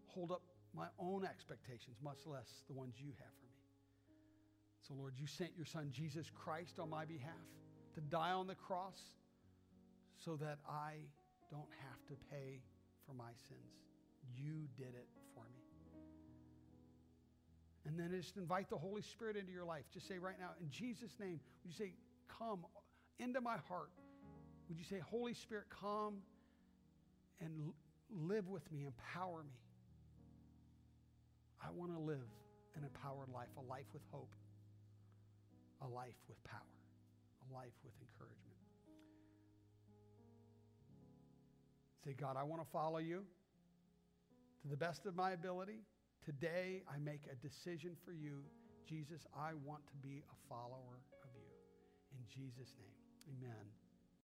hold 0.08 0.32
up 0.32 0.42
my 0.76 0.88
own 1.00 1.26
expectations, 1.26 1.98
much 2.04 2.20
less 2.26 2.64
the 2.68 2.74
ones 2.74 2.96
you 2.98 3.12
have 3.20 3.34
for 3.40 3.46
me. 3.46 3.60
So, 4.88 4.94
Lord, 4.98 5.14
you 5.18 5.28
sent 5.28 5.52
your 5.56 5.66
son 5.66 5.90
Jesus 5.92 6.32
Christ 6.34 6.80
on 6.80 6.90
my 6.90 7.06
behalf 7.06 7.34
to 7.96 8.02
die 8.02 8.32
on 8.32 8.48
the 8.48 8.56
cross 8.56 9.00
so 10.18 10.36
that 10.38 10.58
I 10.68 10.94
don't 11.52 11.70
have 11.82 12.06
to 12.08 12.14
pay 12.32 12.62
for 13.10 13.16
my 13.16 13.34
sins. 13.50 13.74
You 14.38 14.70
did 14.78 14.94
it 14.94 15.08
for 15.34 15.44
me. 15.44 15.66
And 17.86 18.00
then 18.00 18.16
just 18.22 18.38
invite 18.38 18.70
the 18.70 18.78
Holy 18.78 19.02
Spirit 19.02 19.36
into 19.36 19.52
your 19.52 19.66
life. 19.66 19.86
Just 19.92 20.08
say 20.08 20.20
right 20.20 20.36
now, 20.40 20.52
in 20.62 20.70
Jesus' 20.70 21.18
name, 21.20 21.40
would 21.64 21.74
you 21.74 21.78
say, 21.78 21.94
Come 22.38 22.66
into 23.18 23.42
my 23.42 23.58
heart? 23.68 23.90
Would 24.70 24.78
you 24.78 24.84
say, 24.84 25.00
Holy 25.00 25.34
Spirit, 25.34 25.66
come 25.82 26.18
and 27.42 27.74
live 28.12 28.48
with 28.48 28.72
me, 28.72 28.86
empower 28.86 29.44
me? 29.44 29.58
I 31.60 31.72
want 31.72 31.92
to 31.92 32.00
live 32.00 32.30
an 32.78 32.84
empowered 32.84 33.30
life, 33.34 33.50
a 33.58 33.68
life 33.68 33.88
with 33.92 34.04
hope, 34.12 34.32
a 35.82 35.88
life 35.88 36.16
with 36.30 36.42
power, 36.44 36.62
a 37.50 37.54
life 37.54 37.74
with 37.84 37.94
encouragement. 38.00 38.49
Say, 42.04 42.14
God, 42.14 42.38
I 42.38 42.44
want 42.44 42.62
to 42.62 42.68
follow 42.72 43.00
you 43.00 43.24
to 44.62 44.68
the 44.68 44.78
best 44.78 45.06
of 45.06 45.16
my 45.16 45.32
ability. 45.32 45.82
Today, 46.24 46.84
I 46.88 46.98
make 47.00 47.22
a 47.32 47.36
decision 47.36 47.96
for 48.06 48.12
you. 48.12 48.44
Jesus, 48.88 49.26
I 49.38 49.52
want 49.66 49.86
to 49.88 49.96
be 50.02 50.24
a 50.32 50.38
follower 50.48 51.00
of 51.24 51.30
you. 51.36 51.50
In 52.18 52.24
Jesus' 52.28 52.74
name, 52.80 53.38
amen. 53.38 53.79